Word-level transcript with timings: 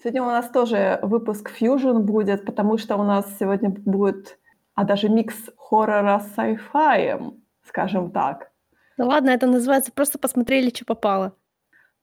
Сегодня 0.00 0.22
у 0.22 0.26
нас 0.26 0.48
тоже 0.50 1.00
выпуск 1.02 1.50
Fusion 1.60 1.98
будет, 1.98 2.44
потому 2.44 2.78
что 2.78 2.96
у 2.96 3.02
нас 3.02 3.26
сегодня 3.40 3.70
будет, 3.70 4.38
а 4.74 4.84
даже 4.84 5.08
микс 5.08 5.34
хоррора 5.56 6.20
с 6.20 6.38
sci-fi, 6.38 7.36
скажем 7.66 8.12
так. 8.12 8.52
Да 8.96 9.06
ладно, 9.06 9.30
это 9.30 9.46
называется 9.46 9.90
просто 9.90 10.18
посмотрели, 10.18 10.70
что 10.70 10.84
попало. 10.84 11.32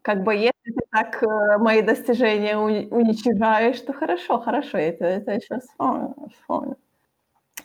Как 0.02 0.24
бы 0.24 0.36
если 0.36 0.52
ты 0.66 0.82
так 0.92 1.24
э, 1.24 1.58
мои 1.58 1.82
достижения 1.82 2.56
уни- 2.58 2.88
уничижаешь, 2.90 3.80
то 3.80 3.94
хорошо, 3.94 4.40
хорошо, 4.40 4.78
это, 4.78 5.06
это 5.06 5.32
я 5.32 5.40
сейчас 5.40 5.64
вспомню, 5.64 6.16
вспомню. 6.34 6.78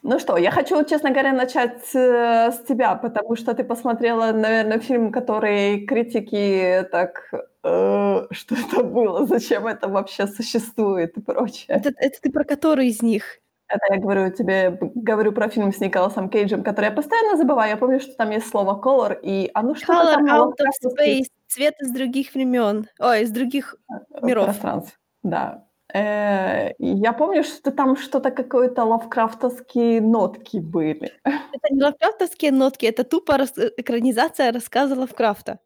Ну 0.03 0.19
что, 0.19 0.39
я 0.39 0.51
хочу, 0.51 0.83
честно 0.85 1.11
говоря, 1.11 1.33
начать 1.33 1.95
э, 1.95 2.53
с 2.53 2.65
тебя, 2.67 2.95
потому 2.95 3.37
что 3.37 3.53
ты 3.53 3.65
посмотрела, 3.65 4.33
наверное, 4.33 4.79
фильм, 4.79 5.13
который 5.13 5.85
критики 5.87 6.87
так... 6.91 7.35
э, 7.65 8.27
что 8.31 8.55
это 8.55 8.83
было, 8.83 9.27
зачем 9.27 9.67
это 9.67 9.89
вообще 9.89 10.27
существует 10.27 11.17
и 11.17 11.21
прочее. 11.21 11.67
Это, 11.69 11.93
это 11.97 12.21
ты 12.21 12.31
про 12.31 12.45
который 12.45 12.89
из 12.89 13.03
них? 13.03 13.41
Это 13.69 13.95
я 13.95 14.01
говорю 14.01 14.33
тебе, 14.33 14.79
говорю 14.81 15.33
про 15.33 15.49
фильм 15.49 15.73
с 15.73 15.79
Николасом 15.79 16.29
Кейджем, 16.29 16.65
который 16.65 16.87
я 16.87 16.91
постоянно 16.91 17.37
забываю. 17.37 17.71
Я 17.71 17.77
помню, 17.77 18.01
что 18.01 18.13
там 18.15 18.31
есть 18.31 18.49
слово 18.49 18.81
color, 18.83 19.17
и 19.23 19.49
оно 19.55 19.77
что-то 19.77 19.93
Color 19.93 20.15
там... 20.15 20.27
out 20.27 20.55
of 20.59 20.99
space. 20.99 21.27
Цвет 21.47 21.75
из 21.81 21.93
других 21.93 22.35
времен. 22.35 22.89
Ой, 22.99 23.23
из 23.23 23.31
других 23.31 23.77
миров. 24.23 24.47
пространств. 24.47 24.99
Да. 25.23 25.67
Э, 25.93 26.73
я 26.79 27.13
помню, 27.13 27.43
что 27.45 27.71
там 27.71 27.97
что-то 27.97 28.31
какое-то 28.31 28.85
лавкрафтовские 28.85 30.01
нотки 30.01 30.59
были. 30.59 31.13
Это 31.25 31.75
не 31.75 31.83
лавкрафтовские 31.83 32.53
нотки, 32.53 32.87
это 32.87 33.05
тупо 33.05 33.37
рас- 33.37 33.59
э, 33.59 33.71
экранизация 33.77 34.53
рассказа 34.53 34.95
Лавкрафта. 34.95 35.59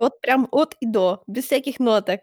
Вот 0.00 0.20
прям 0.20 0.48
от 0.50 0.74
и 0.80 0.86
до, 0.86 1.22
без 1.26 1.44
всяких 1.44 1.78
ноток. 1.78 2.20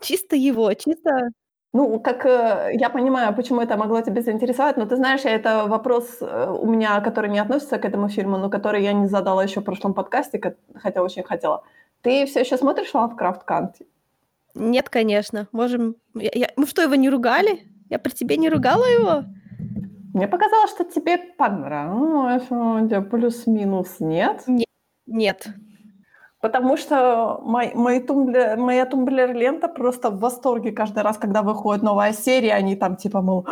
Чисто 0.00 0.36
его, 0.36 0.72
чисто... 0.74 1.30
Ну, 1.72 2.00
как 2.00 2.24
э, 2.24 2.70
я 2.74 2.88
понимаю, 2.88 3.34
почему 3.34 3.60
это 3.60 3.76
могло 3.76 4.00
тебя 4.00 4.22
заинтересовать, 4.22 4.76
но 4.78 4.86
ты 4.86 4.96
знаешь, 4.96 5.22
это 5.24 5.66
вопрос 5.66 6.18
э, 6.20 6.46
у 6.48 6.64
меня, 6.64 7.00
который 7.00 7.28
не 7.28 7.38
относится 7.38 7.78
к 7.78 7.84
этому 7.84 8.08
фильму, 8.08 8.38
но 8.38 8.48
который 8.48 8.82
я 8.82 8.92
не 8.94 9.08
задала 9.08 9.42
еще 9.42 9.60
в 9.60 9.64
прошлом 9.64 9.92
подкасте, 9.92 10.40
хотя 10.74 11.02
очень 11.02 11.24
хотела. 11.24 11.64
Ты 12.00 12.24
все 12.26 12.40
еще 12.40 12.56
смотришь 12.56 12.94
Лавкрафт 12.94 13.42
Канти? 13.42 13.86
Нет, 14.54 14.88
конечно. 14.88 15.48
Можем... 15.52 15.96
я- 16.14 16.30
я- 16.32 16.52
Мы 16.56 16.66
что, 16.66 16.82
его 16.82 16.94
не 16.94 17.10
ругали? 17.10 17.64
Я 17.90 17.98
при 17.98 18.12
тебе 18.12 18.36
не 18.36 18.48
ругала 18.48 18.84
его? 18.84 19.24
Мне 20.14 20.28
показалось, 20.28 20.70
что 20.70 20.84
тебе 20.84 21.18
понравилось, 21.18 22.44
вроде 22.48 23.02
плюс-минус 23.02 23.96
нет. 24.00 24.44
Нет. 25.06 25.48
Потому 26.46 26.76
что 26.76 27.40
мой, 27.42 27.72
мой 27.74 27.98
тумблер, 27.98 28.56
моя 28.56 28.86
тумблер-лента 28.86 29.66
просто 29.66 30.10
в 30.10 30.20
восторге 30.20 30.70
каждый 30.70 31.02
раз, 31.02 31.18
когда 31.18 31.42
выходит 31.42 31.82
новая 31.82 32.12
серия, 32.12 32.54
они 32.54 32.76
там 32.76 32.96
типа, 32.96 33.20
мол, 33.20 33.44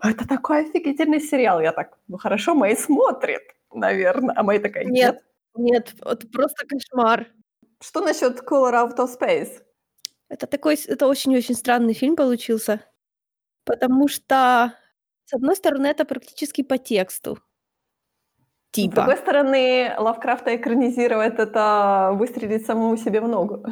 «А, 0.00 0.10
это 0.10 0.28
такой 0.28 0.60
офигительный 0.60 1.20
сериал. 1.20 1.60
Я 1.60 1.72
так, 1.72 1.98
ну 2.06 2.18
хорошо, 2.18 2.54
Мэй 2.54 2.76
смотрит, 2.76 3.42
наверное. 3.74 4.36
А 4.38 4.44
Мэй 4.44 4.60
такая, 4.60 4.84
нет. 4.84 4.94
Нет. 4.94 5.24
Нет, 5.56 5.94
это 6.06 6.28
просто 6.28 6.64
кошмар. 6.68 7.26
Что 7.82 8.00
насчет 8.00 8.38
Color 8.42 8.74
Out 8.74 8.96
of 8.98 9.18
Space? 9.20 9.60
Это 10.28 10.46
такой, 10.46 10.76
это 10.86 11.08
очень-очень 11.08 11.56
странный 11.56 11.94
фильм 11.94 12.14
получился, 12.14 12.80
потому 13.64 14.06
что, 14.06 14.74
с 15.24 15.34
одной 15.34 15.56
стороны, 15.56 15.88
это 15.88 16.04
практически 16.04 16.62
по 16.62 16.78
тексту. 16.78 17.40
С 18.72 18.76
Типа. 18.76 18.94
другой 18.96 19.16
стороны, 19.16 19.94
Лавкрафта 19.98 20.54
экранизировать 20.54 21.38
это 21.38 22.12
выстрелить 22.14 22.66
самому 22.66 22.96
себе 22.96 23.20
в 23.20 23.28
ногу. 23.28 23.64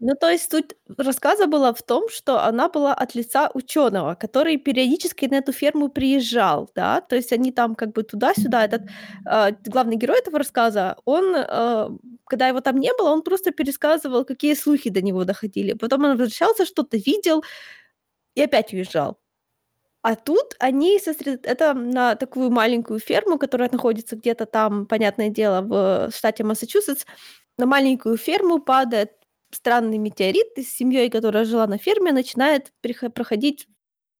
Ну, 0.00 0.14
то 0.20 0.28
есть 0.28 0.50
суть 0.50 0.74
рассказа 0.98 1.46
была 1.46 1.72
в 1.72 1.82
том, 1.82 2.08
что 2.08 2.44
она 2.44 2.68
была 2.68 2.92
от 2.94 3.14
лица 3.14 3.50
ученого, 3.54 4.14
который 4.14 4.58
периодически 4.58 5.26
на 5.26 5.36
эту 5.36 5.52
ферму 5.52 5.88
приезжал, 5.88 6.70
да, 6.74 7.00
то 7.00 7.16
есть 7.16 7.32
они 7.32 7.52
там 7.52 7.74
как 7.74 7.92
бы 7.92 8.02
туда-сюда, 8.02 8.64
этот 8.64 8.82
э, 9.26 9.52
главный 9.66 9.96
герой 9.96 10.18
этого 10.18 10.38
рассказа, 10.38 10.96
он, 11.04 11.34
э, 11.34 11.88
когда 12.26 12.48
его 12.48 12.60
там 12.60 12.78
не 12.80 12.92
было, 12.98 13.10
он 13.10 13.22
просто 13.22 13.50
пересказывал, 13.52 14.24
какие 14.24 14.54
слухи 14.54 14.90
до 14.90 15.00
него 15.00 15.24
доходили, 15.24 15.72
потом 15.72 16.04
он 16.04 16.10
возвращался, 16.18 16.66
что-то 16.66 16.96
видел 16.96 17.42
и 18.34 18.42
опять 18.42 18.74
уезжал. 18.74 19.18
А 20.04 20.16
тут 20.16 20.54
они 20.58 20.98
сосред... 20.98 21.46
Это 21.46 21.72
на 21.72 22.14
такую 22.14 22.50
маленькую 22.50 23.00
ферму, 23.00 23.38
которая 23.38 23.70
находится 23.72 24.16
где-то 24.16 24.44
там, 24.44 24.84
понятное 24.84 25.30
дело, 25.30 25.62
в 25.62 26.10
штате 26.14 26.44
Массачусетс. 26.44 27.06
На 27.56 27.64
маленькую 27.64 28.18
ферму 28.18 28.60
падает 28.60 29.12
странный 29.50 29.96
метеорит, 29.96 30.58
и 30.58 30.62
с 30.62 30.76
семьей, 30.76 31.08
которая 31.08 31.46
жила 31.46 31.66
на 31.66 31.78
ферме, 31.78 32.12
начинает 32.12 32.70
проходить 33.14 33.66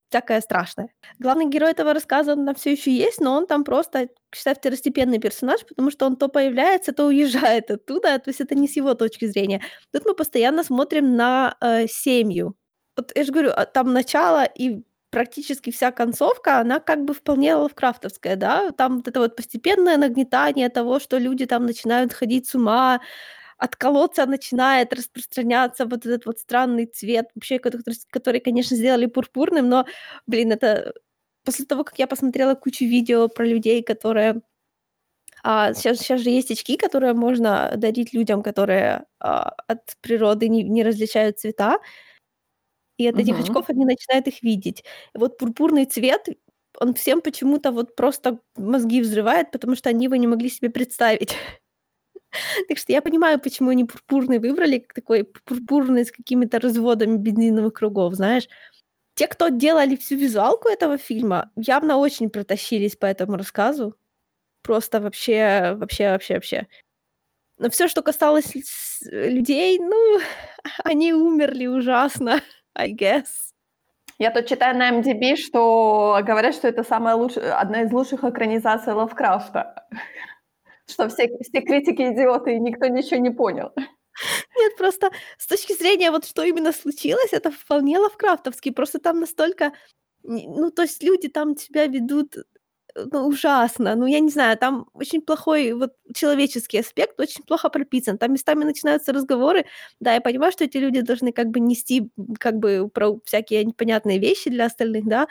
всякое 0.08 0.40
страшное. 0.40 0.88
Главный 1.18 1.50
герой 1.50 1.72
этого 1.72 1.92
рассказа 1.92 2.34
нам 2.34 2.54
все 2.54 2.72
еще 2.72 2.90
есть, 2.90 3.20
но 3.20 3.36
он 3.36 3.46
там 3.46 3.62
просто, 3.62 4.08
считай, 4.34 4.54
второстепенный 4.54 5.18
персонаж, 5.18 5.66
потому 5.66 5.90
что 5.90 6.06
он 6.06 6.16
то 6.16 6.28
появляется, 6.28 6.94
то 6.94 7.06
уезжает 7.06 7.70
оттуда, 7.70 8.18
то 8.18 8.30
есть 8.30 8.40
это 8.40 8.54
не 8.54 8.68
с 8.68 8.76
его 8.76 8.94
точки 8.94 9.26
зрения. 9.26 9.60
Тут 9.92 10.06
мы 10.06 10.14
постоянно 10.14 10.64
смотрим 10.64 11.14
на 11.14 11.56
э, 11.60 11.88
семью. 11.88 12.54
Вот 12.96 13.12
я 13.14 13.24
же 13.24 13.32
говорю, 13.32 13.50
а 13.54 13.66
там 13.66 13.92
начало 13.92 14.44
и 14.44 14.82
практически 15.14 15.70
вся 15.70 15.92
концовка, 15.92 16.58
она 16.58 16.80
как 16.80 17.04
бы 17.04 17.14
вполне 17.14 17.54
лавкрафтовская, 17.54 18.34
да, 18.34 18.72
там 18.72 18.96
вот 18.96 19.06
это 19.06 19.20
вот 19.20 19.36
постепенное 19.36 19.96
нагнетание 19.96 20.68
того, 20.68 20.98
что 20.98 21.18
люди 21.18 21.46
там 21.46 21.66
начинают 21.66 22.12
ходить 22.12 22.48
с 22.48 22.56
ума, 22.56 23.00
от 23.56 23.76
колодца 23.76 24.26
начинает 24.26 24.92
распространяться 24.92 25.86
вот 25.86 26.04
этот 26.04 26.26
вот 26.26 26.40
странный 26.40 26.86
цвет, 26.86 27.26
вообще, 27.36 27.60
который, 27.60 27.84
который, 28.10 28.40
конечно, 28.40 28.76
сделали 28.76 29.06
пурпурным, 29.06 29.68
но, 29.68 29.86
блин, 30.26 30.50
это 30.50 30.92
после 31.44 31.64
того, 31.64 31.84
как 31.84 31.96
я 32.00 32.08
посмотрела 32.08 32.56
кучу 32.56 32.84
видео 32.84 33.28
про 33.28 33.46
людей, 33.46 33.84
которые 33.84 34.40
а, 35.44 35.74
сейчас, 35.74 35.98
сейчас 35.98 36.22
же 36.22 36.30
есть 36.30 36.50
очки, 36.50 36.76
которые 36.76 37.14
можно 37.14 37.72
дарить 37.76 38.14
людям, 38.14 38.42
которые 38.42 39.04
а, 39.20 39.50
от 39.68 39.96
природы 40.00 40.48
не, 40.48 40.64
не 40.64 40.82
различают 40.82 41.38
цвета, 41.38 41.78
и 42.98 43.06
от 43.08 43.16
этих 43.18 43.34
Мгм. 43.34 43.42
очков 43.44 43.66
они 43.70 43.84
начинают 43.84 44.26
их 44.28 44.42
видеть. 44.42 44.84
И 45.14 45.18
вот 45.18 45.38
пурпурный 45.38 45.84
цвет, 45.86 46.28
он 46.80 46.94
всем 46.94 47.20
почему-то 47.22 47.72
вот 47.72 47.96
просто 47.96 48.40
мозги 48.56 49.00
взрывает, 49.02 49.50
потому 49.52 49.76
что 49.76 49.90
они 49.90 50.04
его 50.06 50.16
не 50.16 50.26
могли 50.26 50.48
себе 50.50 50.70
представить. 50.70 51.34
Так 52.68 52.78
что 52.78 52.92
я 52.92 53.02
понимаю, 53.02 53.40
почему 53.40 53.70
они 53.70 53.84
пурпурный 53.84 54.38
выбрали, 54.38 54.86
такой 54.94 55.24
пурпурный 55.24 56.04
с 56.04 56.12
какими-то 56.12 56.60
разводами 56.60 57.16
бензиновых 57.16 57.72
кругов, 57.74 58.14
знаешь. 58.14 58.48
Те, 59.16 59.28
кто 59.28 59.48
делали 59.48 59.96
всю 59.96 60.16
визуалку 60.16 60.68
этого 60.68 60.98
фильма, 60.98 61.50
явно 61.56 61.98
очень 61.98 62.30
протащились 62.30 62.96
по 62.96 63.06
этому 63.06 63.36
рассказу. 63.38 63.96
Просто 64.62 65.00
вообще, 65.00 65.74
вообще, 65.76 66.10
вообще, 66.10 66.34
вообще. 66.34 66.68
Но 67.58 67.70
все, 67.70 67.88
что 67.88 68.02
касалось 68.02 68.52
с- 68.56 69.02
людей, 69.10 69.78
ну, 69.80 70.20
они 70.84 71.12
умерли 71.14 71.66
ужасно, 71.66 72.42
I 72.74 72.92
guess. 72.92 73.52
Я 74.18 74.30
тут 74.30 74.46
читаю 74.46 74.76
на 74.76 74.90
MDB, 74.90 75.36
что 75.36 76.20
говорят, 76.22 76.54
что 76.54 76.68
это 76.68 76.84
самая 76.84 77.16
лучшая, 77.16 77.58
одна 77.58 77.82
из 77.82 77.92
лучших 77.92 78.24
экранизаций 78.24 78.92
Лавкрафта. 78.92 79.88
Что 80.86 81.08
все, 81.08 81.30
все 81.40 81.62
критики 81.62 82.02
идиоты, 82.12 82.56
и 82.56 82.60
никто 82.60 82.86
ничего 82.88 83.18
не 83.18 83.30
понял. 83.30 83.72
Нет, 84.56 84.76
просто 84.76 85.10
с 85.38 85.46
точки 85.46 85.72
зрения 85.72 86.10
вот 86.10 86.26
что 86.26 86.42
именно 86.44 86.72
случилось, 86.72 87.32
это 87.32 87.50
вполне 87.50 87.98
лавкрафтовский. 87.98 88.70
Просто 88.70 88.98
там 88.98 89.18
настолько... 89.18 89.72
Ну, 90.22 90.70
то 90.70 90.82
есть 90.82 91.02
люди 91.02 91.28
там 91.28 91.56
себя 91.56 91.86
ведут 91.86 92.36
ну, 92.94 93.26
ужасно. 93.28 93.94
Ну, 93.96 94.06
я 94.06 94.20
не 94.20 94.30
знаю, 94.30 94.56
там 94.58 94.86
очень 94.94 95.20
плохой 95.22 95.72
вот 95.72 95.94
человеческий 96.14 96.78
аспект, 96.78 97.18
очень 97.20 97.44
плохо 97.44 97.68
прописан. 97.68 98.18
Там 98.18 98.32
местами 98.32 98.64
начинаются 98.64 99.12
разговоры. 99.12 99.66
Да, 100.00 100.14
я 100.14 100.20
понимаю, 100.20 100.52
что 100.52 100.64
эти 100.64 100.78
люди 100.78 101.00
должны 101.00 101.32
как 101.32 101.48
бы 101.48 101.60
нести 101.60 102.10
как 102.38 102.56
бы 102.58 102.88
про 102.92 103.18
всякие 103.24 103.64
непонятные 103.64 104.18
вещи 104.18 104.50
для 104.50 104.66
остальных, 104.66 105.06
да, 105.06 105.28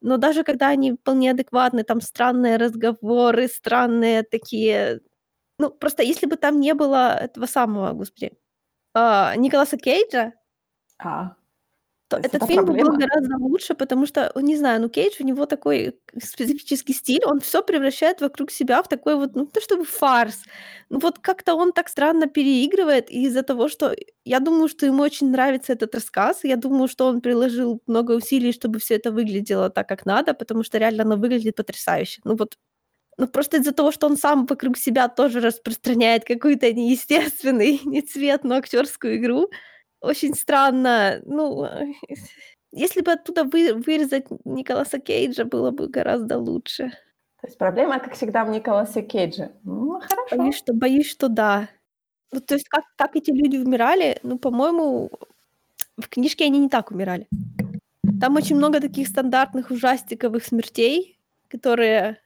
но 0.00 0.16
даже 0.16 0.44
когда 0.44 0.68
они 0.68 0.92
вполне 0.92 1.32
адекватны, 1.32 1.84
там 1.84 2.00
странные 2.00 2.56
разговоры, 2.56 3.48
странные 3.48 4.22
такие... 4.22 5.00
Ну, 5.58 5.70
просто 5.70 6.02
если 6.02 6.26
бы 6.26 6.36
там 6.36 6.60
не 6.60 6.74
было 6.74 7.16
этого 7.18 7.46
самого, 7.46 7.92
господи, 7.92 8.32
а, 8.94 9.36
Николаса 9.36 9.78
Кейджа, 9.78 10.32
А, 10.98 11.36
то 12.10 12.18
То 12.20 12.22
есть 12.22 12.34
этот 12.34 12.42
это 12.42 12.46
фильм 12.46 12.64
бы 12.66 12.74
был 12.74 12.86
проблема? 12.86 12.98
гораздо 12.98 13.36
лучше, 13.38 13.74
потому 13.74 14.06
что, 14.06 14.32
не 14.36 14.56
знаю, 14.56 14.80
ну 14.80 14.88
Кейдж, 14.88 15.16
у 15.20 15.24
него 15.24 15.46
такой 15.46 15.96
специфический 16.22 16.92
стиль, 16.92 17.24
он 17.24 17.40
все 17.40 17.62
превращает 17.62 18.20
вокруг 18.20 18.50
себя 18.50 18.82
в 18.82 18.88
такой 18.88 19.14
вот, 19.16 19.36
ну, 19.36 19.46
то 19.46 19.60
чтобы 19.60 19.84
фарс, 19.84 20.42
ну 20.90 20.98
вот 20.98 21.18
как-то 21.20 21.54
он 21.54 21.72
так 21.72 21.88
странно 21.88 22.26
переигрывает 22.26 23.10
из-за 23.10 23.42
того, 23.42 23.68
что 23.68 23.94
я 24.24 24.40
думаю, 24.40 24.68
что 24.68 24.86
ему 24.86 25.02
очень 25.02 25.30
нравится 25.30 25.72
этот 25.72 25.94
рассказ, 25.94 26.40
я 26.44 26.56
думаю, 26.56 26.88
что 26.88 27.06
он 27.06 27.20
приложил 27.20 27.80
много 27.86 28.12
усилий, 28.12 28.52
чтобы 28.52 28.80
все 28.80 28.96
это 28.96 29.12
выглядело 29.12 29.70
так, 29.70 29.88
как 29.88 30.04
надо, 30.06 30.34
потому 30.34 30.64
что 30.64 30.78
реально 30.78 31.04
оно 31.04 31.16
выглядит 31.16 31.56
потрясающе. 31.56 32.20
Ну 32.24 32.36
вот 32.36 32.56
ну, 33.18 33.28
просто 33.28 33.58
из-за 33.58 33.72
того, 33.72 33.92
что 33.92 34.06
он 34.06 34.16
сам 34.16 34.46
вокруг 34.46 34.78
себя 34.78 35.08
тоже 35.08 35.40
распространяет 35.40 36.24
какой-то 36.24 36.72
неестественный 36.72 37.80
не 37.84 38.02
цвет, 38.02 38.44
но 38.44 38.56
актерскую 38.56 39.16
игру, 39.16 39.50
очень 40.00 40.34
странно. 40.34 41.20
Ну, 41.24 41.66
Если 42.72 43.00
бы 43.00 43.12
оттуда 43.12 43.44
вы 43.44 43.74
вырезать 43.74 44.26
Николаса 44.44 45.00
Кейджа, 45.00 45.44
было 45.44 45.70
бы 45.72 45.88
гораздо 45.88 46.38
лучше. 46.38 46.92
То 47.40 47.46
есть 47.46 47.58
проблема, 47.58 47.98
как 47.98 48.14
всегда, 48.14 48.44
в 48.44 48.50
Николасе 48.50 49.02
Кейдже. 49.02 49.50
Ну, 49.64 50.00
хорошо. 50.00 50.36
Боюсь, 50.36 50.56
что 50.56 50.74
боюсь, 50.74 51.10
что 51.10 51.28
да. 51.28 51.68
Ну, 52.32 52.40
то 52.40 52.54
есть 52.54 52.68
как 52.68 52.84
как 52.96 53.16
эти 53.16 53.30
люди 53.30 53.56
умирали, 53.56 54.20
ну, 54.22 54.38
по-моему, 54.38 55.10
в 55.96 56.08
книжке 56.08 56.44
они 56.44 56.58
не 56.58 56.68
так 56.68 56.90
умирали. 56.90 57.26
Там 58.20 58.36
очень 58.36 58.56
много 58.56 58.80
таких 58.80 59.08
стандартных 59.08 59.70
ужастиковых 59.70 60.44
смертей, 60.44 61.18
которые 61.48 62.18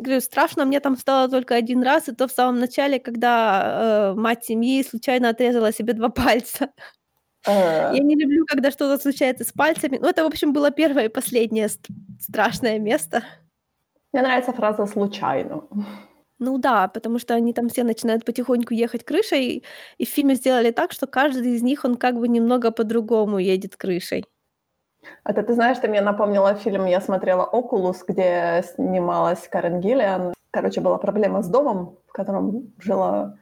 Говорю, 0.00 0.20
страшно 0.20 0.64
мне 0.64 0.78
там 0.78 0.96
стало 0.96 1.28
только 1.28 1.56
один 1.56 1.82
раз, 1.82 2.08
и 2.08 2.14
то 2.14 2.28
в 2.28 2.32
самом 2.32 2.60
начале, 2.60 3.00
когда, 3.00 4.12
э, 4.12 4.14
мать 4.14 4.44
семьи 4.44 4.84
случайно 4.84 5.30
отрезала 5.30 5.72
себе 5.72 5.92
2 5.92 6.08
пальца. 6.10 6.70
Э. 7.46 7.92
Я 7.94 8.02
не 8.02 8.16
люблю, 8.16 8.44
когда 8.46 8.70
что-то 8.70 9.00
случается 9.00 9.44
с 9.44 9.52
пальцами. 9.52 9.98
Ну, 10.00 10.08
это, 10.08 10.24
в 10.24 10.26
общем, 10.26 10.52
было 10.52 10.70
первое 10.70 11.06
и 11.06 11.08
последнее 11.08 11.68
ст 11.68 11.86
страшное 12.20 12.78
место. 12.78 13.22
Мне 14.12 14.22
нравится 14.22 14.52
фраза 14.52 14.86
"случайно". 14.86 15.64
Ну 16.40 16.56
да, 16.58 16.86
потому 16.88 17.18
что 17.18 17.34
они 17.34 17.52
там 17.52 17.68
все 17.68 17.82
начинают 17.82 18.24
потихоньку 18.24 18.72
ехать 18.72 19.04
крышей, 19.04 19.64
и 19.98 20.04
в 20.06 20.08
фильме 20.08 20.34
сделали 20.36 20.70
так, 20.70 20.92
что 20.92 21.06
каждый 21.08 21.54
из 21.56 21.62
них, 21.62 21.84
он 21.84 21.96
как 21.96 22.16
бы 22.16 22.28
немного 22.28 22.70
по-другому 22.70 23.38
едет 23.38 23.76
крышей. 23.76 24.24
Это 25.24 25.42
ты 25.42 25.54
знаешь, 25.54 25.78
ты 25.78 25.88
мне 25.88 26.00
напомнила 26.00 26.54
фильм, 26.54 26.86
я 26.86 27.00
смотрела 27.00 27.44
"Окулус", 27.44 28.04
где 28.06 28.62
снималась 28.74 29.48
Карен 29.48 29.80
Гиллиан. 29.80 30.32
Короче, 30.50 30.80
была 30.80 30.98
проблема 30.98 31.42
с 31.42 31.48
домом, 31.48 31.98
в 32.06 32.12
котором 32.12 32.72
жила 32.78 33.36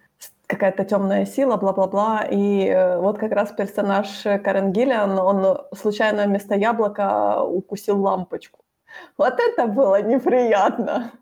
какая-то 0.46 0.84
темная 0.84 1.26
сила, 1.26 1.56
бла-бла-бла. 1.56 2.26
И 2.30 2.66
э, 2.66 2.98
вот 2.98 3.18
как 3.18 3.32
раз 3.32 3.52
персонаж 3.52 4.22
Карен 4.22 4.72
Гиллиан, 4.72 5.18
он 5.18 5.58
случайно 5.74 6.24
вместо 6.24 6.54
яблока 6.54 7.42
укусил 7.42 8.00
лампочку. 8.00 8.60
Вот 9.18 9.34
это 9.38 9.66
было 9.66 10.02
неприятно. 10.02 11.12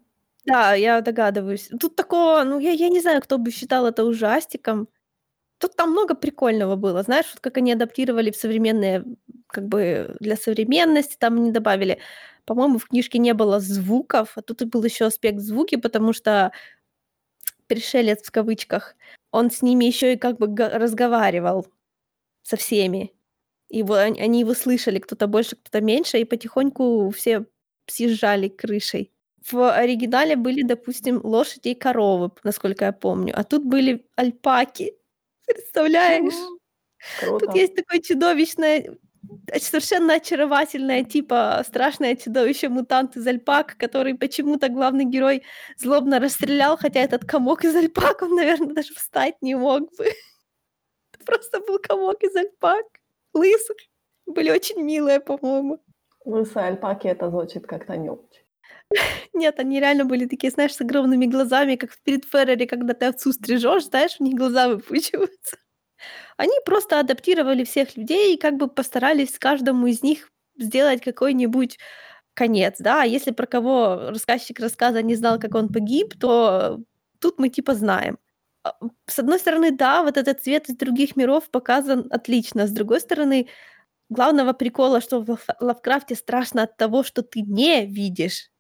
Да, 0.47 0.75
я 0.75 1.01
догадываюсь. 1.01 1.71
Тут 1.81 1.97
такого, 1.97 2.45
ну, 2.45 2.59
я 2.59 2.73
я 2.73 2.89
не 2.89 3.01
знаю, 3.01 3.23
кто 3.23 3.39
бы 3.39 3.51
считал 3.51 3.87
это 3.87 4.05
ужастиком. 4.05 4.89
Тут 5.59 5.77
там 5.77 5.93
много 5.93 6.15
прикольного 6.15 6.77
было. 6.77 7.03
Знаешь, 7.03 7.27
вот 7.33 7.41
как 7.41 7.57
они 7.59 7.73
адаптировали 7.73 8.31
в 8.31 8.37
современные, 8.37 9.05
как 9.47 9.69
бы 9.69 10.17
для 10.21 10.37
современности 10.37 11.17
там 11.19 11.37
они 11.37 11.53
добавили. 11.53 12.01
По-моему, 12.45 12.79
в 12.79 12.89
книжке 12.89 13.19
не 13.19 13.33
было 13.33 13.61
звуков, 13.61 14.33
а 14.37 14.43
тут 14.43 14.63
и 14.63 14.67
был 14.67 14.85
еще 14.85 15.07
аспект 15.07 15.39
звуки, 15.41 15.77
потому 15.77 16.13
что 16.13 16.53
пришелец 17.67 18.23
в 18.27 18.31
кавычках, 18.31 18.97
он 19.33 19.51
с 19.51 19.63
ними 19.63 19.85
еще 19.87 20.15
и 20.15 20.17
как 20.19 20.39
бы 20.39 20.47
разговаривал 20.57 21.67
со 22.43 22.57
всеми. 22.57 23.13
И 23.71 23.83
во- 23.83 24.01
они 24.03 24.41
его 24.41 24.55
слышали, 24.55 24.99
кто-то 24.99 25.27
больше, 25.27 25.57
кто-то 25.57 25.81
меньше, 25.81 26.19
и 26.21 26.25
потихоньку 26.25 27.11
все 27.11 27.47
съезжали 27.87 28.49
крышей. 28.49 29.13
В 29.51 29.71
оригинале 29.73 30.37
были, 30.37 30.63
допустим, 30.63 31.21
лошади 31.25 31.69
и 31.71 31.75
коровы, 31.75 32.31
насколько 32.45 32.87
я 32.87 32.93
помню, 32.93 33.35
а 33.37 33.45
тут 33.45 33.65
были 33.65 34.07
альпаки. 34.17 34.95
Представляешь? 35.47 36.35
Круто. 37.21 37.47
Тут 37.47 37.57
есть 37.57 37.75
такое 37.75 38.01
чудовищное, 38.01 38.97
совершенно 39.59 40.15
очаровательное, 40.15 41.05
типа 41.05 41.63
страшное 41.67 42.17
чудовище-мутант 42.17 43.17
из 43.17 43.27
альпак, 43.27 43.77
который 43.77 44.15
почему-то 44.15 44.69
главный 44.69 45.05
герой 45.05 45.43
злобно 45.77 46.21
расстрелял, 46.21 46.77
хотя 46.77 47.01
этот 47.01 47.25
комок 47.25 47.65
из 47.65 47.75
альпак, 47.75 48.23
он, 48.23 48.35
наверное, 48.35 48.75
даже 48.75 48.95
встать 48.95 49.37
не 49.41 49.55
мог 49.55 49.83
бы. 49.97 50.05
Это 51.13 51.25
просто 51.25 51.61
был 51.61 51.79
комок 51.79 52.23
из 52.23 52.35
альпак, 52.37 52.85
лысых. 53.33 53.77
Были 54.27 54.51
очень 54.51 54.81
милые, 54.83 55.21
по-моему. 55.21 55.83
Лысые 56.25 56.69
альпаки- 56.69 57.09
это 57.09 57.31
звучит 57.31 57.67
как-то 57.67 57.97
не 57.97 58.11
очень. 58.11 58.45
Нет, 59.33 59.59
они 59.59 59.81
реально 59.81 60.05
были 60.05 60.27
такие, 60.27 60.51
знаешь, 60.51 60.75
с 60.75 60.81
огромными 60.81 61.27
глазами, 61.27 61.77
как 61.77 61.91
в 61.91 61.99
Spirit 62.05 62.25
Fairy, 62.33 62.67
когда 62.67 62.95
ты 62.95 63.07
овцу 63.07 63.33
стрижешь, 63.33 63.85
знаешь, 63.85 64.17
у 64.19 64.25
них 64.25 64.35
глаза 64.35 64.69
выпучиваются. 64.69 65.57
Они 66.37 66.55
просто 66.65 67.01
адаптировали 67.01 67.65
всех 67.65 67.97
людей 67.97 68.35
и 68.35 68.39
как 68.39 68.57
бы 68.57 68.69
постарались 68.69 69.39
каждому 69.39 69.87
из 69.87 70.03
них 70.03 70.31
сделать 70.59 71.03
какой-нибудь 71.03 71.79
конец, 72.35 72.77
да. 72.81 73.03
А 73.03 73.07
если 73.07 73.31
про 73.33 73.47
кого 73.47 74.11
рассказчик 74.11 74.61
рассказа 74.61 75.03
не 75.03 75.15
знал, 75.15 75.39
как 75.39 75.55
он 75.55 75.69
погиб, 75.69 76.15
то 76.19 76.81
тут 77.21 77.39
мы 77.39 77.49
типа 77.49 77.75
знаем. 77.75 78.19
А, 78.65 78.75
с 79.07 79.19
одной 79.19 79.39
стороны, 79.39 79.71
да, 79.73 80.03
вот 80.03 80.17
этот 80.17 80.43
цвет 80.43 80.69
из 80.69 80.77
других 80.77 81.17
миров 81.17 81.51
показан 81.51 82.07
отлично. 82.11 82.67
С 82.67 82.73
другой 82.73 83.01
стороны, 83.01 83.49
главного 84.11 84.53
прикола, 84.55 85.01
что 85.01 85.21
в 85.21 85.31
Лав 85.31 85.47
Лавкрафте 85.61 86.15
страшно 86.17 86.65
от 86.65 86.77
того, 86.77 87.03
что 87.05 87.23
ты 87.23 87.43
не 87.43 87.87
видишь. 87.87 88.51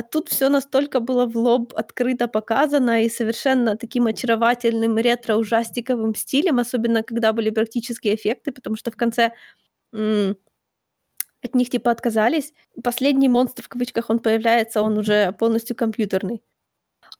А 0.00 0.02
тут 0.02 0.30
все 0.30 0.48
настолько 0.48 0.98
было 1.00 1.26
в 1.26 1.36
лоб 1.36 1.74
открыто 1.76 2.26
показано 2.26 3.04
и 3.04 3.10
совершенно 3.10 3.76
таким 3.76 4.06
очаровательным 4.06 4.96
ретро-ужастиковым 4.96 6.14
стилем, 6.14 6.58
особенно 6.58 7.02
когда 7.02 7.34
были 7.34 7.50
практические 7.50 8.14
эффекты, 8.14 8.50
потому 8.50 8.76
что 8.76 8.90
в 8.90 8.96
конце, 8.96 9.32
м, 9.94 10.36
от 11.42 11.54
них 11.54 11.70
типа 11.70 11.90
отказались. 11.90 12.52
Последний 12.84 13.28
монстр, 13.28 13.62
в 13.62 13.68
кавычках, 13.68 14.10
он 14.10 14.18
появляется, 14.20 14.82
он 14.82 14.98
уже 14.98 15.32
полностью 15.32 15.76
компьютерный. 15.76 16.42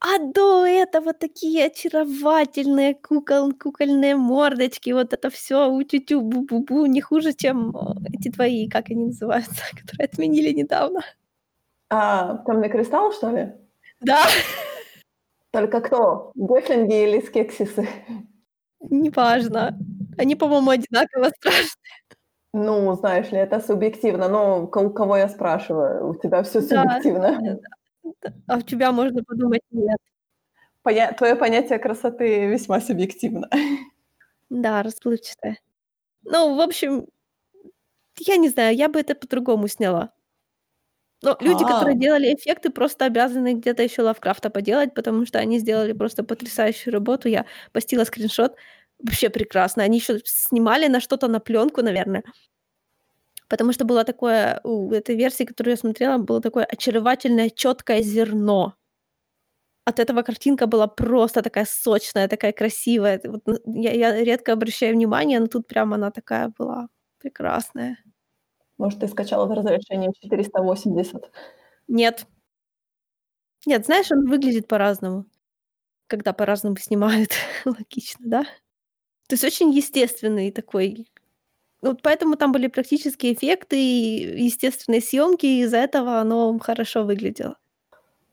А 0.00 0.18
до 0.18 0.66
этого 0.66 1.12
такие 1.14 1.66
очаровательные 1.66 2.94
кукол 2.94 3.52
кукольные 3.54 4.16
мордочки, 4.16 4.90
вот 4.92 5.12
это 5.14 5.30
все 5.30 5.68
у-тю-тю, 5.70 6.22
бу-бу-бу, 6.22 6.86
не 6.86 7.00
хуже, 7.02 7.32
чем, 7.34 7.76
э, 7.76 8.10
эти 8.14 8.30
твои, 8.30 8.68
как 8.68 8.90
они 8.90 9.06
называются, 9.06 9.62
которые 9.80 10.06
отменили 10.06 10.52
недавно. 10.52 11.02
А, 11.90 12.38
"Тёмный 12.46 12.68
кристалл", 12.70 13.12
что 13.12 13.30
ли? 13.30 13.52
Да. 14.00 14.22
Только 15.52 15.80
кто? 15.80 16.30
Гефлинги 16.36 17.02
или 17.04 17.20
скексисы? 17.20 17.88
Неважно. 18.90 19.76
Они, 20.18 20.36
по-моему, 20.36 20.70
одинаково 20.70 21.30
страшные. 21.36 21.68
Ну, 22.54 22.94
знаешь 22.96 23.30
ли, 23.32 23.38
это 23.38 23.60
субъективно. 23.60 24.28
Но 24.28 24.64
у 24.64 24.68
кого 24.68 25.16
я 25.16 25.28
спрашиваю? 25.28 26.08
У 26.10 26.14
тебя 26.16 26.42
Да, 26.44 26.50
субъективно. 26.52 27.38
да-да. 27.40 27.58
А 28.48 28.56
у 28.58 28.62
тебя 28.62 28.92
можно 28.92 29.22
подумать, 29.24 29.62
нет. 29.70 29.98
Поня 30.82 31.12
твоё 31.12 31.36
понятие 31.38 31.78
красоты 31.80 32.46
весьма 32.48 32.80
субъективно. 32.80 33.48
Да, 34.50 34.82
расплывчатое. 34.82 35.58
Ну, 36.24 36.56
в 36.56 36.60
общем, 36.60 37.06
я 38.18 38.36
не 38.38 38.48
знаю, 38.50 38.76
я 38.76 38.88
бы 38.88 39.00
это 39.00 39.14
по-другому 39.16 39.68
сняла. 39.68 40.12
Но 41.22 41.36
люди, 41.40 41.64
которые 41.64 41.94
А. 41.94 41.98
делали 41.98 42.34
эффекты, 42.34 42.70
просто 42.70 43.04
обязаны 43.04 43.54
где-то 43.54 43.82
еще 43.82 44.02
Лавкрафта 44.02 44.48
поделать, 44.50 44.94
потому 44.94 45.26
что 45.26 45.38
они 45.38 45.58
сделали 45.58 45.92
просто 45.92 46.24
потрясающую 46.24 46.92
работу. 46.94 47.28
Я 47.28 47.44
постила 47.72 48.04
скриншот. 48.04 48.56
Вообще 49.02 49.28
прекрасно. 49.30 49.82
Они 49.82 49.98
еще 49.98 50.20
снимали 50.24 50.86
на 50.88 51.00
что-то 51.00 51.28
на 51.28 51.40
пленку, 51.40 51.82
наверное. 51.82 52.22
Потому 53.50 53.72
что 53.72 53.84
было 53.84 54.04
такое 54.04 54.60
у 54.62 54.92
этой 54.92 55.16
версии, 55.16 55.42
которую 55.44 55.72
я 55.72 55.76
смотрела, 55.76 56.18
было 56.18 56.40
такое 56.40 56.64
очаровательное 56.64 57.50
четкое 57.50 58.00
зерно. 58.00 58.74
От 59.86 59.98
этого 59.98 60.22
картинка 60.22 60.66
была 60.66 60.86
просто 60.86 61.42
такая 61.42 61.64
сочная, 61.68 62.28
такая 62.28 62.52
красивая. 62.52 63.20
Вот, 63.24 63.42
н 63.48 63.58
я 63.74 63.92
я 63.92 64.22
редко 64.24 64.52
обращаю 64.52 64.94
внимание, 64.94 65.40
но 65.40 65.46
тут 65.46 65.66
прям 65.66 65.92
она 65.94 66.10
такая 66.10 66.52
была 66.58 66.88
прекрасная. 67.18 67.96
Может, 68.80 69.00
ты 69.00 69.08
скачала 69.08 69.44
в 69.44 69.52
разрешении 69.52 70.10
480? 70.22 71.30
Нет. 71.86 72.26
Нет, 73.66 73.84
знаешь, 73.84 74.10
он 74.10 74.26
выглядит 74.26 74.68
по-разному, 74.68 75.26
когда 76.06 76.32
по-разному 76.32 76.78
снимают. 76.78 77.32
Логично, 77.66 78.24
да? 78.24 78.42
То 79.28 79.34
есть 79.34 79.44
очень 79.44 79.70
естественный 79.70 80.50
такой. 80.50 81.06
Вот 81.82 82.00
поэтому 82.00 82.36
там 82.36 82.52
были 82.52 82.68
практические 82.68 83.34
эффекты 83.34 83.78
и 83.78 84.44
естественные 84.44 85.02
съемки, 85.02 85.44
и 85.44 85.60
из-за 85.60 85.76
этого 85.76 86.18
оно 86.18 86.58
хорошо 86.58 87.04
выглядело. 87.04 87.58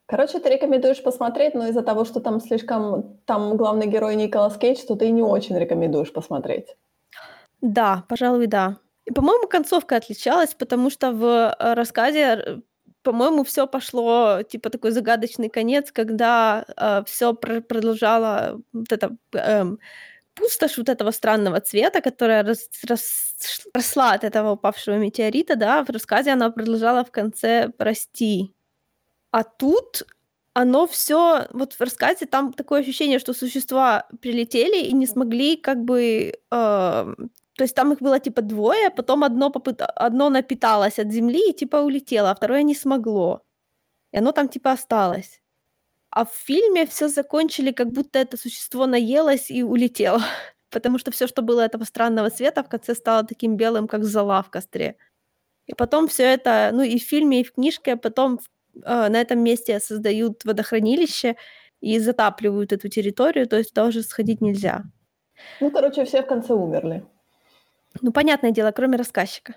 Короче, 0.05 0.39
ты 0.39 0.47
рекомендуешь 0.47 1.03
посмотреть, 1.03 1.55
но 1.55 1.67
из-за 1.67 1.81
того, 1.81 2.05
что 2.05 2.21
там 2.21 2.39
слишком 2.39 3.19
там 3.25 3.57
главный 3.57 3.87
герой 3.87 4.15
Николас 4.15 4.57
Кейдж, 4.57 4.79
то 4.87 4.95
ты 4.95 5.09
не 5.09 5.23
очень 5.23 5.59
рекомендуешь 5.59 6.13
посмотреть. 6.13 6.77
Да, 7.59 8.05
пожалуй, 8.07 8.47
да. 8.47 8.77
И, 9.07 9.11
по-моему, 9.13 9.47
концовка 9.47 9.95
отличалась, 9.95 10.53
потому 10.53 10.89
что 10.89 11.11
в, 11.11 11.23
э, 11.59 11.73
рассказе, 11.75 12.19
р 12.19 12.61
по-моему, 13.03 13.43
всё 13.45 13.67
пошло, 13.67 14.41
типа 14.43 14.69
такой 14.69 14.91
загадочный 14.91 15.47
конец, 15.49 15.91
когда, 15.93 16.65
э, 16.75 17.03
всё 17.05 17.33
пр 17.33 17.61
продолжало 17.61 18.59
вот 18.73 18.91
это, 18.91 19.15
эм, 19.33 19.79
пустошь 20.35 20.77
вот 20.79 20.89
этого 20.89 21.11
странного 21.11 21.59
цвета, 21.61 22.01
которая 22.01 22.43
рас 22.43 22.69
рас 22.89 23.35
росла 23.75 24.13
от 24.13 24.23
этого 24.25 24.51
упавшего 24.53 24.97
метеорита, 24.97 25.55
да, 25.57 25.83
в 25.85 25.89
рассказе 25.91 26.31
она 26.33 26.49
продолжала 26.51 27.03
в 27.05 27.11
конце 27.11 27.71
расти. 27.79 28.53
А 29.31 29.43
тут 29.43 30.03
оно 30.53 30.87
всё 30.87 31.47
вот 31.53 31.73
в 31.75 31.81
рассказе 31.81 32.25
там 32.27 32.53
такое 32.53 32.81
ощущение, 32.81 33.19
что 33.19 33.33
существа 33.33 34.07
прилетели 34.21 34.77
и 34.87 34.93
не 34.93 35.07
смогли 35.07 35.57
как 35.57 35.77
бы, 35.85 36.33
эм, 36.51 37.31
То 37.57 37.63
есть 37.63 37.75
там 37.75 37.91
их 37.91 37.99
было 38.01 38.19
типа 38.19 38.41
двое, 38.41 38.91
потом 38.91 39.23
одно, 39.23 39.49
попыт... 39.49 39.81
одно 39.81 40.29
напиталось 40.29 40.99
от 40.99 41.11
земли 41.11 41.49
и 41.49 41.53
типа 41.53 41.77
улетело, 41.77 42.29
а 42.29 42.35
второе 42.35 42.63
не 42.63 42.75
смогло. 42.75 43.41
И 44.11 44.17
оно 44.17 44.31
там 44.31 44.47
типа 44.47 44.71
осталось. 44.71 45.41
А 46.11 46.23
в 46.23 46.31
фильме 46.33 46.85
все 46.85 47.07
закончили, 47.07 47.71
как 47.71 47.91
будто 47.91 48.19
это 48.19 48.37
существо 48.37 48.85
наелось 48.85 49.49
и 49.49 49.63
улетело. 49.63 50.21
Потому 50.69 50.99
что 50.99 51.11
все, 51.11 51.25
что 51.27 51.41
было 51.41 51.61
этого 51.61 51.83
странного 51.83 52.29
цвета, 52.29 52.63
в 52.63 52.69
конце 52.69 52.93
стало 52.93 53.23
таким 53.23 53.57
белым, 53.57 53.87
как 53.87 54.03
зола 54.03 54.43
в 54.43 54.51
костре. 54.51 54.95
И 55.65 55.73
потом 55.73 56.07
все 56.07 56.23
это, 56.23 56.69
ну 56.73 56.83
и 56.83 56.99
в 56.99 57.03
фильме, 57.03 57.41
и 57.41 57.43
в 57.43 57.53
книжке, 57.53 57.93
а 57.93 57.97
потом 57.97 58.39
э, 58.75 59.09
на 59.09 59.19
этом 59.19 59.39
месте 59.39 59.79
создают 59.79 60.45
водохранилище 60.45 61.35
и 61.81 61.99
затапливают 61.99 62.71
эту 62.71 62.87
территорию, 62.87 63.47
то 63.47 63.57
есть 63.57 63.69
туда 63.69 63.85
уже 63.87 64.03
сходить 64.03 64.41
нельзя. 64.41 64.83
Ну, 65.59 65.71
короче, 65.71 66.05
все 66.05 66.21
в 66.21 66.27
конце 66.27 66.53
умерли. 66.53 67.03
Ну, 68.01 68.11
понятное 68.11 68.51
дело, 68.51 68.71
кроме 68.71 68.97
рассказчика. 68.97 69.55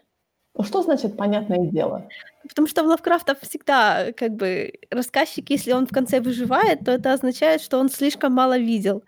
Ну, 0.55 0.65
что 0.65 0.83
значит 0.83 1.17
понятное 1.17 1.67
дело? 1.71 2.09
Потому 2.49 2.67
что 2.67 2.83
в 2.83 2.87
Лавкрафта 2.87 3.37
всегда 3.41 4.13
как 4.13 4.33
бы 4.35 4.73
рассказчик, 4.91 5.49
если 5.51 5.73
он 5.73 5.87
в 5.87 5.93
конце 5.93 6.21
выживает, 6.21 6.81
то 6.85 6.93
это 6.93 7.13
означает, 7.13 7.61
что 7.61 7.79
он 7.79 7.89
слишком 7.89 8.33
мало 8.33 8.59
видел. 8.59 9.05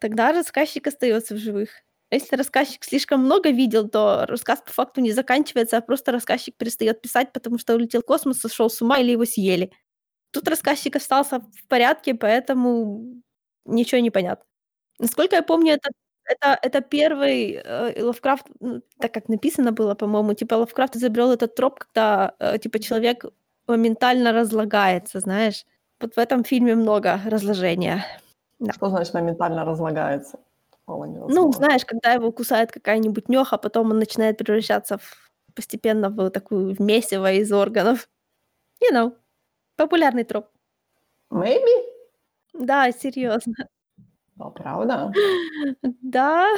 Тогда 0.00 0.32
рассказчик 0.32 0.86
остается 0.86 1.34
в 1.34 1.38
живых. 1.38 1.70
Если 2.10 2.36
рассказчик 2.36 2.84
слишком 2.84 3.20
много 3.24 3.50
видел, 3.50 3.88
то 3.88 4.26
рассказ 4.28 4.60
по 4.60 4.70
факту 4.72 5.00
не 5.00 5.12
заканчивается, 5.12 5.78
а 5.78 5.80
просто 5.80 6.12
рассказчик 6.12 6.54
перестает 6.56 7.00
писать, 7.00 7.32
потому 7.32 7.58
что 7.58 7.74
улетел 7.74 8.02
в 8.02 8.04
космос, 8.04 8.40
сошел 8.40 8.68
с 8.68 8.82
ума 8.82 8.98
или 8.98 9.12
его 9.12 9.24
съели. 9.24 9.72
Тут 10.32 10.48
рассказчик 10.48 10.96
остался 10.96 11.40
в 11.40 11.68
порядке, 11.68 12.14
поэтому 12.14 13.22
ничего 13.66 14.00
не 14.00 14.10
понятно. 14.10 14.46
Насколько 14.98 15.36
я 15.36 15.42
помню, 15.42 15.74
это 15.74 15.90
это 16.32 16.58
это 16.62 16.80
первый, 16.80 17.60
э, 17.64 18.02
Лавкрафт, 18.02 18.46
ну, 18.60 18.82
так 18.98 19.12
как 19.14 19.28
написано 19.28 19.72
было, 19.72 19.94
по-моему, 19.94 20.34
типа 20.34 20.54
Лавкрафт 20.56 20.96
изобрел 20.96 21.32
этот 21.32 21.54
троп, 21.54 21.78
когда, 21.78 22.34
э, 22.38 22.58
типа 22.58 22.78
человек 22.78 23.24
моментально 23.66 24.32
разлагается, 24.32 25.20
знаешь. 25.20 25.64
Вот 26.00 26.14
в 26.16 26.18
этом 26.18 26.44
фильме 26.44 26.74
много 26.74 27.20
разложения. 27.26 28.04
Да. 28.58 28.72
Что 28.72 28.88
значит 28.88 29.14
моментально 29.14 29.64
разлагается? 29.64 30.38
Ну, 30.86 31.52
знаешь, 31.52 31.84
когда 31.84 32.12
его 32.12 32.32
кусает 32.32 32.72
какая-нибудь 32.72 33.28
нёха, 33.28 33.56
потом 33.58 33.90
он 33.90 33.98
начинает 33.98 34.38
превращаться 34.38 34.98
в 34.98 35.32
постепенно 35.54 36.10
в 36.10 36.30
такую 36.30 36.74
в 36.74 36.80
месиво 36.80 37.32
из 37.32 37.52
органов. 37.52 38.08
You 38.82 38.94
know, 38.94 39.12
популярный 39.76 40.24
троп. 40.24 40.46
Maybe? 41.30 41.84
Да, 42.54 42.92
серьезно. 42.92 43.54
А, 44.38 44.50
правда? 44.50 45.12
Да. 46.02 46.48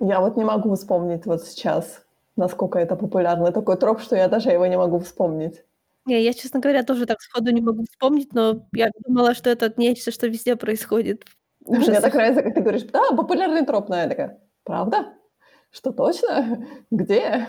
Я 0.00 0.20
вот 0.20 0.36
не 0.36 0.44
могу 0.44 0.74
вспомнить 0.74 1.26
вот 1.26 1.42
сейчас, 1.42 2.04
насколько 2.36 2.78
это 2.78 2.96
популярный 2.96 3.52
такой 3.52 3.76
троп, 3.76 4.00
что 4.00 4.16
я 4.16 4.28
даже 4.28 4.50
его 4.50 4.66
не 4.66 4.76
могу 4.76 4.98
вспомнить. 4.98 5.62
Не, 6.06 6.22
я, 6.22 6.34
честно 6.34 6.60
говоря, 6.60 6.82
тоже 6.82 7.06
так 7.06 7.20
сходу 7.20 7.50
не 7.50 7.62
могу 7.62 7.84
вспомнить, 7.84 8.34
но 8.34 8.66
я 8.72 8.90
думала, 9.06 9.34
что 9.34 9.48
это 9.48 9.72
нечто, 9.76 10.10
что 10.10 10.26
везде 10.26 10.56
происходит. 10.56 11.24
Мне 11.66 12.00
так 12.00 12.12
нравится, 12.12 12.42
как 12.42 12.54
ты 12.54 12.60
говоришь, 12.60 12.82
да, 12.84 13.12
популярный 13.16 13.64
троп, 13.64 13.88
но 13.88 13.96
я 13.96 14.08
такая, 14.08 14.38
правда? 14.64 15.14
Что 15.70 15.92
точно? 15.92 16.66
Где? 16.90 17.48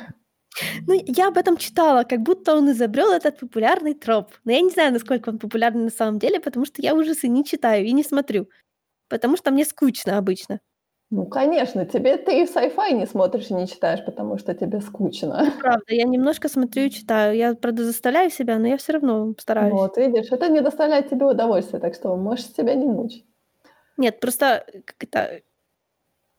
Ну, 0.87 0.93
я 1.05 1.27
об 1.27 1.37
этом 1.37 1.57
читала, 1.57 2.03
как 2.03 2.21
будто 2.21 2.55
он 2.55 2.71
изобрел 2.71 3.11
этот 3.11 3.39
популярный 3.39 3.93
троп. 3.93 4.31
Но 4.45 4.53
я 4.53 4.61
не 4.61 4.69
знаю, 4.69 4.93
насколько 4.93 5.29
он 5.29 5.37
популярный 5.37 5.83
на 5.83 5.89
самом 5.89 6.17
деле, 6.17 6.39
потому 6.39 6.65
что 6.65 6.81
я 6.81 6.95
ужасы 6.95 7.27
не 7.27 7.43
читаю 7.43 7.85
и 7.85 7.91
не 7.91 8.03
смотрю. 8.03 8.47
Потому 9.07 9.37
что 9.37 9.51
мне 9.51 9.65
скучно 9.65 10.17
обычно. 10.17 10.59
Ну, 11.11 11.27
конечно, 11.27 11.85
тебе 11.85 12.17
ты 12.17 12.41
и 12.41 12.45
sci-fi 12.45 12.93
не 12.93 13.05
смотришь 13.05 13.51
и 13.51 13.53
не 13.53 13.67
читаешь, 13.67 14.03
потому 14.03 14.39
что 14.39 14.55
тебе 14.55 14.81
скучно. 14.81 15.43
Ну, 15.45 15.51
правда, 15.61 15.85
я 15.89 16.03
немножко 16.03 16.49
смотрю 16.49 16.83
и 16.83 16.89
читаю. 16.89 17.37
Я, 17.37 17.53
правда, 17.53 17.83
заставляю 17.83 18.31
себя, 18.31 18.57
но 18.57 18.67
я 18.67 18.77
все 18.77 18.93
равно 18.93 19.33
стараюсь. 19.39 19.73
Вот, 19.73 19.97
видишь, 19.97 20.31
это 20.31 20.49
не 20.49 20.61
доставляет 20.61 21.09
тебе 21.09 21.27
удовольствия, 21.27 21.79
так 21.79 21.93
что 21.93 22.15
можешь 22.15 22.47
себя 22.47 22.73
не 22.73 22.85
мучить. 22.85 23.25
Нет, 23.97 24.19
просто 24.19 24.65
как 24.85 24.95
это... 24.99 25.41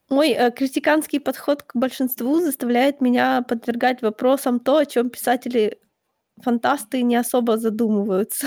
Мой 0.08 0.30
э, 0.30 0.50
критиканский 0.50 1.20
подход 1.20 1.62
к 1.62 1.74
большинству 1.74 2.40
заставляет 2.40 3.00
меня 3.00 3.42
подвергать 3.42 4.02
вопросам 4.02 4.60
то, 4.60 4.78
о 4.78 4.86
чем 4.86 5.10
писатели-фантасты 5.10 7.02
не 7.02 7.16
особо 7.16 7.56
задумываются. 7.56 8.46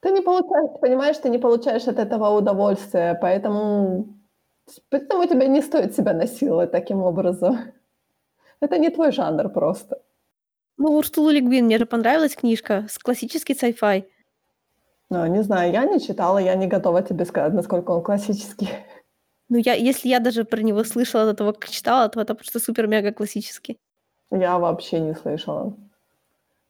Ты 0.00 0.10
не 0.10 0.20
получаешь, 0.20 0.80
понимаешь, 0.80 1.16
ты 1.18 1.28
не 1.28 1.38
получаешь 1.38 1.88
от 1.88 1.98
этого 1.98 2.30
удовольствия, 2.30 3.18
поэтому, 3.20 4.06
поэтому 4.90 5.26
тебе 5.26 5.48
не 5.48 5.60
стоит 5.60 5.94
себя 5.94 6.12
насиловать 6.12 6.70
таким 6.70 7.02
образом. 7.02 7.58
Это 8.60 8.78
не 8.78 8.90
твой 8.90 9.12
жанр 9.12 9.48
просто. 9.48 10.00
Ну, 10.76 10.92
Урсулу 10.92 11.30
Легвин, 11.30 11.64
мне 11.64 11.78
же 11.78 11.86
понравилась 11.86 12.36
книжка 12.36 12.86
с 12.88 12.98
классический 12.98 13.54
sci-fi. 13.54 14.04
Ну, 15.10 15.26
не 15.26 15.42
знаю, 15.42 15.72
я 15.72 15.84
не 15.84 16.00
читала, 16.00 16.38
я 16.38 16.54
не 16.54 16.68
готова 16.68 17.02
тебе 17.02 17.24
сказать, 17.24 17.52
насколько 17.54 17.90
он 17.90 18.02
классический. 18.02 18.68
Ну, 19.48 19.56
я, 19.56 19.74
если 19.74 20.08
я 20.08 20.20
даже 20.20 20.44
про 20.44 20.60
него 20.60 20.84
слышала 20.84 21.24
до 21.24 21.34
того, 21.34 21.52
как 21.52 21.70
читала, 21.70 22.08
то 22.08 22.20
это 22.20 22.34
просто 22.34 22.60
супер-мега 22.60 23.12
классический. 23.12 23.78
Я 24.30 24.58
вообще 24.58 25.00
не 25.00 25.14
слышала. 25.14 25.74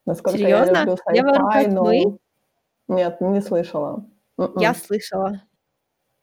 Насколько 0.06 0.38
Серьезно? 0.38 0.76
я 0.76 0.85
люблю 0.85 0.94
sci-fi, 0.94 1.64
я 1.64 1.68
но... 1.73 1.85
Мы? 1.85 2.18
Нет, 2.88 3.21
не 3.21 3.40
слышала. 3.40 4.04
Mm-mm. 4.38 4.61
Я 4.61 4.75
слышала. 4.75 5.42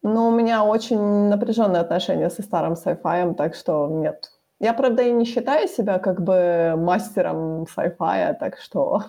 Ну, 0.01 0.27
у 0.27 0.31
меня 0.31 0.63
очень 0.63 0.99
напряженные 1.29 1.81
отношения 1.81 2.29
со 2.29 2.43
старым 2.43 2.73
sci-fi, 2.73 3.33
так 3.33 3.55
что 3.55 3.87
нет. 3.87 4.31
Я, 4.59 4.73
правда, 4.73 5.03
и 5.03 5.11
не 5.11 5.25
считаю 5.25 5.67
себя 5.67 5.99
как 5.99 6.21
бы 6.21 6.75
мастером 6.77 7.63
sci-fi, 7.63 8.35
так 8.39 8.57
что... 8.57 9.03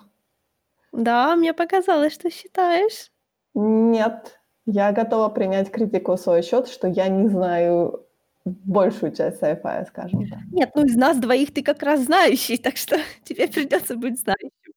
Да, 0.93 1.37
мне 1.37 1.53
показалось, 1.53 2.15
что 2.15 2.31
считаешь. 2.31 3.11
Нет, 3.55 4.41
я 4.65 4.93
готова 4.93 5.29
принять 5.29 5.71
критику 5.71 6.17
в 6.17 6.21
свой 6.21 6.43
счет, 6.43 6.69
что 6.69 6.89
я 6.89 7.09
не 7.09 7.29
знаю 7.29 8.07
большую 8.45 9.13
часть 9.13 9.43
sci-fi, 9.43 9.87
скажем 9.89 10.29
так. 10.29 10.39
Нет, 10.51 10.71
ну 10.75 10.85
из 10.85 10.97
нас 10.97 11.19
двоих 11.19 11.53
ты 11.53 11.63
как 11.63 11.83
раз 11.83 12.01
знающий, 12.01 12.57
так 12.57 12.77
что 12.77 12.97
тебе 13.25 13.49
придется 13.49 13.97
быть 13.97 14.19
знающим. 14.21 14.73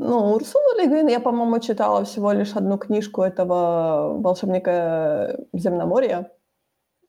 Ну, 0.00 0.34
Урсула 0.34 0.80
Легвин, 0.80 1.08
я, 1.08 1.18
по-моему, 1.18 1.58
читала 1.58 2.04
всего 2.04 2.30
лишь 2.30 2.54
одну 2.54 2.78
книжку 2.78 3.22
этого 3.22 4.16
волшебника 4.20 5.44
Земноморья. 5.52 6.30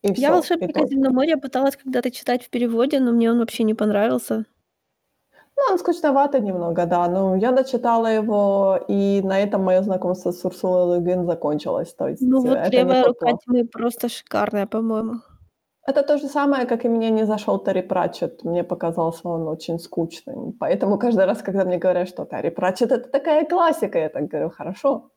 И 0.01 0.11
я 0.13 0.31
волшебника 0.31 0.87
Земноморья 0.87 1.37
пыталась 1.37 1.77
когда-то 1.77 2.09
читать 2.09 2.43
в 2.43 2.49
переводе, 2.49 2.99
но 2.99 3.11
мне 3.11 3.29
он 3.29 3.37
вообще 3.37 3.63
не 3.63 3.75
понравился. 3.75 4.45
Ну, 5.55 5.63
он 5.71 5.77
скучновато 5.77 6.39
немного, 6.39 6.87
да. 6.87 7.07
Но 7.07 7.35
я 7.35 7.51
дочитала 7.51 8.07
его, 8.07 8.79
и 8.87 9.21
на 9.21 9.39
этом 9.39 9.63
мое 9.63 9.83
знакомство 9.83 10.31
с 10.31 10.43
Урсулой 10.43 10.97
Легвин 10.97 11.27
закончилось. 11.27 11.93
То 11.93 12.07
есть, 12.07 12.21
ну, 12.23 12.41
вот 12.41 12.69
левая 12.69 13.03
рука 13.03 13.33
тьмы 13.45 13.65
просто 13.65 14.09
шикарная, 14.09 14.65
по-моему. 14.65 15.21
Это 15.89 16.03
то 16.03 16.17
же 16.19 16.27
самое, 16.27 16.67
как 16.67 16.85
и 16.85 16.87
мне 16.87 17.09
не 17.09 17.25
зашел 17.25 17.57
Терри 17.57 17.81
Пратчет. 17.81 18.43
Мне 18.43 18.63
показался 18.63 19.27
он 19.27 19.47
очень 19.47 19.79
скучным. 19.79 20.53
Поэтому 20.59 20.99
каждый 20.99 21.25
раз, 21.25 21.41
когда 21.41 21.65
мне 21.65 21.79
говорят, 21.79 22.07
что 22.07 22.25
Терри 22.25 22.51
Пратчет— 22.51 22.91
это 22.91 23.09
такая 23.09 23.43
классика, 23.43 23.97
я 23.97 24.09
так 24.09 24.27
говорю, 24.27 24.51
хорошо. 24.51 25.09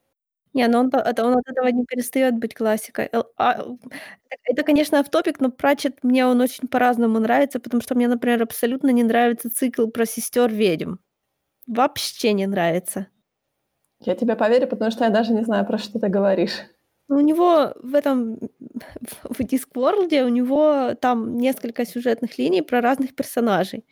Не, 0.54 0.68
ну 0.68 0.78
он, 0.78 0.88
это, 0.88 1.26
он 1.26 1.36
от 1.36 1.46
этого 1.46 1.68
не 1.68 1.84
перестает 1.84 2.38
быть 2.38 2.54
классикой. 2.54 3.10
А, 3.36 3.66
это, 4.44 4.62
конечно, 4.62 4.98
автопик, 4.98 5.40
но 5.40 5.50
Пратчет 5.50 6.02
мне 6.02 6.24
он 6.24 6.40
очень 6.40 6.68
по-разному 6.68 7.18
нравится, 7.18 7.60
потому 7.60 7.82
что 7.82 7.94
мне, 7.94 8.08
например, 8.08 8.42
абсолютно 8.42 8.88
не 8.92 9.02
нравится 9.02 9.50
цикл 9.54 9.88
про 9.88 10.06
сестер 10.06 10.50
ведьм. 10.50 10.94
Вообще 11.66 12.32
не 12.32 12.46
нравится. 12.46 13.08
Я 14.00 14.14
тебе 14.14 14.36
поверю, 14.36 14.68
потому 14.68 14.90
что 14.90 15.04
я 15.04 15.10
даже 15.10 15.34
не 15.34 15.44
знаю, 15.44 15.66
про 15.66 15.76
что 15.76 15.98
ты 15.98 16.08
говоришь. 16.08 16.60
У 17.12 17.20
него 17.20 17.74
в 17.76 17.94
этом, 17.94 18.38
в 19.22 19.40
Discworld, 19.40 20.24
у 20.24 20.28
него 20.28 20.94
там 20.94 21.36
несколько 21.36 21.84
сюжетных 21.84 22.38
линий 22.38 22.62
про 22.62 22.80
разных 22.80 23.14
персонажей. 23.14 23.84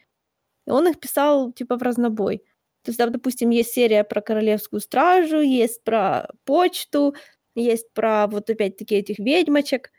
И 0.67 0.71
он 0.71 0.89
их 0.89 0.99
писал 0.99 1.53
типа 1.53 1.77
в 1.77 1.83
разнобой. 1.83 2.39
То 2.83 2.91
есть 2.91 2.99
там, 2.99 3.12
допустим, 3.12 3.50
есть 3.50 3.73
серия 3.73 4.05
про 4.05 4.23
королевскую 4.23 4.81
стражу, 4.81 5.41
есть 5.41 5.85
про 5.85 6.31
почту, 6.45 7.15
есть 7.55 7.93
про 7.93 8.27
вот 8.27 8.49
опять-таки 8.49 8.95
этих 8.95 9.19
ведьмочек. 9.19 9.91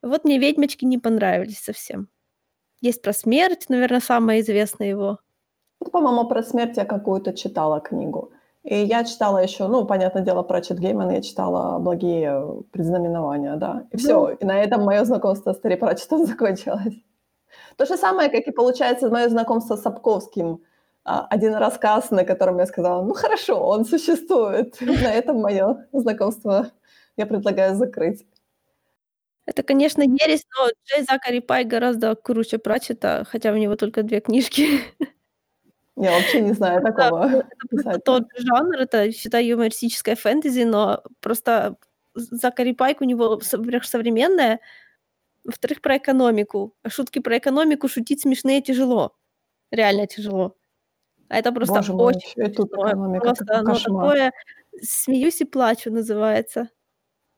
Вот 0.00 0.24
мне 0.24 0.38
ведьмочки 0.38 0.84
не 0.84 0.98
понравились 0.98 1.58
совсем. 1.58 2.08
Есть 2.80 3.02
про 3.02 3.12
смерть, 3.12 3.66
наверное, 3.68 4.00
самая 4.00 4.40
известная 4.40 4.88
его. 4.88 5.18
по-моему, 5.90 6.28
про 6.28 6.44
смерть 6.44 6.76
я 6.76 6.84
какую-то 6.84 7.32
читала 7.32 7.80
книгу. 7.80 8.30
И 8.68 8.84
я 8.84 9.02
читала 9.04 9.38
еще, 9.38 9.66
ну, 9.66 9.86
понятное 9.86 10.22
дело, 10.22 10.42
про 10.42 10.60
Чет 10.60 10.78
Геймана, 10.78 11.12
я 11.12 11.22
читала 11.22 11.78
«Благие 11.78 12.62
предзнаменования», 12.70 13.56
да. 13.56 13.86
И 13.92 13.96
все. 13.96 14.28
Ну. 14.28 14.28
И 14.28 14.44
на 14.44 14.60
этом 14.60 14.84
мое 14.84 15.04
знакомство 15.04 15.54
с 15.54 15.60
Терри 15.60 15.76
Пратчетом 15.76 16.26
закончилось. 16.26 16.94
То 17.76 17.86
же 17.86 17.96
самое, 17.96 18.28
как 18.28 18.46
и 18.46 18.50
получается 18.50 19.08
мое 19.08 19.30
знакомство 19.30 19.76
с 19.76 19.82
Сапковским. 19.82 20.62
А, 21.02 21.26
один 21.30 21.54
рассказ, 21.54 22.10
на 22.10 22.24
котором 22.24 22.58
я 22.58 22.66
сказала, 22.66 23.02
ну, 23.02 23.14
хорошо, 23.14 23.66
он 23.66 23.86
существует. 23.86 24.78
На 24.80 25.14
этом 25.14 25.40
мое 25.40 25.86
знакомство 25.92 26.70
я 27.16 27.24
предлагаю 27.24 27.74
закрыть. 27.74 28.26
Это, 29.46 29.62
конечно, 29.62 30.02
ересь, 30.02 30.44
но 30.58 30.68
Джей 30.84 31.06
Закари 31.08 31.40
Пай 31.40 31.64
гораздо 31.64 32.14
круче 32.16 32.58
Пратчетта, 32.58 33.24
хотя 33.26 33.50
у 33.50 33.56
него 33.56 33.76
только 33.76 34.02
две 34.02 34.20
книжки. 34.20 34.82
Я 36.00 36.12
вообще 36.12 36.40
не 36.40 36.52
знаю 36.52 36.80
Да, 36.82 36.92
такого 36.92 37.26
ну, 37.70 37.80
это 37.80 37.98
тот 38.00 38.22
же 38.36 38.46
жанр, 38.46 38.76
это, 38.76 39.10
считай, 39.12 39.46
юмористическое 39.46 40.14
фэнтези, 40.16 40.62
но 40.62 41.02
просто 41.20 41.76
Закари 42.14 42.72
Пайк 42.72 43.00
у 43.00 43.04
него, 43.04 43.40
во-первых, 43.52 43.84
современное, 43.84 44.60
во-вторых, 45.44 45.80
про 45.80 45.96
экономику. 45.96 46.74
Шутки 46.86 47.20
про 47.20 47.38
экономику 47.38 47.88
шутить 47.88 48.22
смешные 48.22 48.62
тяжело. 48.62 49.16
Реально 49.70 50.06
тяжело. 50.06 50.56
А 51.28 51.38
это 51.38 51.52
просто 51.52 51.74
Боже 51.74 51.92
мой, 51.92 52.14
очень 52.16 52.30
смешное. 52.30 52.66
экономика, 52.66 53.24
Просто 53.24 53.44
какой 53.44 53.60
оно 53.60 53.74
такое 53.78 54.32
"Смеюсь 54.82 55.40
и 55.40 55.44
плачу" 55.44 55.90
называется. 55.92 56.68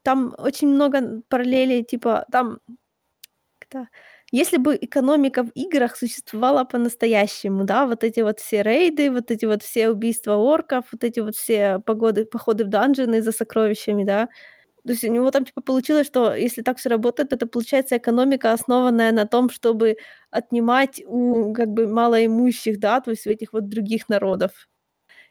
Там 0.03 0.35
очень 0.39 0.69
много 0.69 1.23
параллелей, 1.29 1.85
типа 1.85 2.27
там 2.33 2.61
как-то 3.59 3.89
если 4.33 4.59
бы 4.59 4.77
экономика 4.81 5.43
в 5.45 5.51
играх 5.55 5.97
существовала 5.97 6.65
по-настоящему, 6.65 7.65
да, 7.65 7.87
вот 7.87 8.05
эти 8.05 8.21
вот 8.21 8.41
все 8.41 8.63
рейды, 8.63 9.11
вот 9.11 9.31
эти 9.31 9.45
вот 9.47 9.63
все 9.63 9.91
убийства 9.91 10.35
орков, 10.37 10.85
вот 10.93 11.05
эти 11.05 11.21
вот 11.21 11.37
все 11.37 11.81
погоды 11.87 12.25
походы 12.27 12.65
в 12.65 12.69
данжены 12.69 13.23
за 13.23 13.33
сокровищами, 13.33 14.05
да. 14.05 14.29
То 14.87 14.93
есть 14.93 15.05
у 15.05 15.13
него 15.13 15.31
там 15.31 15.45
типа 15.45 15.63
получилось, 15.63 16.07
что 16.09 16.35
если 16.35 16.63
так 16.63 16.79
всё 16.79 16.91
работает, 16.91 17.33
это 17.35 17.47
получается 17.47 17.99
экономика, 17.99 18.53
основанная 18.53 19.13
на 19.13 19.27
том, 19.27 19.51
чтобы 19.51 19.97
отнимать 20.31 21.03
у 21.07 21.53
как 21.55 21.69
бы 21.71 21.87
малоимущих, 21.89 22.81
да, 22.81 23.01
то 23.01 23.11
есть 23.13 23.27
у 23.27 23.31
этих 23.31 23.53
вот 23.53 23.69
других 23.69 24.09
народов. 24.09 24.53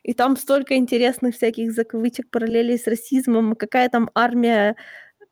И 0.03 0.13
там 0.13 0.37
столько 0.37 0.75
интересных 0.77 1.35
всяких 1.35 1.71
закавычек, 1.73 2.29
параллелей 2.31 2.77
с 2.79 2.87
расизмом. 2.87 3.55
Какая 3.55 3.89
там 3.89 4.09
армия 4.15 4.75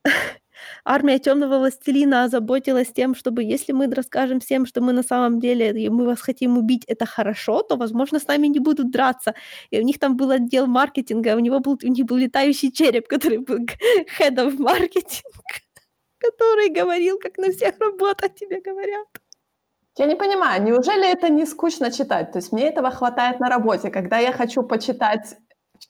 армия 0.84 1.18
тёмного 1.18 1.58
властелина 1.58 2.24
озаботилась 2.24 2.92
тем, 2.92 3.14
чтобы 3.14 3.42
если 3.42 3.72
мы 3.72 3.86
расскажем 3.94 4.40
всем, 4.40 4.66
что 4.66 4.80
мы 4.80 4.92
на 4.92 5.02
самом 5.02 5.40
деле 5.40 5.90
мы 5.90 6.04
вас 6.06 6.20
хотим 6.20 6.58
убить, 6.58 6.84
это 6.86 7.06
хорошо, 7.06 7.62
то, 7.62 7.76
возможно, 7.76 8.18
с 8.18 8.26
нами 8.26 8.48
не 8.48 8.60
будут 8.60 8.90
драться. 8.90 9.34
И 9.70 9.80
у 9.80 9.82
них 9.82 9.98
там 9.98 10.16
был 10.16 10.30
отдел 10.30 10.66
маркетинга, 10.66 11.36
у 11.36 11.40
него 11.40 11.60
был 11.60 11.78
у 11.82 11.88
них 11.88 12.06
был 12.06 12.16
летающий 12.16 12.72
череп, 12.72 13.08
который 13.08 13.38
был 13.38 13.58
head 14.18 14.36
of 14.36 14.56
marketing, 14.58 15.22
который 16.18 16.70
говорил, 16.70 17.18
как 17.18 17.38
на 17.38 17.50
всех 17.52 17.78
работах 17.80 18.34
тебе 18.34 18.60
говорят. 18.60 19.06
Я 19.98 20.06
не 20.06 20.14
понимаю, 20.14 20.62
неужели 20.62 21.10
это 21.12 21.28
не 21.28 21.46
скучно 21.46 21.90
читать? 21.90 22.32
То 22.32 22.38
есть 22.38 22.52
мне 22.52 22.68
этого 22.68 22.90
хватает 22.90 23.40
на 23.40 23.48
работе. 23.48 23.90
Когда 23.90 24.18
я 24.18 24.32
хочу 24.32 24.62
почитать 24.62 25.36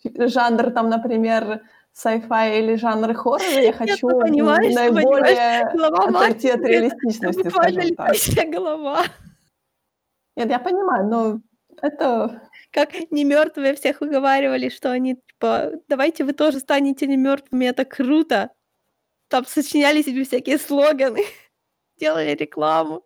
жанр, 0.05 0.71
там, 0.71 0.89
например, 0.89 1.63
sci-fi 1.99 2.59
или 2.59 2.77
жанр 2.77 3.15
хоррора, 3.15 3.61
я 3.61 3.73
хочу 3.73 4.09
Нет, 4.09 4.21
понимаешь, 4.21 4.75
наиболее 4.75 5.63
отойти 5.65 6.51
от 6.51 6.61
это 6.61 6.69
реалистичности, 6.69 7.43
буквально 7.43 7.83
скажем 7.83 7.97
так. 7.97 8.49
голова. 8.49 9.05
Нет, 10.37 10.51
я 10.51 10.59
понимаю, 10.61 11.07
но 11.09 11.41
это 11.83 12.43
Как 12.71 12.93
немёртвые 13.11 13.75
всех 13.75 14.01
уговаривали, 14.03 14.69
что 14.69 14.93
они 14.93 15.17
типа: 15.17 15.73
"Давайте 15.89 16.25
вы 16.25 16.33
тоже 16.33 16.61
станете 16.61 17.07
немёртвыми, 17.07 17.65
это 17.67 17.85
круто". 17.85 18.51
Там 19.29 19.47
сочиняли 19.47 20.03
себе 20.03 20.25
всякие 20.25 20.59
слоганы, 20.59 21.23
делали 22.01 22.35
рекламу. 22.35 23.03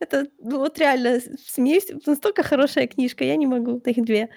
Это, 0.00 0.26
ну 0.38 0.58
вот 0.58 0.78
реально, 0.78 1.20
смеюсь, 1.46 1.88
настолько 2.06 2.42
хорошая 2.42 2.86
книжка, 2.86 3.24
я 3.24 3.36
не 3.36 3.46
могу, 3.46 3.78
их 3.78 4.04
2. 4.04 4.28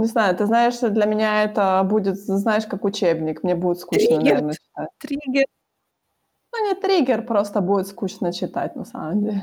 Не 0.00 0.06
знаю, 0.06 0.34
ты 0.34 0.46
знаешь, 0.46 0.78
для 0.80 1.04
меня 1.04 1.44
это 1.44 1.82
будет, 1.84 2.16
знаешь, 2.16 2.64
как 2.66 2.84
учебник. 2.86 3.42
Мне 3.42 3.54
будет 3.54 3.80
скучно, 3.80 4.16
Триггер, 4.16 4.24
наверно, 4.34 4.54
читать. 4.54 4.88
триггер. 4.98 5.44
Ну, 6.52 6.66
не 6.68 6.74
триггер, 6.74 7.22
просто 7.26 7.60
будет 7.60 7.86
скучно 7.86 8.32
читать 8.32 8.76
на 8.76 8.84
самом 8.84 9.22
деле. 9.22 9.42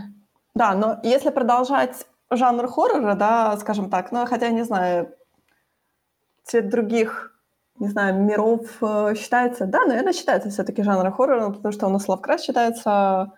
Да, 0.55 0.73
но 0.73 0.99
если 1.03 1.29
продолжать 1.29 2.05
жанр 2.31 2.67
хоррора, 2.67 3.15
да, 3.15 3.55
скажем 3.57 3.89
так, 3.89 4.11
ну, 4.11 4.25
хотя 4.25 4.47
я 4.47 4.51
не 4.51 4.63
знаю, 4.63 5.13
"Цвет 6.43 6.69
других", 6.69 7.33
не 7.79 7.89
знаю, 7.89 8.15
миров, 8.23 8.61
э, 8.83 9.15
считается, 9.15 9.65
да, 9.67 9.85
наверно, 9.85 10.13
считается 10.13 10.49
всё-таки 10.49 10.83
жанром 10.83 11.13
хоррора, 11.13 11.51
потому 11.51 11.73
что 11.73 11.87
у 11.87 11.89
нас 11.91 12.07
Лавкрафт 12.09 12.43
считается, 12.45 13.33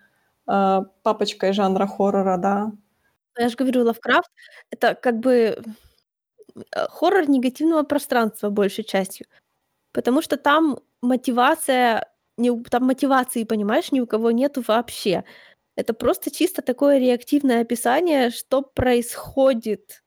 э, 0.50 0.82
папочкой 1.04 1.54
жанра 1.54 1.88
хоррора, 1.88 2.38
да. 2.38 2.72
Я 3.38 3.50
же 3.50 3.56
говорю, 3.58 3.84
Лавкрафт- 3.86 4.32
это 4.72 4.96
как 4.96 5.20
бы, 5.20 5.34
э, 5.34 5.62
хоррор 6.72 7.30
негативного 7.30 7.84
пространства 7.84 8.50
большей 8.50 8.84
частью, 8.84 9.28
потому 9.94 10.22
что 10.22 10.38
там 10.38 10.80
мотивация 11.02 12.06
не 12.38 12.52
там 12.64 12.86
мотивации, 12.86 13.44
понимаешь, 13.44 13.92
ни 13.92 14.00
у 14.00 14.08
кого 14.08 14.32
нету 14.32 14.64
вообще. 14.68 15.26
Это 15.76 15.94
просто 15.94 16.32
чисто 16.32 16.62
такое 16.62 17.00
реактивное 17.00 17.62
описание, 17.62 18.32
что 18.32 18.62
происходит. 18.62 20.04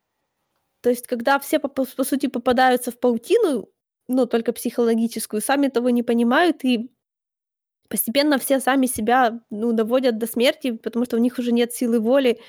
То 0.81 0.89
есть 0.89 1.07
когда 1.07 1.39
все 1.39 1.59
по 1.59 1.69
по 1.69 2.03
сути 2.03 2.27
попадаются 2.27 2.91
в 2.91 2.99
паутину, 2.99 3.69
ну, 4.07 4.25
только 4.25 4.53
психологическую, 4.53 5.41
сами 5.41 5.69
того 5.69 5.89
не 5.89 6.03
понимают, 6.03 6.65
и 6.65 6.91
постепенно 7.89 8.37
все 8.39 8.59
сами 8.59 8.87
себя, 8.87 9.41
ну, 9.49 9.73
доводят 9.73 10.17
до 10.17 10.27
смерти, 10.27 10.71
потому 10.71 11.05
что 11.05 11.17
у 11.17 11.19
них 11.19 11.39
уже 11.39 11.51
нет 11.51 11.73
силы 11.73 11.99
воли 11.99 12.41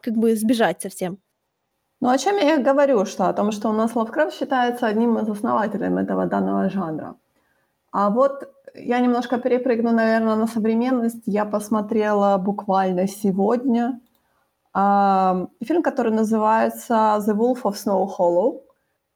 как 0.00 0.14
бы 0.14 0.36
сбежать 0.36 0.82
совсем. 0.82 1.20
Ну, 2.00 2.08
о 2.10 2.18
чём 2.18 2.36
я 2.36 2.58
говорю, 2.58 3.04
что 3.06 3.28
о 3.28 3.32
том, 3.32 3.50
что 3.52 3.68
у 3.70 3.72
нас 3.72 3.96
Лавкрафт 3.96 4.34
считается 4.38 4.86
одним 4.86 5.18
из 5.18 5.28
основателем 5.28 5.98
этого 5.98 6.26
данного 6.26 6.70
жанра. 6.70 7.16
А 7.92 8.10
вот 8.10 8.48
я 8.74 9.00
немножко 9.00 9.38
перепрыгну, 9.38 9.92
наверно, 9.92 10.36
на 10.36 10.46
современность. 10.48 11.22
Я 11.26 11.44
посмотрела 11.46 12.38
буквально 12.38 13.08
сегодня, 13.08 14.00
ам, 14.74 15.50
фильм, 15.64 15.82
который 15.82 16.12
называется 16.12 16.94
"The 17.20 17.34
Wolf 17.36 17.62
of 17.64 17.74
Snow 17.74 18.08
Hollow". 18.18 18.60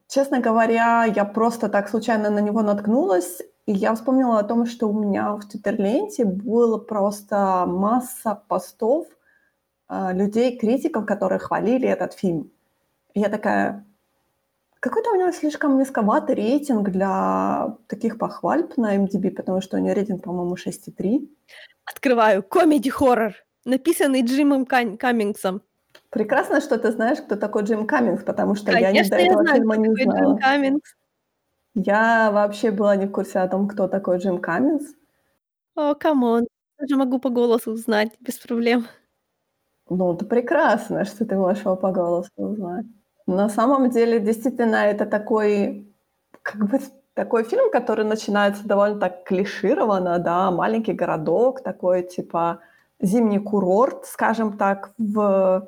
Честно 0.07 0.39
говоря, 0.41 1.05
я 1.05 1.25
просто 1.25 1.69
так 1.69 1.89
случайно 1.89 2.29
на 2.31 2.39
него 2.41 2.61
наткнулась, 2.63 3.41
и 3.67 3.73
я 3.73 3.93
вспомнила 3.95 4.39
о 4.39 4.43
том, 4.43 4.65
что 4.67 4.89
у 4.89 4.93
меня 4.93 5.35
в 5.35 5.45
твиттер-ленте 5.47 6.25
было 6.25 6.77
просто 6.79 7.65
масса 7.67 8.41
постов, 8.49 9.07
а, 9.89 10.13
людей-критиков, 10.13 11.05
которые 11.05 11.39
хвалили 11.39 11.87
этот 11.89 12.13
фильм. 12.13 12.51
Я 13.15 13.29
такая: 13.29 13.85
"Какой-то 14.81 15.11
у 15.11 15.15
него 15.15 15.31
слишком 15.31 15.77
низковатый 15.79 16.35
рейтинг 16.35 16.89
для 16.89 17.77
таких 17.87 18.17
похвальб 18.19 18.77
на 18.77 18.95
IMDb", 18.97 19.31
потому 19.31 19.61
что 19.61 19.77
у 19.77 19.81
него 19.81 19.95
рейтинг, 19.95 20.23
по-моему, 20.23 20.55
6,3. 20.57 21.29
Открываю: 21.85 22.43
комеди-хоррор, 22.43 23.33
написанный 23.65 24.23
Джимом 24.23 24.65
Кань 24.65 24.97
Каммингсом. 24.97 25.61
Прекрасно, 26.11 26.61
что 26.61 26.77
ты 26.77 26.91
знаешь, 26.91 27.19
кто 27.21 27.35
такой 27.35 27.63
Джим 27.63 27.87
Каммингс, 27.87 28.23
потому 28.23 28.55
что 28.55 28.71
я 28.71 28.91
ни 28.91 29.03
до 29.03 29.09
Конечно, 29.09 29.15
я 29.15 29.25
этого 29.27 29.43
знаю, 29.43 29.57
фильма 29.57 29.77
не 29.77 29.83
такой 29.89 29.95
Джим 29.95 30.11
знала. 30.11 30.37
Каммингс. 30.37 30.95
Я 31.75 32.31
вообще 32.31 32.71
была 32.71 32.95
не 32.97 33.07
в 33.07 33.11
курсе 33.11 33.39
о 33.39 33.47
том, 33.49 33.67
кто 33.67 33.87
такой 33.87 34.19
Джим 34.19 34.39
Каммингс. 34.39 34.95
О, 35.75 35.95
come 35.95 36.25
on, 36.25 36.47
даже 36.79 36.97
могу 36.97 37.19
по 37.19 37.29
голосу 37.29 37.71
узнать 37.71 38.11
без 38.19 38.37
проблем. 38.37 38.85
Ну, 39.89 40.13
это 40.13 40.25
прекрасно, 40.25 41.03
что 41.05 41.25
ты 41.25 41.35
можешь 41.35 41.63
его 41.65 41.75
по 41.75 41.91
голосу 41.91 42.29
узнать. 42.37 42.85
На 43.27 43.49
самом 43.49 43.89
деле, 43.89 44.19
действительно, 44.19 44.75
это 44.75 45.05
такой, 45.05 45.87
как 46.41 46.69
бы, 46.69 46.79
такой 47.13 47.43
фильм, 47.43 47.71
который 47.71 48.05
начинается 48.05 48.67
довольно 48.67 48.99
так 48.99 49.23
клишированно, 49.23 50.19
да. 50.19 50.51
Маленький 50.51 50.93
городок, 50.93 51.61
такой 51.61 52.03
типа 52.03 52.59
зимний 53.01 53.39
курорт, 53.39 54.05
скажем 54.05 54.57
так, 54.57 54.91
в 54.97 55.67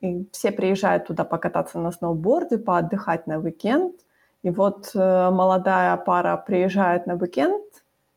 и 0.00 0.28
все 0.32 0.52
приезжают 0.52 1.06
туда 1.06 1.24
покататься 1.24 1.78
на 1.78 1.90
сноуборде, 1.90 2.58
поотдыхать 2.58 3.26
на 3.26 3.38
уикенд. 3.38 3.94
И 4.42 4.50
вот, 4.50 4.90
э, 4.94 5.30
молодая 5.30 5.96
пара 5.96 6.36
приезжает 6.36 7.06
на 7.06 7.14
уикенд, 7.14 7.64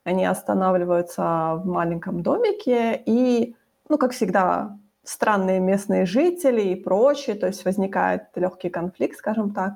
они 0.03 0.25
останавливаются 0.25 1.55
в 1.55 1.65
маленьком 1.65 2.21
домике, 2.23 3.01
и, 3.05 3.55
ну, 3.89 3.97
как 3.97 4.11
всегда, 4.11 4.77
странные 5.07 5.59
местные 5.59 6.05
жители 6.05 6.61
и 6.61 6.75
прочее, 6.75 7.35
то 7.35 7.47
есть 7.47 7.63
возникает 7.65 8.23
лёгкий 8.35 8.69
конфликт, 8.69 9.17
скажем 9.17 9.53
так. 9.53 9.75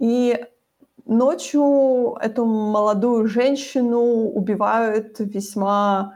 И 0.00 0.44
ночью 1.04 2.16
эту 2.20 2.46
молодую 2.46 3.28
женщину 3.28 4.00
убивают 4.00 5.16
весьма 5.18 6.14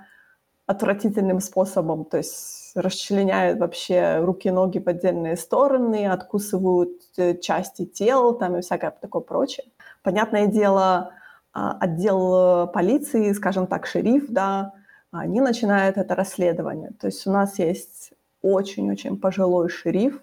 отвратительным 0.67 1.41
способом, 1.41 2.05
то 2.05 2.17
есть 2.17 2.73
расчленяют 2.75 3.59
вообще 3.59 4.19
руки, 4.21 4.51
ноги 4.51 4.79
в 4.79 4.87
отдельные 4.87 5.37
стороны, 5.37 6.07
откусывают, 6.07 7.01
э, 7.17 7.37
части 7.39 7.85
тел 7.85 8.35
там 8.35 8.57
и 8.57 8.61
всякое 8.61 8.91
такое 8.91 9.23
прочее. 9.23 9.67
Понятное 10.03 10.47
дело, 10.47 11.13
а, 11.53 11.77
отдел, 11.81 12.65
э, 12.65 12.67
полиции, 12.73 13.33
скажем 13.33 13.67
так, 13.67 13.87
шериф, 13.87 14.27
да, 14.29 14.73
они 15.11 15.41
начинают 15.41 15.97
это 15.97 16.15
расследование. 16.15 16.91
То 17.01 17.07
есть 17.07 17.27
у 17.27 17.31
нас 17.31 17.59
есть 17.59 18.13
очень-очень 18.43 19.19
пожилой 19.19 19.69
шериф, 19.69 20.23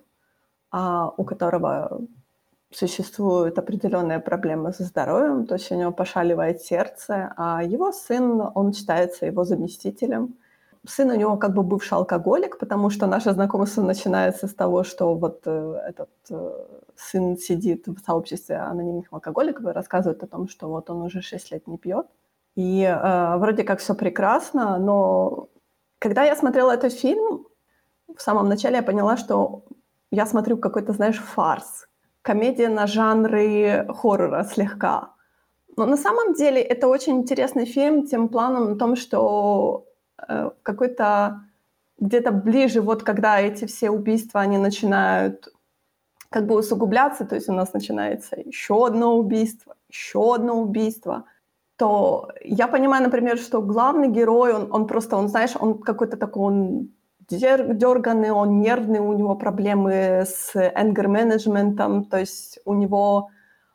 а, 0.72 1.14
у 1.18 1.24
которого 1.24 2.02
существуют 2.72 3.58
определенные 3.58 4.20
проблемы 4.20 4.74
со 4.74 4.84
здоровьем, 4.84 5.46
то 5.46 5.56
есть 5.56 5.72
у 5.72 5.76
него 5.76 5.92
пошаливает 5.92 6.62
сердце, 6.62 7.34
а 7.38 7.64
его 7.64 7.92
сын, 7.92 8.42
он 8.54 8.74
считается 8.74 9.26
его 9.26 9.46
заместителем. 9.46 10.36
Сын 10.88 11.10
у 11.10 11.16
него 11.16 11.38
как 11.38 11.54
бы 11.54 11.64
бывший 11.64 11.94
алкоголик, 11.94 12.60
потому 12.60 12.90
что 12.90 13.08
наше 13.08 13.32
знакомство 13.32 13.82
начинается 13.82 14.48
с 14.48 14.54
того, 14.54 14.84
что 14.84 15.16
вот 15.16 15.42
э, 15.46 15.82
этот 15.88 16.10
э, 16.30 16.66
сын 16.96 17.38
сидит 17.38 17.88
в 17.88 17.98
сообществе 18.06 18.58
анонимных 18.58 19.08
алкоголиков 19.12 19.66
и 19.66 19.72
рассказывает 19.72 20.22
о 20.24 20.28
том, 20.28 20.48
что 20.48 20.68
вот 20.68 20.90
он 20.90 21.02
уже 21.02 21.22
6 21.22 21.52
лет 21.52 21.68
не 21.68 21.78
пьет. 21.78 22.06
И 22.56 22.84
э, 22.84 23.38
вроде 23.38 23.64
как 23.64 23.80
все 23.80 23.96
прекрасно, 23.96 24.78
но 24.78 25.50
когда 26.00 26.24
я 26.24 26.36
смотрела 26.36 26.72
этот 26.72 26.94
фильм, 26.94 27.48
в 28.14 28.22
самом 28.22 28.50
начале 28.50 28.78
я 28.78 28.84
поняла, 28.84 29.18
что 29.18 29.64
я 30.12 30.26
смотрю 30.26 30.58
какой-то, 30.58 30.94
знаешь, 30.94 31.20
фарс. 31.20 31.88
Комедия 32.22 32.70
на 32.70 32.88
жанры 32.88 33.88
хоррора 33.90 34.44
слегка. 34.44 35.14
Но 35.78 35.86
на 35.86 35.98
самом 35.98 36.34
деле 36.34 36.62
это 36.62 36.88
очень 36.88 37.18
интересный 37.18 37.66
фильм 37.66 38.08
тем 38.08 38.30
планом 38.30 38.74
о 38.74 38.76
том, 38.76 38.96
что 38.96 39.86
э, 40.28 40.50
какой-то 40.64 41.42
где-то 42.00 42.32
ближе, 42.32 42.82
вот 42.82 43.04
когда 43.04 43.40
эти 43.40 43.66
все 43.66 43.90
убийства, 43.90 44.42
они 44.42 44.58
начинают 44.58 45.50
как 46.30 46.48
бы 46.48 46.58
усугубляться, 46.58 47.26
то 47.26 47.36
есть 47.36 47.50
у 47.50 47.54
нас 47.54 47.74
начинается 47.74 48.36
еще 48.36 48.86
одно 48.86 49.18
убийство, 49.18 49.76
еще 49.90 50.36
одно 50.36 50.62
убийство, 50.62 51.26
то 51.78 52.32
я 52.42 52.68
понимаю, 52.68 53.04
например, 53.04 53.38
что 53.38 53.62
главный 53.62 54.10
герой, 54.10 54.54
он, 54.54 54.72
он 54.72 54.88
просто, 54.88 55.18
он, 55.18 55.28
знаешь, 55.28 55.56
он 55.60 55.80
какой-то 55.80 56.18
такой, 56.18 56.44
он 56.44 56.90
дерганный, 57.30 58.32
он 58.32 58.60
нервный, 58.60 59.00
у 59.00 59.14
него 59.14 59.36
проблемы 59.36 60.26
с 60.26 60.56
anger 60.56 61.08
менеджментом, 61.08 62.06
то 62.06 62.20
есть 62.20 62.60
у 62.66 62.74
него, 62.74 63.30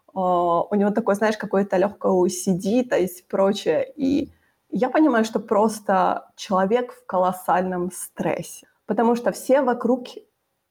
э, 0.08 0.18
у 0.18 0.74
него 0.74 0.90
такой, 0.90 1.14
знаешь, 1.14 1.36
какой-то 1.36 1.76
легкое 1.76 2.12
OCD, 2.12 2.88
то 2.88 2.96
есть 2.96 3.26
прочее. 3.28 3.86
И 3.96 4.32
я 4.70 4.90
понимаю, 4.90 5.24
что 5.24 5.40
просто 5.40 6.30
человек 6.36 6.92
в 6.92 7.06
колоссальном 7.06 7.90
стрессе, 7.90 8.66
потому 8.86 9.16
что 9.16 9.32
все 9.32 9.62
вокруг 9.62 10.06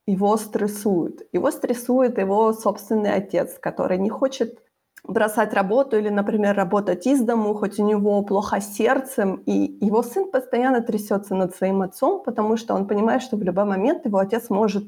его 0.05 0.37
стрессуют. 0.37 1.21
Его 1.31 1.51
стрессует 1.51 2.17
его 2.17 2.53
собственный 2.53 3.13
отец, 3.13 3.59
который 3.59 3.97
не 3.97 4.09
хочет 4.09 4.59
бросать 5.03 5.53
работу 5.53 5.97
или, 5.97 6.09
например, 6.09 6.55
работать 6.55 7.07
из 7.07 7.21
дому, 7.21 7.53
хоть 7.53 7.79
у 7.79 7.85
него 7.85 8.21
плохо 8.23 8.61
сердцем, 8.61 9.43
и 9.45 9.77
его 9.85 10.03
сын 10.03 10.31
постоянно 10.31 10.81
трясется 10.81 11.35
над 11.35 11.55
своим 11.55 11.81
отцом, 11.81 12.23
потому 12.23 12.57
что 12.57 12.73
он 12.75 12.87
понимает, 12.87 13.21
что 13.21 13.37
в 13.37 13.43
любой 13.43 13.65
момент 13.65 14.05
его 14.05 14.19
отец 14.19 14.49
может 14.49 14.83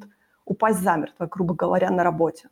упасть 0.46 0.80
замертво, 0.80 1.28
грубо 1.28 1.54
говоря, 1.54 1.90
на 1.90 2.04
работе. 2.04 2.50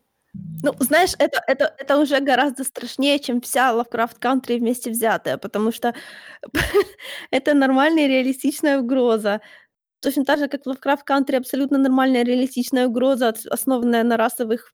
Ну, 0.63 0.73
знаешь, 0.79 1.13
это, 1.17 1.41
это, 1.47 1.73
это 1.77 1.97
уже 1.97 2.19
гораздо 2.19 2.63
страшнее, 2.63 3.19
чем 3.19 3.41
вся 3.41 3.71
Lovecraft 3.73 4.19
Country 4.19 4.59
вместе 4.59 4.91
взятая, 4.91 5.37
потому 5.37 5.71
что 5.71 5.93
это 7.31 7.53
нормальная 7.53 8.07
реалистичная 8.07 8.79
угроза. 8.79 9.41
Точно 10.01 10.25
так 10.25 10.39
же, 10.39 10.47
как 10.47 10.65
Lovecraft 10.65 11.01
Country 11.09 11.35
абсолютно 11.37 11.77
нормальная 11.77 12.23
реалистичная 12.23 12.87
угроза, 12.87 13.33
основанная 13.49 14.03
на 14.03 14.17
расовых 14.17 14.73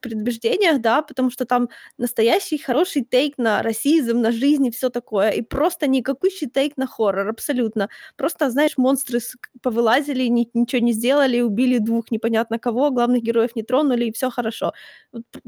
предубеждениях, 0.00 0.80
да, 0.80 1.02
потому 1.02 1.30
что 1.30 1.44
там 1.46 1.68
настоящий 1.98 2.58
хороший 2.58 3.02
тейк 3.04 3.38
на 3.38 3.62
расизм, 3.62 4.20
на 4.20 4.32
жизнь 4.32 4.66
и 4.66 4.70
все 4.70 4.90
такое, 4.90 5.30
и 5.30 5.42
просто 5.42 5.86
никакущий 5.86 6.48
тейк 6.48 6.76
на 6.76 6.86
хоррор, 6.86 7.28
абсолютно. 7.28 7.88
Просто, 8.16 8.50
знаешь, 8.50 8.76
монстры 8.76 9.20
повылазили, 9.62 10.24
ни, 10.28 10.48
ничего 10.54 10.82
не 10.82 10.92
сделали, 10.92 11.40
убили 11.40 11.78
двух 11.78 12.10
непонятно 12.10 12.58
кого, 12.58 12.90
главных 12.90 13.22
героев 13.22 13.54
не 13.56 13.62
тронули, 13.62 14.06
и 14.06 14.12
все 14.12 14.30
хорошо. 14.30 14.72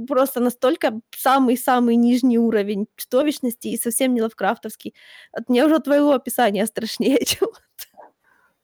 Просто 0.08 0.40
настолько 0.40 1.00
самый-самый 1.16 1.96
нижний 1.96 2.38
уровень 2.38 2.86
чудовищности 2.96 3.68
и 3.68 3.76
совсем 3.78 4.14
не 4.14 4.22
лавкрафтовский. 4.22 4.94
От 5.32 5.48
меня 5.48 5.66
уже 5.66 5.78
твоего 5.80 6.12
описания 6.12 6.66
страшнее, 6.66 7.18
чем 7.24 7.48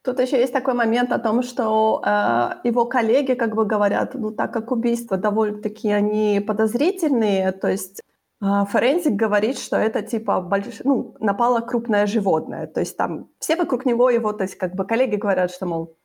Тут 0.04 0.20
еще 0.20 0.38
есть 0.38 0.52
такой 0.52 0.74
момент 0.74 1.12
о 1.12 1.18
том, 1.18 1.42
что 1.42 2.02
э, 2.04 2.68
его 2.68 2.84
коллеги 2.84 3.32
как 3.32 3.54
бы 3.54 3.64
говорят, 3.64 4.14
ну 4.14 4.30
так 4.32 4.52
как 4.52 4.70
убийства 4.70 5.16
довольно-таки 5.16 5.90
они 5.90 6.40
подозрительные, 6.46 7.52
то 7.52 7.68
есть 7.68 8.02
э, 8.42 8.64
форензик 8.68 9.14
говорит, 9.14 9.58
что 9.58 9.76
это 9.78 10.02
типа 10.02 10.42
больш... 10.42 10.82
ну, 10.84 11.16
напало 11.20 11.60
крупное 11.60 12.06
животное, 12.06 12.66
то 12.66 12.80
есть 12.80 12.98
там 12.98 13.30
все 13.38 13.56
вокруг 13.56 13.86
него 13.86 14.10
его, 14.10 14.34
то 14.34 14.44
есть 14.44 14.56
как 14.56 14.74
бы 14.74 14.84
коллеги 14.84 15.16
говорят, 15.16 15.50
что, 15.50 15.64
мол, 15.64 15.96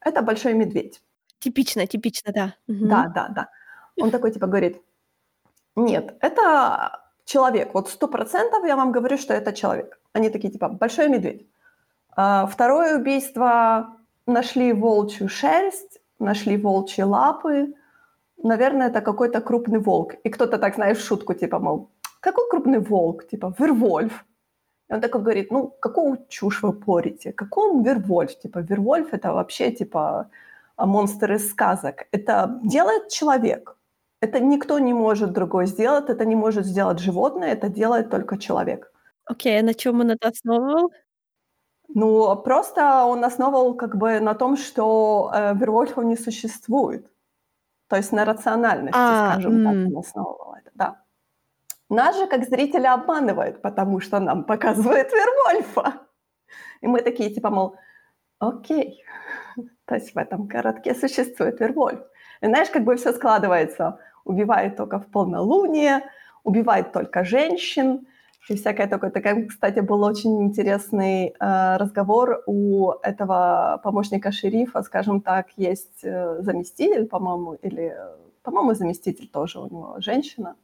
это 0.00 0.22
большой 0.22 0.54
медведь. 0.54 1.02
Типично, 1.40 1.84
типично, 1.88 2.32
да. 2.32 2.54
Угу. 2.68 2.86
Да, 2.86 3.10
да, 3.12 3.28
да. 3.28 3.48
Он 4.00 4.12
такой 4.12 4.30
типа 4.30 4.46
говорит, 4.46 4.80
нет, 5.74 6.14
это 6.20 7.00
человек, 7.24 7.74
вот 7.74 7.88
сто 7.88 8.06
процентов 8.06 8.64
я 8.64 8.76
вам 8.76 8.92
говорю, 8.92 9.18
что 9.18 9.34
это 9.34 9.52
человек. 9.52 9.98
Они 10.12 10.30
такие 10.30 10.52
типа, 10.52 10.68
большой 10.68 11.08
медведь. 11.08 11.48
А, 12.20 12.46
второе 12.46 12.98
убийство 12.98 13.96
нашли 14.26 14.72
волчью 14.72 15.28
шерсть, 15.28 16.00
нашли 16.18 16.56
волчьи 16.56 17.04
лапы. 17.04 17.74
Наверное, 18.42 18.88
это 18.88 19.00
какой-то 19.02 19.40
крупный 19.40 19.78
волк. 19.78 20.14
И 20.24 20.28
кто-то 20.28 20.58
так, 20.58 20.74
знаешь, 20.74 20.98
шутку, 20.98 21.34
типа, 21.34 21.60
мол, 21.60 21.90
какой 22.18 22.50
крупный 22.50 22.80
волк? 22.80 23.28
Типа, 23.28 23.54
Вервольф. 23.56 24.24
И 24.90 24.94
он 24.94 25.00
такой 25.00 25.20
говорит, 25.20 25.52
ну, 25.52 25.68
какую 25.80 26.18
чушь 26.28 26.62
вы 26.62 26.72
порите? 26.72 27.32
Какой 27.32 27.70
он 27.70 27.82
Вервольф? 27.84 28.36
Типа, 28.40 28.58
Вервольф 28.58 29.14
это 29.14 29.32
вообще, 29.32 29.70
типа, 29.70 30.28
монстр 30.76 31.34
из 31.34 31.48
сказок. 31.48 32.08
Это 32.10 32.58
делает 32.64 33.10
человек. 33.10 33.76
Это 34.20 34.40
никто 34.40 34.80
не 34.80 34.92
может 34.92 35.32
другой 35.32 35.66
сделать, 35.66 36.10
это 36.10 36.24
не 36.24 36.34
может 36.34 36.66
сделать 36.66 36.98
животное, 36.98 37.52
это 37.52 37.68
делает 37.68 38.10
только 38.10 38.38
человек. 38.38 38.92
Окей, 39.24 39.56
okay, 39.56 39.60
а 39.60 39.62
на 39.62 39.74
чем 39.74 40.00
он 40.00 40.10
это 40.10 40.28
основывал? 40.28 40.90
Ну, 41.94 42.36
просто 42.36 43.04
он 43.04 43.24
основывал 43.24 43.74
как 43.74 43.96
бы 43.96 44.20
на 44.20 44.34
том, 44.34 44.56
что 44.56 45.30
э, 45.34 45.54
Вервольфов 45.54 46.04
не 46.04 46.16
существует. 46.16 47.10
То 47.88 47.96
есть 47.96 48.12
на 48.12 48.24
рациональности, 48.24 48.98
а, 48.98 49.32
скажем 49.32 49.52
м- 49.52 49.64
так, 49.64 49.92
он 49.92 49.98
основывал 49.98 50.54
это, 50.54 50.70
да. 50.74 51.02
Нас 51.88 52.18
же 52.18 52.26
как 52.26 52.44
зрителя 52.44 52.92
обманывает, 52.94 53.62
потому 53.62 54.00
что 54.00 54.20
нам 54.20 54.44
показывает 54.44 55.10
Вервольфа. 55.12 55.92
И 56.82 56.86
мы 56.86 57.00
такие, 57.00 57.30
типа, 57.30 57.48
мол, 57.50 57.76
окей, 58.38 59.02
то 59.86 59.94
есть 59.94 60.14
в 60.14 60.18
этом 60.18 60.46
городке 60.46 60.94
существует 60.94 61.60
Вервольф. 61.60 62.00
И 62.42 62.46
знаешь, 62.46 62.68
как 62.70 62.84
бы 62.84 62.96
все 62.96 63.12
складывается. 63.12 63.98
Убивает 64.24 64.76
только 64.76 64.98
в 64.98 65.06
полнолуние, 65.06 66.02
убивает 66.44 66.92
только 66.92 67.24
женщин, 67.24 68.06
и 68.48 68.56
всякое 68.56 68.86
такое. 68.86 69.10
Такая, 69.10 69.46
кстати, 69.46 69.80
был 69.80 70.02
очень 70.02 70.42
интересный 70.42 71.34
э, 71.38 71.76
разговор 71.76 72.42
у 72.46 72.92
этого 73.02 73.80
помощника 73.82 74.32
шерифа, 74.32 74.82
скажем 74.82 75.20
так, 75.20 75.46
есть 75.56 76.04
э, 76.04 76.40
заместитель, 76.40 77.06
по-моему, 77.06 77.54
или, 77.54 77.96
по-моему, 78.42 78.74
заместитель 78.74 79.28
тоже 79.28 79.60
у 79.60 79.68
него 79.68 79.96
женщина. 79.98 80.54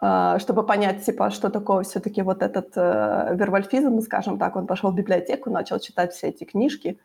Э, 0.00 0.38
чтобы 0.38 0.62
понять, 0.66 1.04
типа, 1.04 1.30
что 1.30 1.48
такое 1.50 1.82
все-таки 1.82 2.22
вот 2.22 2.42
этот 2.42 2.72
э, 2.76 3.34
вервольфизм, 3.34 4.00
скажем 4.00 4.38
так, 4.38 4.56
он 4.56 4.66
пошел 4.66 4.90
в 4.90 4.94
библиотеку, 4.94 5.50
начал 5.50 5.78
читать 5.78 6.12
все 6.12 6.28
эти 6.28 6.44
книжки, 6.44 6.98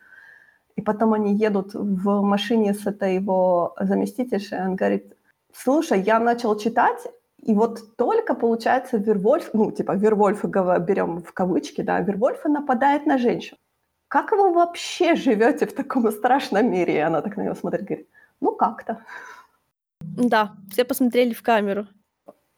и 0.75 0.81
потом 0.81 1.13
они 1.13 1.33
едут 1.33 1.73
в 1.73 2.21
машине 2.21 2.73
с 2.73 2.85
этой 2.85 3.15
его 3.15 3.75
заместительшей, 3.79 4.65
он 4.65 4.75
говорит, 4.75 5.15
слушай, 5.53 6.01
я 6.01 6.19
начал 6.19 6.57
читать, 6.57 7.07
и 7.41 7.53
вот 7.53 7.95
только, 7.95 8.35
получается, 8.35 8.97
Вервольф, 8.97 9.49
ну, 9.53 9.71
типа, 9.71 9.93
Вервольфа 9.95 10.47
берем 10.79 11.21
в 11.21 11.33
кавычки, 11.33 11.81
да, 11.81 11.99
Вервольфа 11.99 12.49
нападает 12.49 13.05
на 13.05 13.17
женщину. 13.17 13.57
Как 14.07 14.31
вы 14.31 14.53
вообще 14.53 15.15
живете 15.15 15.65
в 15.65 15.73
таком 15.73 16.11
страшном 16.11 16.71
мире? 16.71 16.93
И 16.93 16.99
она 16.99 17.21
так 17.21 17.37
на 17.37 17.43
него 17.43 17.55
смотрит, 17.55 17.85
говорит, 17.85 18.07
ну, 18.41 18.55
как-то. 18.55 18.97
Да, 20.01 20.51
все 20.69 20.83
посмотрели 20.83 21.33
в 21.33 21.41
камеру. 21.41 21.87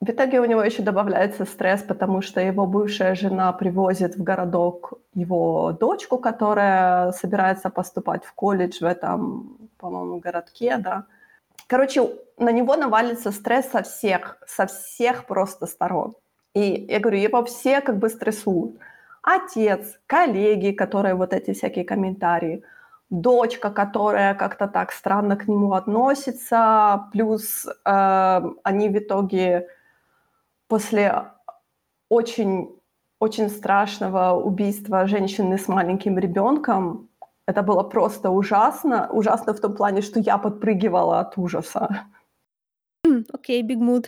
В 0.02 0.10
итоге 0.10 0.42
у 0.42 0.46
него 0.46 0.62
еще 0.62 0.84
добавляется 0.84 1.46
стресс, 1.46 1.82
потому 1.82 2.22
что 2.22 2.42
его 2.42 2.66
бывшая 2.66 3.16
жена 3.16 3.54
привозит 3.54 4.18
в 4.18 4.24
городок 4.24 4.94
его 5.14 5.72
дочку, 5.80 6.18
которая 6.18 7.12
собирается 7.12 7.70
поступать 7.70 8.26
в 8.26 8.34
колледж 8.34 8.80
в 8.82 8.84
этом, 8.84 9.70
по-моему, 9.78 10.20
городке, 10.20 10.78
да. 10.78 11.06
Короче, 11.74 12.08
на 12.38 12.52
него 12.52 12.76
навалится 12.76 13.32
стресс 13.32 13.72
со 13.72 13.82
всех, 13.82 14.38
со 14.46 14.68
всех 14.68 15.26
просто 15.26 15.66
сторон. 15.66 16.14
И 16.54 16.86
я 16.88 17.00
говорю, 17.00 17.18
его 17.18 17.44
все 17.46 17.82
как 17.82 17.98
бы 17.98 18.10
стрессуют. 18.10 18.78
Отец, 19.24 20.00
коллеги, 20.06 20.70
которые 20.70 21.16
вот 21.16 21.34
эти 21.34 21.52
всякие 21.52 21.84
комментарии, 21.84 22.64
дочка, 23.10 23.72
которая 23.72 24.36
как-то 24.36 24.68
так 24.68 24.92
странно 24.92 25.36
к 25.36 25.48
нему 25.48 25.74
относится, 25.74 27.10
плюс 27.12 27.66
э, 27.66 28.42
они 28.64 28.90
в 28.90 28.98
итоге 29.00 29.68
после 30.68 31.32
очень 32.08 32.70
очень 33.18 33.50
страшного 33.50 34.40
убийства 34.40 35.08
женщины 35.08 35.58
с 35.58 35.68
маленьким 35.68 36.20
ребенком 36.20 37.10
это 37.48 37.62
было 37.62 37.84
просто 37.84 38.30
ужасно. 38.30 39.10
Ужасно 39.12 39.54
в 39.54 39.60
том 39.60 39.76
плане, 39.76 40.02
что 40.02 40.20
я 40.20 40.38
подпрыгивала 40.38 41.20
от 41.20 41.38
ужаса. 41.38 42.08
Окей, 43.04 43.26
Окей, 43.34 43.64
big 43.64 43.80
mood. 43.80 44.08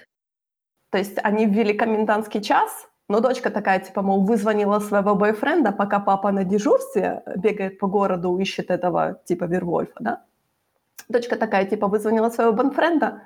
То 0.91 0.97
есть 0.97 1.17
они 1.23 1.45
ввели 1.45 1.73
комендантский 1.73 2.41
час, 2.41 2.87
но 3.09 3.19
дочка 3.19 3.49
такая, 3.49 3.79
типа, 3.79 4.01
мол, 4.01 4.23
вызвонила 4.23 4.79
своего 4.79 5.15
бойфренда, 5.15 5.71
пока 5.71 5.99
папа 5.99 6.31
на 6.31 6.43
дежурстве 6.43 7.23
бегает 7.35 7.79
по 7.79 7.87
городу, 7.87 8.37
ищет 8.39 8.71
этого, 8.71 9.19
типа, 9.25 9.45
Вервольфа, 9.45 9.99
да? 9.99 10.23
Дочка 11.09 11.35
такая, 11.35 11.65
типа, 11.65 11.87
вызвонила 11.87 12.29
своего 12.29 12.53
бойфренда, 12.53 13.21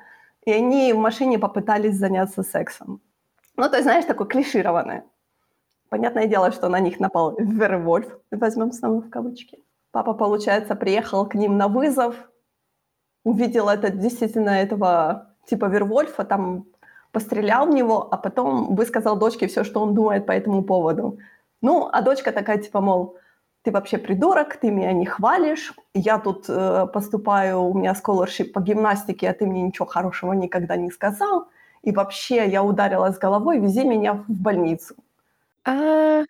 и 0.45 0.51
они 0.51 0.93
в 0.93 0.97
машине 0.97 1.37
попытались 1.37 1.95
заняться 1.95 2.43
сексом. 2.43 3.01
Ну, 3.55 3.69
то 3.69 3.75
есть, 3.75 3.83
знаешь, 3.83 4.05
такое 4.05 4.27
клишированное. 4.27 5.03
Понятное 5.89 6.27
дело, 6.27 6.51
что 6.51 6.69
на 6.69 6.79
них 6.79 6.99
напал 6.99 7.35
Вервольф, 7.37 8.19
возьмем 8.31 8.71
снова 8.71 9.01
в 9.01 9.09
кавычки. 9.09 9.59
Папа, 9.91 10.13
получается, 10.13 10.75
приехал 10.75 11.25
к 11.25 11.35
ним 11.35 11.57
на 11.57 11.67
вызов, 11.67 12.15
увидел 13.23 13.69
это 13.69 13.89
действительно 13.89 14.51
этого 14.51 15.29
типа 15.45 15.65
Вервольфа, 15.65 16.23
там 16.23 16.65
пострелял 17.11 17.65
в 17.65 17.73
него, 17.73 18.07
а 18.11 18.17
потом 18.17 18.75
высказал 18.75 19.17
дочке 19.17 19.47
все, 19.47 19.63
что 19.63 19.81
он 19.81 19.95
думает 19.95 20.25
по 20.25 20.31
этому 20.31 20.63
поводу. 20.63 21.17
Ну, 21.61 21.89
а 21.91 22.01
дочка 22.01 22.31
такая, 22.31 22.59
типа, 22.59 22.81
мол, 22.81 23.17
ты 23.63 23.71
вообще 23.71 23.97
придурок, 23.97 24.57
ты 24.57 24.71
меня 24.71 24.93
не 24.93 25.05
хвалишь, 25.05 25.73
я 25.93 26.19
тут 26.19 26.45
э, 26.47 26.87
поступаю, 26.93 27.61
у 27.61 27.73
меня 27.73 27.93
scholarship 27.93 28.51
по 28.53 28.61
гимнастике, 28.61 29.29
а 29.29 29.33
ты 29.33 29.45
мне 29.45 29.63
ничего 29.63 29.85
хорошего 29.85 30.33
никогда 30.33 30.77
не 30.77 30.91
сказал, 30.91 31.47
и 31.81 31.91
вообще 31.91 32.47
я 32.47 32.63
ударилась 32.63 33.17
головой, 33.17 33.59
вези 33.59 33.83
меня 33.83 34.13
в 34.13 34.41
больницу. 34.41 34.95
А, 35.65 36.23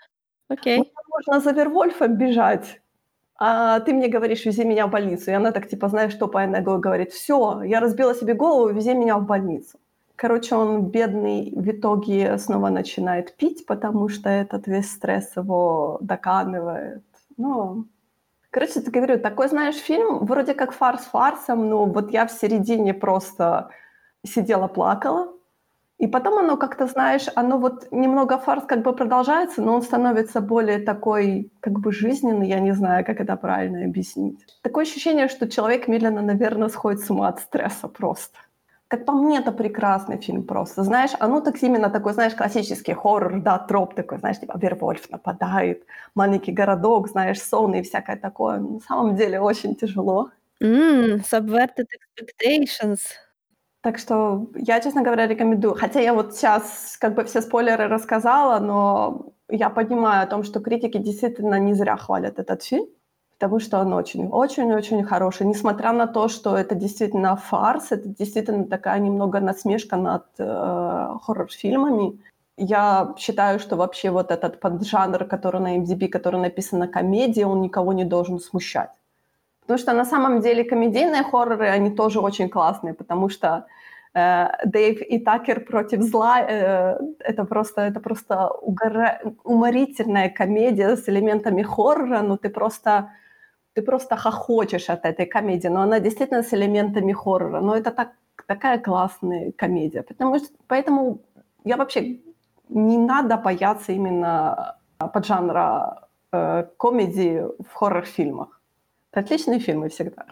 окей. 0.47 0.77
Ну, 0.77 0.85
можно 1.09 1.39
за 1.39 1.51
Вервольфом 1.51 2.15
бежать, 2.15 2.81
а 3.39 3.79
ты 3.79 3.93
мне 3.93 4.09
говоришь, 4.09 4.45
вези 4.45 4.65
меня 4.65 4.85
в 4.85 4.91
больницу. 4.91 5.31
И 5.31 5.33
она 5.33 5.51
так, 5.51 5.69
типа, 5.69 5.87
знаешь, 5.87 6.17
по 6.17 6.45
ногой 6.45 6.79
говорит, 6.79 7.13
все, 7.13 7.63
я 7.63 7.79
разбила 7.79 8.13
себе 8.13 8.33
голову, 8.33 8.69
вези 8.69 8.93
меня 8.93 9.17
в 9.17 9.25
больницу. 9.25 9.79
Короче, 10.17 10.55
он 10.55 10.87
бедный 10.87 11.53
в 11.55 11.69
итоге 11.69 12.37
снова 12.37 12.67
начинает 12.69 13.37
пить, 13.37 13.65
потому 13.65 14.09
что 14.09 14.29
этот 14.29 14.67
весь 14.67 14.91
стресс 14.91 15.31
его 15.37 15.97
доканывает. 16.01 17.03
Ну, 17.37 17.85
короче, 18.49 18.81
ты 18.81 18.91
говорю, 18.91 19.17
такой, 19.17 19.47
знаешь, 19.47 19.77
фильм 19.77 20.25
вроде 20.25 20.53
как 20.53 20.73
фарс 20.73 21.05
фарсом, 21.05 21.69
но 21.69 21.85
вот 21.85 22.11
я 22.11 22.27
в 22.27 22.31
середине 22.33 22.93
просто 22.93 23.69
сидела, 24.25 24.67
плакала. 24.67 25.31
И 25.99 26.07
потом 26.07 26.39
оно 26.39 26.55
как-то, 26.57 26.87
знаешь, 26.87 27.27
оно 27.35 27.57
вот 27.59 27.87
немного 27.91 28.37
фарс 28.37 28.63
как 28.65 28.83
бы 28.83 28.93
продолжается, 28.93 29.61
но 29.61 29.75
он 29.75 29.81
становится 29.81 30.39
более 30.41 30.79
такой 30.79 31.51
как 31.59 31.73
бы 31.79 31.91
жизненный, 31.91 32.47
я 32.47 32.59
не 32.61 32.71
знаю, 32.71 33.05
как 33.05 33.19
это 33.19 33.35
правильно 33.35 33.83
объяснить. 33.83 34.39
Такое 34.61 34.85
ощущение, 34.85 35.27
что 35.27 35.49
человек 35.49 35.89
медленно, 35.89 36.21
наверное, 36.21 36.69
сходит 36.69 37.01
с 37.01 37.09
ума 37.09 37.27
от 37.27 37.39
стресса 37.41 37.89
просто. 37.89 38.37
Как 38.87 39.05
по 39.05 39.11
мне, 39.11 39.39
это 39.39 39.51
прекрасный 39.51 40.17
фильм 40.17 40.43
просто. 40.43 40.83
Знаешь, 40.83 41.11
оно 41.19 41.41
так 41.41 41.61
именно 41.61 41.89
такой, 41.89 42.13
знаешь, 42.13 42.33
классический 42.33 42.93
хоррор, 42.93 43.41
да, 43.41 43.59
троп 43.59 43.93
такой, 43.93 44.17
знаешь, 44.19 44.39
типа 44.39 44.57
Вервольф 44.57 45.09
нападает, 45.11 45.83
маленький 46.15 46.53
городок, 46.53 47.09
знаешь, 47.09 47.41
сон 47.41 47.75
и 47.75 47.81
всякое 47.83 48.15
такое. 48.15 48.57
На 48.59 48.79
самом 48.79 49.15
деле 49.15 49.39
очень 49.41 49.75
тяжело. 49.75 50.31
Mm, 50.63 51.21
subverted 51.23 51.87
expectations. 52.17 52.99
Так 53.81 53.97
что 53.97 54.47
я, 54.55 54.79
честно 54.81 55.01
говоря, 55.01 55.27
рекомендую. 55.27 55.75
Хотя 55.75 56.01
я 56.01 56.13
вот 56.13 56.35
сейчас 56.35 56.97
как 56.99 57.15
бы 57.15 57.23
все 57.23 57.41
спойлеры 57.41 57.87
рассказала, 57.87 58.59
но 58.59 59.33
я 59.49 59.69
понимаю 59.69 60.23
о 60.23 60.27
том, 60.27 60.43
что 60.43 60.59
критики 60.59 60.97
действительно 60.97 61.59
не 61.59 61.73
зря 61.73 61.95
хвалят 61.95 62.39
этот 62.39 62.63
фильм 62.63 62.87
потому 63.39 63.61
что 63.61 63.79
он 63.79 63.93
очень-очень-очень 63.93 65.03
хороший. 65.05 65.47
Несмотря 65.47 65.93
на 65.93 66.07
то, 66.07 66.27
что 66.27 66.57
это 66.57 66.75
действительно 66.75 67.37
фарс, 67.37 67.93
это 67.93 68.09
действительно 68.09 68.65
такая 68.65 68.99
немного 68.99 69.39
насмешка 69.39 69.95
над 69.95 70.25
э, 70.39 71.17
хоррор-фильмами. 71.23 72.19
Я 72.57 73.15
считаю, 73.17 73.59
что 73.59 73.77
вообще 73.77 74.11
вот 74.11 74.31
этот 74.31 74.59
поджанр, 74.59 75.23
который 75.23 75.61
на 75.61 75.77
MDB, 75.77 76.09
который 76.09 76.41
написан 76.41 76.79
на 76.79 76.87
комедии, 76.89 77.43
он 77.43 77.61
никого 77.61 77.93
не 77.93 78.03
должен 78.03 78.39
смущать. 78.39 78.89
Потому 79.69 79.83
что 79.83 79.93
на 79.93 80.05
самом 80.05 80.41
деле 80.41 80.63
комедийные 80.63 81.21
хорроры, 81.21 81.67
они 81.67 81.91
тоже 81.91 82.19
очень 82.19 82.49
классные, 82.49 82.95
потому 82.95 83.29
что 83.29 83.67
э, 84.15 84.47
Дэйв 84.65 85.01
и 85.01 85.19
Такер 85.19 85.59
против 85.59 86.01
зла 86.01 86.41
э, 86.41 86.97
это 87.19 87.45
просто, 87.45 87.81
это 87.81 87.99
просто 87.99 88.47
угора... 88.47 89.21
уморительная 89.43 90.29
комедия 90.29 90.95
с 90.95 91.07
элементами 91.07 91.61
хоррора, 91.61 92.21
но 92.21 92.35
ты 92.37 92.49
просто 92.49 93.11
ты 93.75 93.83
просто 93.83 94.15
хохочешь 94.15 94.89
от 94.89 95.05
этой 95.05 95.27
комедии, 95.27 95.69
но 95.69 95.81
она 95.81 95.99
действительно 95.99 96.41
с 96.41 96.51
элементами 96.51 97.13
хоррора. 97.13 97.61
Но 97.61 97.75
это 97.75 97.91
так, 97.91 98.13
такая 98.47 98.79
классная 98.79 99.51
комедия. 99.51 100.01
Потому 100.01 100.39
что, 100.39 100.47
поэтому 100.67 101.19
я 101.63 101.77
вообще 101.77 102.17
не 102.69 102.97
надо 102.97 103.37
бояться 103.37 103.91
именно 103.91 104.77
поджанра 105.13 106.07
э, 106.31 106.65
комедии 106.77 107.43
в 107.59 107.71
хоррор-фильмах. 107.75 108.58
Отличные 109.11 109.59
фильмы 109.59 109.89
всегда. 109.89 110.25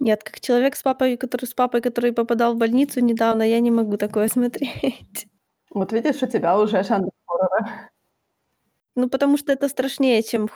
Нет, 0.00 0.22
как 0.22 0.40
человек 0.40 0.76
с 0.76 0.82
папой, 0.82 1.16
который 1.16 1.46
с 1.46 1.54
папой, 1.54 1.80
который 1.80 2.12
попадал 2.12 2.54
в 2.54 2.58
больницу 2.58 3.00
недавно, 3.00 3.42
я 3.42 3.60
не 3.60 3.70
могу 3.70 3.96
такое 3.96 4.28
смотреть. 4.28 5.26
Вот 5.70 5.92
видишь, 5.92 6.22
у 6.22 6.26
тебя 6.26 6.58
уже 6.58 6.82
жанр 6.82 7.10
хоррора. 7.26 7.90
Ну, 8.94 9.08
потому 9.08 9.36
что 9.36 9.52
это 9.52 9.68
страшнее, 9.68 10.22
чем 10.22 10.48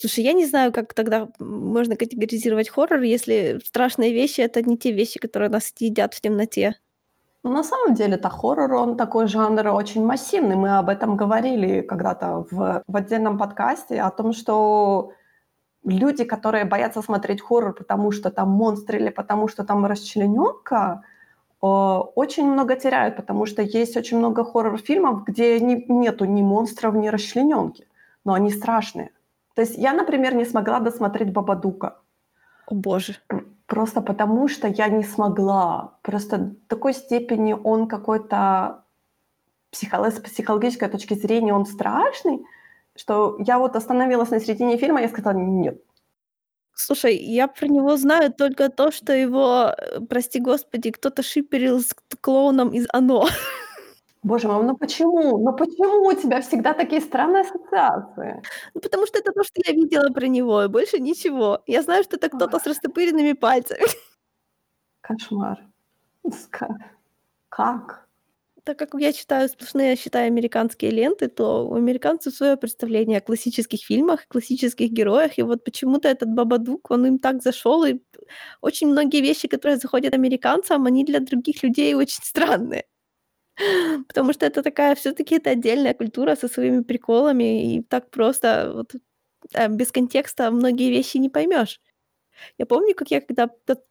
Слушай, 0.00 0.24
я 0.24 0.32
не 0.32 0.46
знаю, 0.46 0.72
как 0.72 0.94
тогда 0.94 1.28
можно 1.38 1.94
категоризировать 1.94 2.70
хоррор, 2.70 3.02
если 3.02 3.60
страшные 3.62 4.14
вещи- 4.14 4.40
это 4.40 4.62
не 4.62 4.78
те 4.78 4.92
вещи, 4.92 5.20
которые 5.20 5.50
нас 5.50 5.74
едят 5.78 6.14
в 6.14 6.22
темноте. 6.22 6.74
Ну, 7.42 7.52
на 7.52 7.62
самом 7.62 7.94
деле, 7.94 8.14
это 8.14 8.30
хоррор, 8.30 8.72
он 8.72 8.96
такой 8.96 9.26
жанр 9.26 9.68
очень 9.68 10.02
массивный. 10.02 10.56
Мы 10.56 10.78
об 10.78 10.88
этом 10.88 11.16
говорили 11.18 11.82
когда-то 11.82 12.46
в, 12.50 12.82
в 12.86 12.96
отдельном 12.96 13.36
подкасте, 13.36 14.00
о 14.00 14.10
том, 14.10 14.32
что 14.32 15.12
люди, 15.84 16.24
которые 16.24 16.64
боятся 16.64 17.02
смотреть 17.02 17.40
хоррор, 17.40 17.74
потому 17.74 18.12
что 18.12 18.30
там 18.30 18.50
монстры 18.50 18.98
или 18.98 19.10
потому 19.10 19.48
что 19.48 19.64
там 19.64 19.86
расчлененка, 19.86 21.02
очень 21.60 22.50
много 22.50 22.74
теряют, 22.74 23.16
потому 23.16 23.46
что 23.46 23.62
есть 23.62 23.96
очень 23.96 24.18
много 24.18 24.44
хоррор-фильмов, 24.44 25.24
где 25.24 25.60
не, 25.60 25.84
нету 25.88 26.24
ни 26.24 26.42
монстров, 26.42 26.94
ни 26.94 27.08
расчлененки, 27.08 27.86
но 28.24 28.32
они 28.32 28.50
страшные. 28.50 29.10
То 29.54 29.62
есть 29.62 29.76
я, 29.76 29.92
например, 29.92 30.34
не 30.34 30.44
смогла 30.44 30.80
досмотреть 30.80 31.32
Бабадука. 31.32 31.98
О 32.66 32.74
боже. 32.74 33.16
Просто 33.66 34.00
потому, 34.00 34.48
что 34.48 34.68
я 34.68 34.88
не 34.88 35.04
смогла. 35.04 35.92
Просто 36.02 36.38
в 36.38 36.54
такой 36.66 36.94
степени 36.94 37.52
он 37.52 37.88
какой-то 37.88 38.84
психолог, 39.70 40.14
с 40.14 40.20
психологической 40.20 40.88
точки 40.88 41.14
зрения 41.14 41.54
он 41.54 41.66
страшный, 41.66 42.42
что 42.96 43.36
я 43.46 43.58
вот 43.58 43.76
остановилась 43.76 44.30
на 44.30 44.40
середине 44.40 44.76
фильма 44.76 45.02
и 45.02 45.08
сказала 45.08 45.36
нет. 45.36 45.82
Слушай, 46.74 47.16
я 47.16 47.46
про 47.46 47.66
него 47.66 47.96
знаю 47.96 48.32
только 48.32 48.70
то, 48.70 48.90
что 48.90 49.12
его, 49.12 49.74
э, 49.76 50.00
прости 50.08 50.40
господи, 50.40 50.90
кто-то 50.90 51.22
шиперил 51.22 51.80
с 51.80 51.94
клоуном 52.20 52.70
из 52.70 52.86
«Оно». 52.90 53.26
Боже 54.22 54.48
мой, 54.48 54.62
ну 54.64 54.76
почему? 54.76 55.38
Ну 55.38 55.52
почему 55.56 56.06
у 56.06 56.12
тебя 56.14 56.40
всегда 56.40 56.74
такие 56.74 57.00
странные 57.00 57.42
ассоциации? 57.42 58.42
Ну, 58.74 58.80
потому 58.80 59.06
что 59.06 59.18
это 59.18 59.32
то, 59.32 59.42
что 59.44 59.60
я 59.66 59.72
видела 59.74 60.10
про 60.10 60.26
него, 60.26 60.62
и 60.62 60.68
больше 60.68 60.98
ничего. 60.98 61.62
Я 61.66 61.82
знаю, 61.82 62.04
что 62.04 62.16
это 62.16 62.28
кто-то 62.28 62.58
с 62.58 62.66
растопыренными 62.66 63.32
пальцами. 63.32 63.84
Кошмар. 65.00 65.58
Как? 67.48 68.08
Так 68.64 68.78
как 68.78 68.90
я 68.98 69.12
читаю 69.12 69.48
сплошные, 69.48 69.96
считаю, 69.96 70.26
американские 70.26 70.90
ленты, 70.90 71.28
то 71.28 71.66
у 71.66 71.74
американцев 71.74 72.34
свое 72.34 72.56
представление 72.56 73.18
о 73.18 73.20
классических 73.20 73.80
фильмах, 73.82 74.26
классических 74.28 74.90
героях, 74.90 75.38
и 75.38 75.42
вот 75.42 75.64
почему-то 75.64 76.08
этот 76.08 76.28
Бабадук, 76.30 76.90
он 76.90 77.06
им 77.06 77.18
так 77.18 77.42
зашел, 77.42 77.84
и 77.84 78.00
очень 78.60 78.88
многие 78.88 79.22
вещи, 79.22 79.48
которые 79.48 79.78
заходят 79.78 80.14
американцам, 80.14 80.86
они 80.86 81.04
для 81.04 81.20
других 81.20 81.62
людей 81.62 81.94
очень 81.94 82.22
странные. 82.22 82.84
Потому 84.08 84.32
что 84.32 84.46
это 84.46 84.62
такая 84.62 84.94
все 84.94 85.12
таки 85.12 85.36
это 85.36 85.50
отдельная 85.50 85.94
культура 85.94 86.36
со 86.36 86.48
своими 86.48 86.82
приколами, 86.82 87.76
и 87.76 87.82
так 87.82 88.10
просто 88.10 88.72
вот, 88.74 88.94
э, 89.54 89.68
без 89.68 89.92
контекста 89.92 90.50
многие 90.50 90.90
вещи 90.90 91.18
не 91.18 91.30
поймешь. 91.30 91.80
Я 92.58 92.66
помню, 92.66 92.94
как 92.94 93.10
я 93.10 93.20
когда 93.20 93.48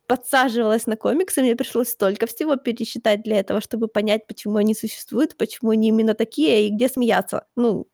подсаживалась 0.08 0.88
на 0.88 0.96
комиксы, 0.98 1.42
мне 1.42 1.56
пришлось 1.56 1.90
столько 1.90 2.26
всего 2.28 2.56
пересчитать 2.56 3.24
для 3.24 3.40
этого, 3.40 3.62
чтобы 3.62 3.88
понять, 3.88 4.28
почему 4.28 4.58
они 4.58 4.76
существуют, 4.76 5.38
почему 5.38 5.72
они 5.72 5.90
именно 5.90 6.14
такие 6.16 6.68
и 6.68 6.72
где 6.72 6.90
смеяться. 6.90 7.46
Ну, 7.56 7.88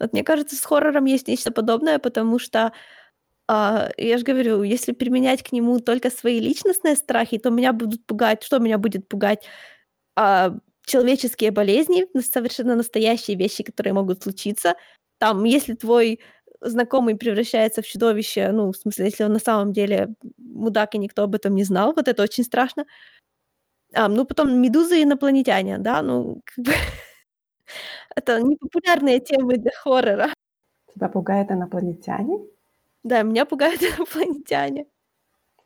вот 0.00 0.12
мне 0.12 0.24
кажется, 0.24 0.56
с 0.56 0.64
хоррором 0.64 1.06
есть 1.06 1.28
нечто 1.28 1.52
подобное, 1.52 1.98
потому 1.98 2.38
что, 2.38 2.72
а, 3.48 3.90
я 3.98 4.18
же 4.18 4.24
говорю, 4.24 4.62
если 4.62 4.92
применять 4.92 5.42
к 5.42 5.52
нему 5.52 5.80
только 5.80 6.10
свои 6.10 6.40
личностные 6.40 6.96
страхи, 6.96 7.38
то 7.38 7.50
меня 7.50 7.72
будут 7.72 8.06
пугать 8.06 8.42
что 8.44 8.58
меня 8.60 8.78
будет 8.78 9.08
пугать? 9.08 9.46
А 10.16 10.54
человеческие 10.86 11.50
болезни, 11.52 12.06
совершенно 12.20 12.76
настоящие 12.76 13.36
вещи, 13.36 13.62
которые 13.64 13.94
могут 13.94 14.22
случиться. 14.22 14.76
Там, 15.18 15.44
если 15.44 15.74
твой 15.74 16.20
знакомый 16.62 17.16
превращается 17.16 17.82
в 17.82 17.86
чудовище, 17.86 18.50
ну, 18.52 18.72
в 18.72 18.76
смысле, 18.76 19.06
если 19.06 19.24
он 19.24 19.32
на 19.32 19.38
самом 19.38 19.72
деле 19.72 20.14
мудак, 20.38 20.94
и 20.94 20.98
никто 20.98 21.24
об 21.24 21.34
этом 21.34 21.54
не 21.54 21.64
знал, 21.64 21.92
вот 21.94 22.08
это 22.08 22.22
очень 22.22 22.44
страшно. 22.44 22.86
А, 23.94 24.08
ну, 24.08 24.24
потом 24.24 24.60
«Медуза» 24.60 24.94
и 24.96 25.02
«Инопланетяне», 25.02 25.78
да, 25.78 26.02
ну, 26.02 26.40
как 26.44 26.64
бы 26.64 26.72
это 28.16 28.40
непопулярные 28.40 29.20
темы 29.20 29.56
для 29.58 29.72
хоррора. 29.72 30.32
Тебя 30.94 31.08
пугают 31.08 31.50
инопланетяне? 31.50 32.38
Да, 33.02 33.22
меня 33.22 33.44
пугают 33.44 33.82
инопланетяне. 33.82 34.86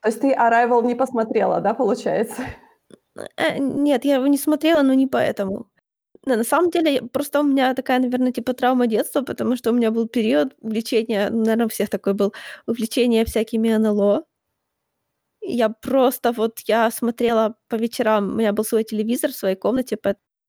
То 0.01 0.09
есть 0.09 0.21
ты 0.21 0.33
«Arrival» 0.33 0.85
не 0.85 0.95
посмотрела, 0.95 1.61
да, 1.61 1.75
получается? 1.75 2.43
Э, 3.37 3.59
нет, 3.59 4.05
я 4.05 4.17
его 4.17 4.27
не 4.27 4.39
смотрела, 4.39 4.83
но 4.83 4.95
не 4.95 5.07
поэтому. 5.07 5.67
Да, 6.27 6.37
на 6.37 6.45
самом 6.45 6.71
деле, 6.71 7.03
просто 7.03 7.41
у 7.41 7.45
меня 7.45 7.73
такая, 7.75 8.01
наверное, 8.01 8.33
типа 8.33 8.53
травма 8.53 8.87
детства, 8.89 9.23
потому 9.23 9.57
что 9.57 9.71
у 9.71 9.75
меня 9.75 9.91
был 9.93 10.09
период 10.09 10.55
увлечения, 10.61 11.31
наверно, 11.31 11.67
у 11.67 11.69
всех 11.69 11.89
такой 11.89 12.15
был, 12.15 12.35
увлечения 12.67 13.25
всякими 13.25 13.69
НЛО. 13.77 14.25
Я 15.43 15.69
просто 15.69 16.33
вот 16.33 16.61
я 16.67 16.91
смотрела 16.91 17.57
по 17.69 17.77
вечерам, 17.77 18.33
у 18.33 18.37
меня 18.37 18.53
был 18.53 18.65
свой 18.65 18.85
телевизор 18.85 19.31
в 19.31 19.37
своей 19.37 19.57
комнате, 19.57 19.97
поэтому 19.97 20.43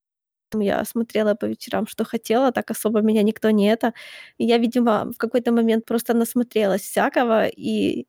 я 0.64 0.86
смотрела 0.86 1.36
по 1.36 1.46
вечерам, 1.48 1.88
что 1.88 2.06
хотела, 2.06 2.52
так 2.52 2.72
особо 2.72 3.02
меня 3.02 3.24
никто 3.24 3.52
не 3.52 3.70
это. 3.72 3.94
И 4.38 4.46
я, 4.46 4.58
видимо, 4.60 5.12
в 5.14 5.18
какой-то 5.18 5.52
момент 5.54 5.86
просто 5.86 6.14
насмотрелась 6.16 6.82
всякого, 6.84 7.48
и 7.48 8.08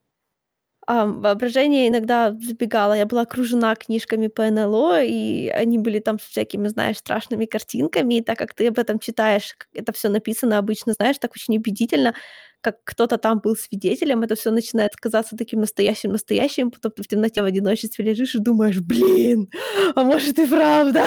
а, 0.90 1.05
воображение 1.05 1.88
иногда 1.88 2.33
забегало. 2.33 2.94
Я 2.94 3.05
была 3.05 3.20
окружена 3.22 3.74
книжками 3.77 4.29
по 4.29 4.51
НЛО, 4.51 5.03
и 5.05 5.48
они 5.48 5.77
были 5.77 5.98
там 5.98 6.18
с 6.18 6.22
всякими, 6.22 6.66
знаешь, 6.68 6.96
страшными 6.96 7.44
картинками. 7.44 8.14
И 8.14 8.22
так 8.22 8.38
как 8.38 8.55
ты 8.55 8.68
об 8.68 8.79
этом 8.79 8.98
читаешь, 8.98 9.55
это 9.74 9.92
все 9.92 10.09
написано 10.09 10.57
обычно, 10.57 10.94
знаешь, 10.94 11.18
так 11.18 11.33
очень 11.35 11.59
убедительно, 11.59 12.14
как 12.62 12.77
кто-то 12.85 13.18
там 13.18 13.40
был 13.40 13.55
свидетелем, 13.55 14.22
это 14.22 14.35
все 14.35 14.51
начинает 14.51 14.96
казаться 14.96 15.37
таким 15.37 15.61
настоящим-настоящим, 15.61 16.70
потом 16.70 16.92
ты 16.92 17.03
в 17.03 17.07
темноте 17.09 17.42
в 17.42 17.44
одиночестве 17.44 18.07
лежишь 18.07 18.35
и 18.35 18.38
думаешь, 18.38 18.81
блин, 18.81 19.51
а 19.94 20.03
может 20.05 20.38
и 20.38 20.46
правда. 20.46 21.05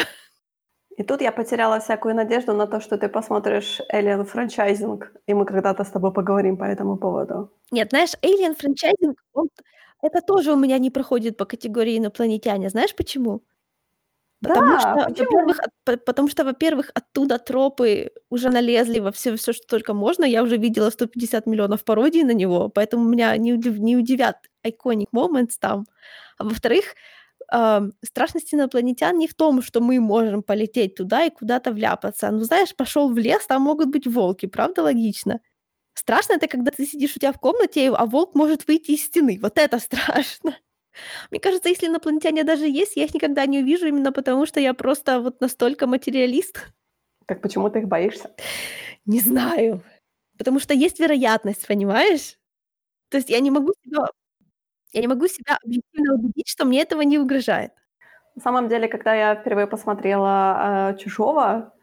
И 0.97 1.03
тут 1.03 1.21
я 1.21 1.31
потеряла 1.31 1.79
всякую 1.79 2.15
надежду 2.15 2.53
на 2.53 2.67
то, 2.67 2.79
что 2.81 2.97
ты 2.97 3.07
посмотришь 3.09 3.79
Alien 3.93 4.25
франчайзинг, 4.25 5.11
и 5.27 5.33
мы 5.33 5.45
когда-то 5.45 5.83
с 5.83 5.89
тобой 5.91 6.11
поговорим 6.13 6.57
по 6.57 6.63
этому 6.65 6.97
поводу. 6.97 7.49
Нет, 7.71 7.89
знаешь, 7.91 8.13
Alien 8.21 8.55
франчайзинг, 8.55 9.17
он 9.33 9.49
это 10.03 10.21
тоже 10.21 10.51
у 10.53 10.57
меня 10.57 10.79
не 10.79 10.89
проходит 10.91 11.37
по 11.37 11.45
категории 11.45 11.97
инопланетяне. 11.97 12.69
Знаешь 12.69 12.95
почему? 12.95 13.41
Потому 14.43 14.79
что, 14.79 14.95
Да, 14.95 15.05
почему? 15.05 15.25
во-первых, 15.25 15.59
от 15.59 15.71
по 15.85 15.97
потому 15.97 16.27
что, 16.29 16.43
во-первых, 16.43 16.91
оттуда 16.95 17.37
тропы 17.39 18.11
уже 18.31 18.49
налезли 18.49 18.99
во 18.99 19.11
все 19.11 19.35
всё, 19.37 19.53
что 19.53 19.67
только 19.67 19.93
можно. 19.93 20.25
Я 20.25 20.43
уже 20.43 20.57
видела 20.57 20.89
150 20.91 21.47
миллионов 21.47 21.83
пародий 21.85 22.23
на 22.23 22.33
него, 22.33 22.69
поэтому 22.69 23.07
меня 23.09 23.37
не 23.37 23.53
удив 23.53 23.77
не 23.79 23.97
удивят 23.97 24.37
iconic 24.65 25.07
moments 25.15 25.57
там. 25.59 25.85
А 26.39 26.43
во-вторых, 26.45 26.85
ам, 27.51 27.93
страшность 28.03 28.53
инопланетян 28.53 29.17
не 29.17 29.27
в 29.27 29.35
том, 29.35 29.61
что 29.61 29.81
мы 29.81 29.99
можем 29.99 30.43
полететь 30.43 30.95
туда 30.95 31.25
и 31.25 31.29
куда-то 31.31 31.71
вляпаться. 31.71 32.31
Ну, 32.31 32.39
знаешь, 32.39 32.75
пошёл 32.75 33.13
в 33.13 33.17
лес, 33.17 33.45
там 33.47 33.63
могут 33.63 33.89
быть 33.89 34.07
волки, 34.07 34.47
правда 34.47 34.83
логично? 34.83 35.39
Страшно 35.95 36.33
это, 36.35 36.47
когда 36.47 36.71
ты 36.71 36.85
сидишь 36.85 37.15
у 37.17 37.19
тебя 37.19 37.33
в 37.33 37.39
комнате, 37.39 37.89
а 37.89 38.05
волк 38.05 38.35
может 38.35 38.67
выйти 38.67 38.91
из 38.91 39.05
стены. 39.05 39.39
Вот 39.41 39.57
это 39.59 39.79
страшно. 39.81 40.57
Мне 41.31 41.39
кажется, 41.39 41.69
если 41.69 41.87
инопланетяне 41.87 42.43
даже 42.43 42.67
есть, 42.67 42.97
я 42.97 43.05
их 43.05 43.13
никогда 43.13 43.45
не 43.45 43.59
увижу 43.59 43.87
именно 43.87 44.11
потому, 44.11 44.45
что 44.45 44.59
я 44.59 44.73
просто 44.73 45.19
вот 45.21 45.41
настолько 45.41 45.87
материалист. 45.87 46.67
Так 47.27 47.41
почему 47.41 47.69
ты 47.69 47.79
их 47.79 47.87
боишься? 47.87 48.31
Не 49.05 49.19
знаю. 49.21 49.83
Потому 50.37 50.59
что 50.59 50.73
есть 50.73 50.99
вероятность, 50.99 51.67
понимаешь? 51.67 52.37
То 53.09 53.17
есть 53.17 53.29
я 53.29 53.39
не 53.41 53.51
могу 53.51 53.73
себя 53.83 54.07
я 54.93 55.01
не 55.01 55.07
могу 55.07 55.27
себя 55.27 55.57
объективно 55.63 56.15
убедить, 56.15 56.47
что 56.49 56.65
мне 56.65 56.81
этого 56.81 57.01
не 57.01 57.19
угрожает. 57.19 57.71
На 58.35 58.41
самом 58.43 58.69
деле, 58.69 58.87
когда 58.89 59.15
я 59.15 59.35
впервые 59.35 59.67
посмотрела, 59.67 60.91
э, 60.93 60.97
"Чужого", 60.99 61.73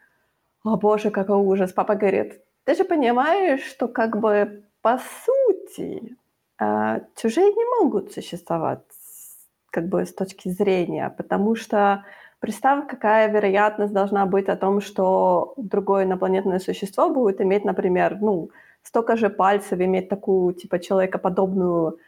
о 0.64 0.77
боже, 0.79 1.11
какой 1.11 1.37
ужас. 1.38 1.73
Папа 1.73 1.94
говорит: 1.97 2.40
"Ты 2.64 2.75
же 2.77 2.85
понимаешь, 2.85 3.62
что 3.64 3.88
как 3.88 4.18
бы 4.21 4.64
по 4.83 4.99
сути, 5.27 6.16
э, 6.61 7.01
чужие 7.16 7.47
не 7.55 7.64
могут 7.83 8.12
существовать 8.12 8.81
как 9.71 9.88
бы 9.88 10.07
с 10.07 10.14
точки 10.14 10.49
зрения, 10.51 11.11
потому 11.18 11.55
что 11.57 12.05
представь, 12.40 12.87
какая 12.88 13.29
вероятность 13.31 13.92
должна 13.94 14.27
быть 14.27 14.49
о 14.49 14.57
том, 14.57 14.81
что 14.81 15.55
другое 15.57 16.05
инопланетное 16.05 16.59
существо 16.61 17.11
будет 17.11 17.40
иметь, 17.40 17.64
например, 17.64 18.18
ну, 18.21 18.51
столько 18.83 19.16
же 19.16 19.31
пальцев, 19.31 19.81
иметь 19.81 20.09
такую 20.09 20.55
типа 20.55 20.79
человекоподобную 20.81 21.99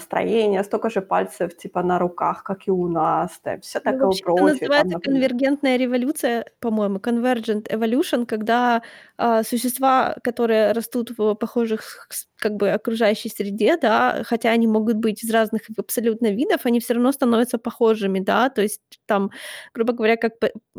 строение, 0.00 0.64
столько 0.64 0.90
же 0.90 1.00
пальцев 1.02 1.56
типа 1.56 1.82
на 1.82 1.98
руках, 1.98 2.42
как 2.44 2.66
и 2.68 2.70
у 2.70 2.88
нас, 2.88 3.40
да, 3.44 3.58
всё 3.60 3.80
Ну, 3.84 3.92
такое 3.92 4.16
это 4.16 4.16
прочее 4.22 4.70
там, 4.74 4.88
называется 4.88 4.90
например. 4.90 5.22
конвергентная 5.22 5.76
революция, 5.78 6.44
по-моему, 6.60 6.98
convergent 6.98 7.66
evolution, 7.70 8.26
когда, 8.26 8.82
а, 9.16 9.42
существа, 9.42 10.16
которые 10.22 10.72
растут 10.72 11.10
в 11.16 11.34
похожих 11.34 12.06
как 12.36 12.56
бы 12.56 12.70
окружающей 12.70 13.30
среде, 13.30 13.76
да, 13.78 14.22
хотя 14.24 14.50
они 14.50 14.66
могут 14.66 14.96
быть 14.96 15.22
из 15.24 15.30
разных 15.30 15.62
абсолютно 15.78 16.26
видов, 16.30 16.60
они 16.66 16.80
всё 16.80 16.94
равно 16.94 17.12
становятся 17.12 17.58
похожими, 17.58 18.18
да. 18.20 18.50
То 18.50 18.60
есть 18.62 18.82
там, 19.06 19.30
грубо 19.74 19.92
говоря, 19.94 20.16
как 20.16 20.32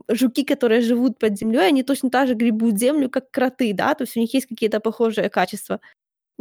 жуки, 0.09 0.43
которые 0.43 0.81
живут 0.81 1.17
под 1.17 1.37
землёй, 1.37 1.67
они 1.67 1.83
точно 1.83 2.09
так 2.11 2.27
же 2.27 2.35
гребут 2.35 2.77
землю, 2.77 3.09
как 3.09 3.31
кроты, 3.31 3.73
да, 3.73 3.93
то 3.95 4.03
есть 4.03 4.15
у 4.17 4.19
них 4.19 4.33
есть 4.33 4.47
какие-то 4.47 4.79
похожие 4.79 5.29
качества. 5.29 5.79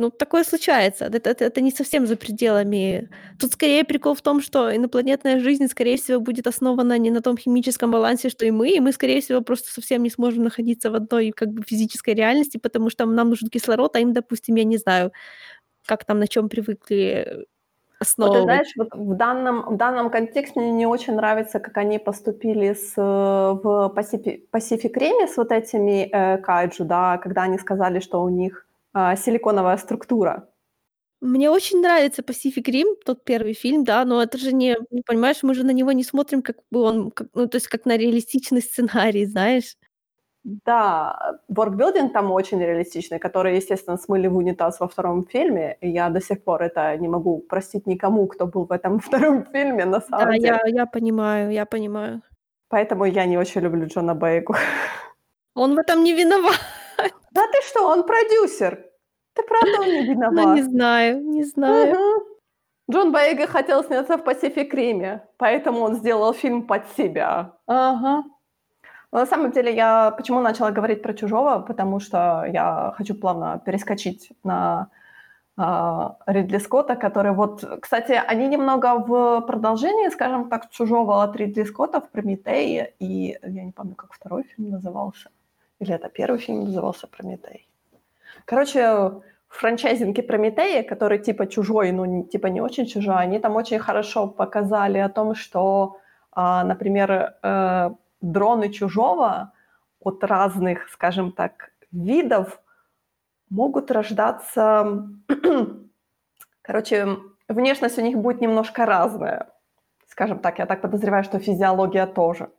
Ну, 0.01 0.11
такое 0.11 0.45
случается. 0.45 1.05
Это 1.05 1.29
это 1.31 1.45
это 1.45 1.61
не 1.61 1.71
совсем 1.71 2.07
за 2.07 2.17
пределами. 2.17 3.11
Тут 3.39 3.53
скорее 3.53 3.85
прикол 3.85 4.15
в 4.15 4.23
том, 4.23 4.41
что 4.41 4.75
инопланетная 4.75 5.41
жизнь, 5.41 5.67
скорее 5.69 5.97
всего, 5.99 6.21
будет 6.21 6.47
основана 6.47 6.97
не 6.99 7.11
на 7.11 7.21
том 7.21 7.37
химическом 7.37 7.91
балансе, 7.91 8.31
что 8.31 8.47
и 8.47 8.51
мы, 8.51 8.71
и 8.71 8.81
мы, 8.81 8.93
скорее 8.93 9.21
всего, 9.21 9.43
просто 9.43 9.71
совсем 9.71 10.03
не 10.03 10.09
сможем 10.11 10.45
находиться 10.45 10.91
в 10.91 10.95
одной 10.95 11.33
как 11.33 11.49
бы 11.51 11.63
физической 11.67 12.15
реальности, 12.15 12.57
потому 12.59 12.89
что 12.89 13.05
нам 13.05 13.29
нужен 13.29 13.49
кислород, 13.51 13.95
а 13.97 14.01
им, 14.01 14.13
допустим, 14.15 14.55
я 14.57 14.65
не 14.65 14.79
знаю, 14.79 15.13
как 15.87 16.05
там, 16.05 16.19
на 16.21 16.29
чём 16.29 16.49
привыкли, 16.49 16.99
э, 17.29 17.45
Вот 18.21 18.33
ты 18.35 18.43
знаешь, 18.43 18.69
вот 18.77 18.89
в 18.95 19.15
данном 19.17 19.63
в 19.75 19.77
данном 19.79 20.11
контексте 20.11 20.61
мне 20.61 20.71
не 20.73 20.87
очень 20.87 21.15
нравится, 21.17 21.61
как 21.61 21.77
они 21.79 21.99
поступили 21.99 22.75
с 22.75 22.95
в 22.97 23.89
Пасифи 23.95 24.47
Pacific 24.53 24.95
Rim 24.95 25.27
с 25.27 25.37
вот 25.37 25.53
этими, 25.53 26.09
э, 26.13 26.39
кайджу, 26.39 26.85
да, 26.85 27.19
когда 27.19 27.43
они 27.45 27.59
сказали, 27.59 28.01
что 28.01 28.23
у 28.23 28.29
них, 28.29 28.67
а, 28.93 29.17
силиконовая 29.17 29.77
структура. 29.77 30.49
Мне 31.23 31.51
очень 31.51 31.81
нравится 31.83 32.23
Pacific 32.23 32.65
Rim, 32.67 32.97
тот 33.05 33.23
1 33.25 33.55
фильм, 33.55 33.85
да, 33.85 34.05
но 34.07 34.23
это 34.23 34.39
же 34.39 34.53
не 34.55 34.77
понимаешь, 35.07 35.43
мы 35.43 35.55
же 35.55 35.65
на 35.65 35.73
него 35.73 35.93
не 35.93 36.05
смотрим, 36.05 36.43
как 36.43 36.57
бы 36.71 36.81
он 36.83 37.11
как, 37.11 37.29
ну, 37.35 37.47
то 37.47 37.57
есть 37.57 37.69
как 37.69 37.85
на 37.87 37.97
реалистичный 37.99 38.63
сценарий, 38.63 39.27
знаешь. 39.27 39.77
Да, 40.67 41.39
world-building 41.51 42.11
там 42.11 42.31
очень 42.33 42.61
реалистичный, 42.61 43.19
который, 43.19 43.57
естественно, 43.57 43.99
смыли 43.99 44.29
в 44.29 44.37
унитаз 44.37 44.81
во 44.81 44.89
2 44.89 45.25
фильме. 45.31 45.77
И 45.83 45.91
я 45.91 46.11
до 46.11 46.21
сих 46.21 46.45
пор 46.45 46.63
это 46.63 46.97
не 46.99 47.09
могу 47.09 47.41
простить 47.41 47.87
никому, 47.87 48.27
кто 48.29 48.47
был 48.47 48.67
в 48.67 48.73
этом 48.73 48.99
2 49.11 49.45
фильме, 49.53 49.85
на 49.87 50.01
Да, 50.17 50.19
самом 50.19 50.39
деле. 50.41 50.61
я 50.65 50.67
я 50.67 50.87
понимаю, 50.87 51.51
я 51.53 51.67
понимаю. 51.67 52.23
Поэтому 52.71 53.05
я 53.05 53.27
не 53.27 53.39
очень 53.39 53.61
люблю 53.63 53.87
Джона 53.87 54.15
Бойегу. 54.15 54.55
Он 55.55 55.75
в 55.75 55.79
этом 55.79 56.05
не 56.05 56.15
виноват. 56.15 56.61
Да 57.33 57.43
ты 57.53 57.59
что, 57.69 57.87
он 57.89 58.05
продюсер! 58.05 58.85
Ты 59.35 59.43
правда, 59.45 59.81
он 59.83 59.93
не 59.93 60.03
Ну, 60.03 60.45
не 60.55 60.61
виноват. 60.61 60.61
знаю, 60.63 61.21
не 61.23 61.45
знаю. 61.45 61.97
Мгм. 61.97 62.25
Джон 62.91 63.13
Боега 63.13 63.47
хотел 63.47 63.85
сняться 63.85 64.17
в 64.19 64.23
Pacific 64.25 64.71
Rim, 64.73 65.21
поэтому 65.39 65.81
он 65.81 65.95
сделал 65.97 66.35
фильм 66.35 66.67
под 66.67 66.83
себя. 66.97 67.53
Ага. 67.69 68.25
Но 69.13 69.21
на 69.21 69.27
самом 69.27 69.53
деле 69.53 69.75
я 69.75 70.11
почему 70.13 70.41
начала 70.41 70.71
говорить 70.73 71.03
про 71.03 71.15
"Чужого"? 71.15 71.61
Потому 71.61 72.01
что 72.01 72.45
я 72.53 72.95
хочу 72.97 73.15
плавно 73.15 73.61
перескочить 73.67 74.31
на, 74.45 74.91
а, 75.59 76.17
Ридли 76.27 76.59
Скотта, 76.59 76.97
который 76.97 77.33
вот 77.33 77.65
Кстати, 77.83 78.13
они 78.13 78.49
немного 78.49 78.97
в 78.99 79.43
продолжении, 79.43 80.11
скажем 80.11 80.51
так, 80.51 80.71
"Чужого" 80.71 81.23
от 81.25 81.37
Ридли 81.37 81.65
Скотта 81.65 82.01
в 82.01 82.11
"Прометее", 82.11 82.95
и 83.01 83.39
я 83.43 83.65
не 83.65 83.73
помню, 83.73 83.95
как 83.97 84.13
2 84.15 84.45
фильм 84.45 84.71
назывался. 84.71 85.31
Или 85.81 85.95
это 85.95 86.09
1 86.11 86.39
фильм 86.39 86.65
назывался 86.65 87.07
"Прометей". 87.07 87.67
Короче, 88.47 88.81
в 89.49 89.59
франчайзинге 89.61 90.23
"Прометея", 90.23 90.83
который 90.85 91.19
типа 91.19 91.47
чужой, 91.47 91.93
но 91.93 92.05
н 92.07 92.25
типа 92.29 92.49
не 92.49 92.61
очень 92.63 92.87
чужой, 92.87 93.17
они 93.17 93.39
там 93.41 93.57
очень 93.57 93.79
хорошо 93.81 94.29
показали 94.29 94.99
о 94.99 95.09
том, 95.09 95.35
что, 95.35 95.97
а, 96.33 96.65
например, 96.65 97.35
э, 97.43 97.91
дроны 98.23 98.71
"Чужого" 98.71 99.53
от 100.01 100.25
разных, 100.25 100.89
скажем 100.91 101.33
так, 101.33 101.71
видов 101.93 102.61
могут 103.51 103.91
рождаться 103.91 104.87
Короче, 106.63 107.09
внешность 107.49 107.99
у 107.99 108.03
них 108.03 108.19
будет 108.19 108.41
немножко 108.43 108.87
разная. 108.87 109.49
Скажем 110.09 110.39
так, 110.41 110.59
я 110.61 110.67
так 110.67 110.83
подозреваю, 110.83 111.25
что 111.25 111.39
физиология 111.41 112.07
тоже. 112.07 112.51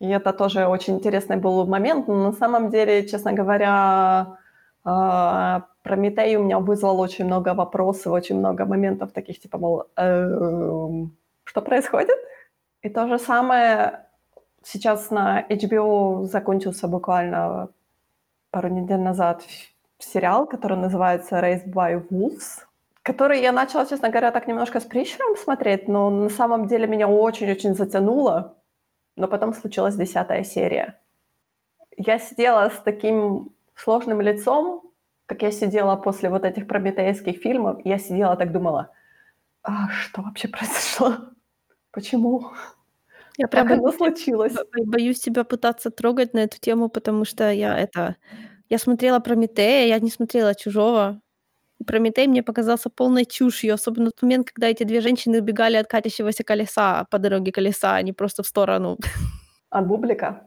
И 0.00 0.08
это 0.08 0.32
тоже 0.32 0.66
очень 0.66 0.94
интересный 0.96 1.36
был 1.36 1.66
момент. 1.66 2.08
Но 2.08 2.14
на 2.14 2.32
самом 2.32 2.70
деле, 2.70 3.06
честно 3.06 3.32
говоря, 3.32 4.38
а, 4.84 5.62
"Прометей" 5.82 6.36
у 6.36 6.42
меня 6.42 6.58
вызвал 6.58 7.00
очень 7.00 7.24
много 7.24 7.54
вопросов, 7.54 8.12
очень 8.12 8.38
много 8.38 8.64
моментов 8.64 9.12
таких, 9.12 9.40
типа, 9.40 9.58
мол, 9.58 9.84
эм, 9.96 11.16
что 11.44 11.62
происходит? 11.62 12.18
И 12.82 12.88
то 12.88 13.08
же 13.08 13.18
самое 13.18 14.06
сейчас 14.62 15.10
на 15.10 15.44
HBO 15.48 16.24
закончился 16.24 16.88
буквально 16.88 17.68
пару 18.50 18.68
недель 18.68 19.00
назад 19.00 19.42
сериал, 19.98 20.46
который 20.46 20.78
называется 20.78 21.36
Raised 21.36 21.72
by 21.72 22.08
Wolves, 22.10 22.64
который 23.02 23.40
я 23.40 23.52
начала, 23.52 23.86
честно 23.86 24.08
говоря, 24.08 24.30
так 24.30 24.48
немножко 24.48 24.80
с 24.80 24.84
прищуром 24.84 25.36
смотреть, 25.36 25.88
но 25.88 26.10
на 26.10 26.28
самом 26.28 26.66
деле 26.66 26.86
меня 26.86 27.08
очень-очень 27.08 27.74
затянуло. 27.74 28.54
Но 29.16 29.28
потом 29.28 29.54
случилась 29.54 29.96
десятая 29.96 30.44
серия. 30.44 31.00
Я 31.96 32.18
сидела 32.18 32.68
с 32.68 32.78
таким 32.80 33.52
сложным 33.74 34.20
лицом, 34.20 34.92
как 35.26 35.42
я 35.42 35.50
сидела 35.50 35.96
после 35.96 36.30
вот 36.30 36.44
этих 36.44 36.68
прометеевских 36.68 37.38
фильмов, 37.38 37.80
я 37.84 37.98
сидела 37.98 38.36
так 38.36 38.52
думала, 38.52 38.92
а 39.62 39.88
что 39.90 40.22
вообще 40.22 40.48
произошло? 40.48 41.16
Почему? 41.90 42.52
Я 43.38 43.48
прям 43.48 43.68
как 43.68 43.78
оно 43.78 43.92
случилось? 43.92 44.54
боюсь 44.84 45.20
тебя 45.20 45.44
пытаться 45.44 45.90
трогать 45.90 46.34
на 46.34 46.40
эту 46.40 46.58
тему, 46.58 46.88
потому 46.88 47.24
что 47.24 47.50
я 47.50 47.76
это... 47.76 48.16
Я 48.68 48.78
смотрела 48.78 49.20
Прометея, 49.20 49.86
я 49.86 50.00
не 50.00 50.10
смотрела 50.10 50.54
Чужого. 50.54 51.20
Прометей 51.84 52.26
мне 52.26 52.42
показался 52.42 52.90
полной 52.90 53.24
чушью, 53.24 53.74
особенно 53.74 54.10
в 54.16 54.22
момент, 54.22 54.50
когда 54.50 54.68
эти 54.68 54.84
две 54.84 55.00
женщины 55.00 55.38
убегали 55.40 55.76
от 55.76 55.88
катящегося 55.88 56.44
колеса 56.44 57.04
по 57.10 57.18
дороге 57.18 57.52
колеса, 57.52 57.94
а 57.94 58.02
не 58.02 58.12
просто 58.12 58.42
в 58.42 58.46
сторону. 58.46 58.98
От 59.70 59.86
бублика? 59.86 60.42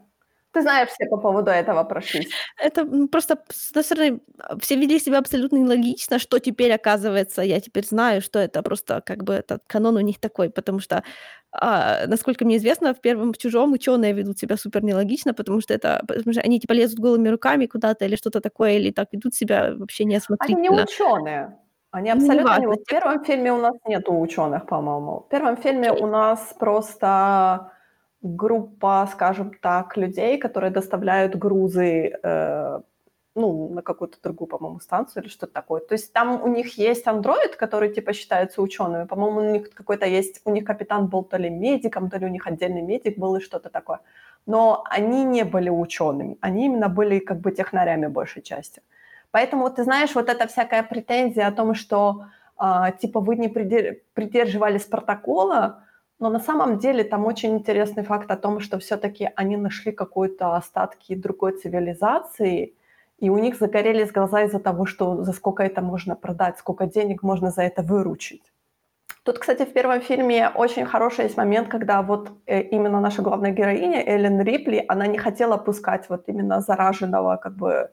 Ты 0.52 0.62
знаешь, 0.62 0.88
все 0.88 1.06
по 1.06 1.16
поводу 1.16 1.50
этого 1.50 1.84
прошлись. 1.84 2.30
Это 2.58 2.84
просто, 3.06 3.38
с 3.50 3.70
одной 3.70 3.84
стороны, 3.84 4.20
все 4.60 4.76
вели 4.76 4.98
себя 4.98 5.18
абсолютно 5.18 5.56
нелогично, 5.58 6.18
что 6.18 6.38
теперь 6.38 6.72
оказывается, 6.72 7.42
я 7.42 7.60
теперь 7.60 7.86
знаю, 7.86 8.20
что 8.20 8.38
это 8.40 8.62
просто 8.62 9.00
как 9.00 9.22
бы 9.22 9.34
этот 9.34 9.62
канон 9.68 9.96
у 9.96 10.00
них 10.00 10.18
такой, 10.18 10.50
потому 10.50 10.80
что, 10.80 11.04
а, 11.52 12.06
насколько 12.06 12.44
мне 12.44 12.56
известно, 12.56 12.94
в 12.94 13.00
первом 13.00 13.32
в 13.32 13.38
чужом 13.38 13.72
ученые 13.72 14.12
ведут 14.12 14.38
себя 14.38 14.56
супер 14.56 14.82
нелогично, 14.82 15.34
потому 15.34 15.60
что 15.60 15.72
это, 15.72 16.02
потому 16.06 16.32
что 16.32 16.42
они 16.42 16.58
типа 16.58 16.72
лезут 16.72 16.98
голыми 16.98 17.28
руками 17.28 17.66
куда-то 17.66 18.04
или 18.04 18.16
что-то 18.16 18.40
такое, 18.40 18.72
или 18.72 18.90
так 18.90 19.08
ведут 19.12 19.34
себя 19.34 19.72
вообще 19.76 20.02
Они 20.04 20.14
неосмотрительно. 20.14 20.62
не 20.62 20.70
ученые. 20.70 21.56
Они 21.92 22.10
абсолютно 22.10 22.58
не... 22.58 22.66
Вот 22.66 22.80
в 22.80 22.84
кто... 22.84 22.96
первом 22.96 23.24
фильме 23.24 23.52
у 23.52 23.58
нас 23.58 23.74
нету 23.86 24.18
ученых, 24.18 24.66
по-моему. 24.66 25.24
В 25.26 25.28
первом 25.28 25.56
фильме 25.56 25.92
у 25.92 26.06
нас 26.06 26.54
просто 26.58 27.72
группа, 28.22 29.08
скажем 29.12 29.52
так, 29.60 29.96
людей, 29.96 30.38
которые 30.38 30.70
доставляют 30.70 31.36
грузы 31.36 32.18
э, 32.22 32.80
ну, 33.34 33.68
на 33.68 33.82
какую-то 33.82 34.18
другую, 34.22 34.48
по-моему, 34.48 34.80
станцию 34.80 35.22
или 35.22 35.30
что-то 35.30 35.52
такое. 35.52 35.80
То 35.80 35.94
есть 35.94 36.12
там 36.12 36.42
у 36.42 36.48
них 36.48 36.78
есть 36.78 37.06
андроид, 37.06 37.56
который, 37.56 37.92
типа, 37.94 38.12
считается 38.12 38.60
учеными. 38.62 39.06
По-моему, 39.06 39.40
у 39.40 39.52
них 39.52 39.70
какой-то 39.70 40.06
есть, 40.06 40.40
у 40.44 40.50
них 40.50 40.64
капитан 40.64 41.06
был 41.06 41.24
то 41.24 41.38
ли 41.38 41.48
медиком, 41.48 42.10
то 42.10 42.18
ли 42.18 42.26
у 42.26 42.28
них 42.28 42.46
отдельный 42.46 42.82
медик 42.82 43.18
был 43.18 43.36
и 43.36 43.40
что-то 43.40 43.70
такое. 43.70 44.00
Но 44.46 44.84
они 44.90 45.24
не 45.24 45.44
были 45.44 45.70
учеными, 45.70 46.36
они 46.40 46.66
именно 46.66 46.88
были 46.88 47.18
как 47.18 47.40
бы 47.40 47.52
технарями 47.52 48.08
большей 48.08 48.42
части. 48.42 48.82
Поэтому, 49.30 49.70
ты 49.70 49.84
знаешь, 49.84 50.14
вот 50.14 50.28
эта 50.28 50.46
всякая 50.46 50.82
претензия 50.82 51.46
о 51.46 51.52
том, 51.52 51.74
что, 51.74 52.24
э, 52.60 52.92
типа, 53.00 53.20
вы 53.20 53.36
не 53.36 53.48
придерживались 53.48 54.84
протокола, 54.84 55.84
но 56.20 56.28
на 56.28 56.38
самом 56.38 56.78
деле 56.78 57.02
там 57.02 57.26
очень 57.26 57.56
интересный 57.56 58.04
факт 58.04 58.30
о 58.30 58.36
том, 58.36 58.60
что 58.60 58.78
все-таки 58.78 59.30
они 59.36 59.56
нашли 59.56 59.90
какой-то 59.90 60.54
остатки 60.54 61.14
другой 61.14 61.52
цивилизации, 61.52 62.74
и 63.18 63.30
у 63.30 63.38
них 63.38 63.58
загорелись 63.58 64.12
глаза 64.12 64.42
из-за 64.42 64.60
того, 64.60 64.86
что 64.86 65.24
за 65.24 65.32
сколько 65.32 65.62
это 65.62 65.80
можно 65.80 66.14
продать, 66.14 66.58
сколько 66.58 66.86
денег 66.86 67.22
можно 67.22 67.50
за 67.50 67.62
это 67.62 67.82
выручить. 67.82 68.42
Тут, 69.22 69.38
кстати, 69.38 69.64
в 69.64 69.72
первом 69.72 70.00
фильме 70.00 70.50
очень 70.54 70.86
хороший 70.86 71.24
есть 71.24 71.36
момент, 71.36 71.68
когда 71.68 72.02
вот 72.02 72.30
э, 72.46 72.62
именно 72.62 73.00
наша 73.00 73.22
главная 73.22 73.52
героиня, 73.52 74.02
Эллен 74.06 74.40
Рипли, 74.40 74.84
она 74.88 75.06
не 75.06 75.18
хотела 75.18 75.58
пускать 75.58 76.08
вот 76.08 76.24
именно 76.28 76.60
зараженного 76.60 77.36
как 77.36 77.54
бы 77.56 77.90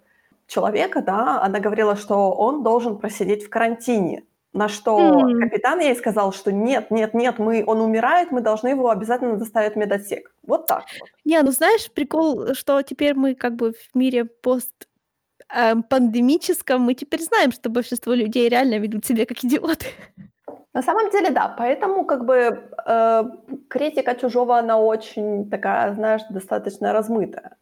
человека, 0.47 1.01
да, 1.01 1.41
она 1.41 1.59
говорила, 1.59 1.95
что 1.95 2.31
он 2.31 2.63
должен 2.63 2.97
просидеть 2.97 3.43
в 3.45 3.49
карантине. 3.49 4.23
На 4.53 4.69
что 4.69 5.21
М. 5.29 5.39
капитан 5.39 5.79
ей 5.79 5.95
сказал, 5.95 6.33
что 6.33 6.51
нет, 6.51 6.89
нет, 6.89 7.13
нет, 7.13 7.37
мы, 7.37 7.63
он 7.67 7.81
умирает, 7.81 8.31
мы 8.31 8.41
должны 8.41 8.69
его 8.69 8.89
обязательно 8.89 9.37
доставить 9.37 9.73
в 9.73 9.75
медотсек. 9.77 10.33
Вот 10.43 10.65
так 10.65 10.85
вот. 10.99 11.09
Не, 11.25 11.41
ну 11.43 11.51
знаешь, 11.51 11.91
прикол, 11.91 12.53
что 12.53 12.81
теперь 12.81 13.13
мы 13.13 13.35
как 13.35 13.55
бы 13.55 13.73
в 13.73 13.95
мире 13.95 14.25
пост 14.25 14.87
эм, 15.53 15.83
пандемическом, 15.83 16.81
мы 16.81 16.93
теперь 16.93 17.21
знаем, 17.21 17.51
что 17.51 17.69
большинство 17.69 18.13
людей 18.13 18.49
реально 18.49 18.79
ведут 18.79 19.05
себя 19.05 19.25
как 19.25 19.43
идиоты. 19.43 19.85
На 20.73 20.81
самом 20.83 21.09
деле, 21.09 21.31
да. 21.31 21.55
Поэтому 21.57 22.05
как 22.05 22.25
бы 22.25 22.69
э, 22.85 23.23
критика 23.67 24.15
чужого, 24.15 24.57
она 24.57 24.77
очень 24.79 25.49
такая, 25.49 25.93
знаешь, 25.93 26.21
достаточно 26.29 26.93
размытая. 26.93 27.57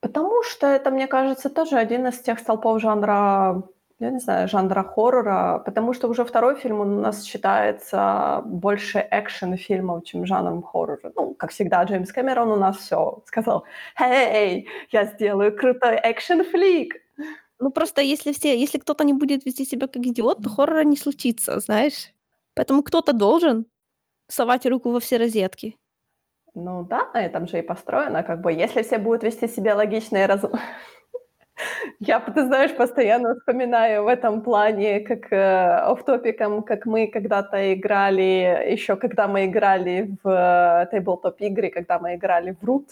Потому 0.00 0.42
что 0.42 0.66
это, 0.66 0.90
мне 0.90 1.06
кажется, 1.06 1.48
тоже 1.48 1.76
один 1.76 2.06
из 2.06 2.20
тех 2.20 2.38
столпов 2.38 2.80
жанра 2.80 3.62
я 3.98 4.10
не 4.10 4.18
знаю, 4.18 4.48
жанра 4.48 4.82
хоррора, 4.82 5.62
потому 5.64 5.94
что 5.94 6.08
уже 6.08 6.24
второй 6.24 6.56
фильм 6.56 6.80
у 6.80 6.84
нас 6.84 7.24
считается 7.24 8.42
больше 8.44 9.06
экшен-фильмов, 9.10 10.04
чем 10.04 10.26
жанром 10.26 10.62
хоррора. 10.62 11.12
Ну, 11.14 11.34
как 11.34 11.50
всегда, 11.50 11.82
Джеймс 11.84 12.12
Кэмерон 12.12 12.50
у 12.50 12.56
нас 12.56 12.76
все 12.76 13.22
сказал, 13.26 13.64
«Эй, 13.98 14.68
я 14.90 15.06
сделаю 15.06 15.56
крутой 15.56 15.98
экшен-флик!» 16.02 16.94
Ну, 17.58 17.70
просто 17.70 18.02
если 18.02 18.32
все, 18.32 18.58
если 18.58 18.78
кто-то 18.78 19.02
не 19.04 19.14
будет 19.14 19.46
вести 19.46 19.64
себя 19.64 19.86
как 19.86 20.02
идиот, 20.02 20.42
то 20.42 20.50
хоррора 20.50 20.84
не 20.84 20.96
случится, 20.96 21.58
знаешь. 21.60 22.12
Поэтому 22.54 22.82
кто-то 22.82 23.14
должен 23.14 23.66
совать 24.28 24.66
руку 24.66 24.90
во 24.90 25.00
все 25.00 25.16
розетки. 25.16 25.76
Ну 26.54 26.84
да, 26.84 27.10
на 27.12 27.24
этом 27.24 27.46
же 27.46 27.58
и 27.58 27.62
построено, 27.62 28.22
как 28.22 28.40
бы, 28.40 28.52
если 28.52 28.82
все 28.82 28.98
будут 28.98 29.22
вести 29.22 29.48
себя 29.48 29.76
логично 29.76 30.18
и 30.18 30.26
разумно. 30.26 30.60
Я, 32.00 32.20
ты 32.20 32.44
знаешь, 32.44 32.76
постоянно 32.76 33.34
вспоминаю 33.34 34.04
в 34.04 34.08
этом 34.08 34.42
плане, 34.42 35.00
как 35.00 35.32
э, 35.32 35.90
офф-топиком, 35.90 36.62
как 36.62 36.86
мы 36.86 37.06
когда-то 37.06 37.72
играли, 37.74 38.70
еще 38.70 38.96
когда 38.96 39.26
мы 39.26 39.46
играли 39.46 40.10
в 40.22 40.28
э, 40.28 40.86
тейблтоп 40.90 41.40
игры, 41.40 41.70
когда 41.70 41.98
мы 41.98 42.16
играли 42.16 42.56
в 42.60 42.64
Root, 42.64 42.88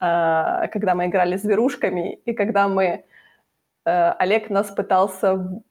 э, 0.00 0.68
когда 0.68 0.94
мы 0.94 1.06
играли 1.06 1.36
с 1.36 1.42
зверушками, 1.42 2.14
и 2.24 2.32
когда 2.32 2.68
мы... 2.68 3.04
Э, 3.86 4.12
Олег 4.18 4.50
нас 4.50 4.70
пытался 4.70 5.62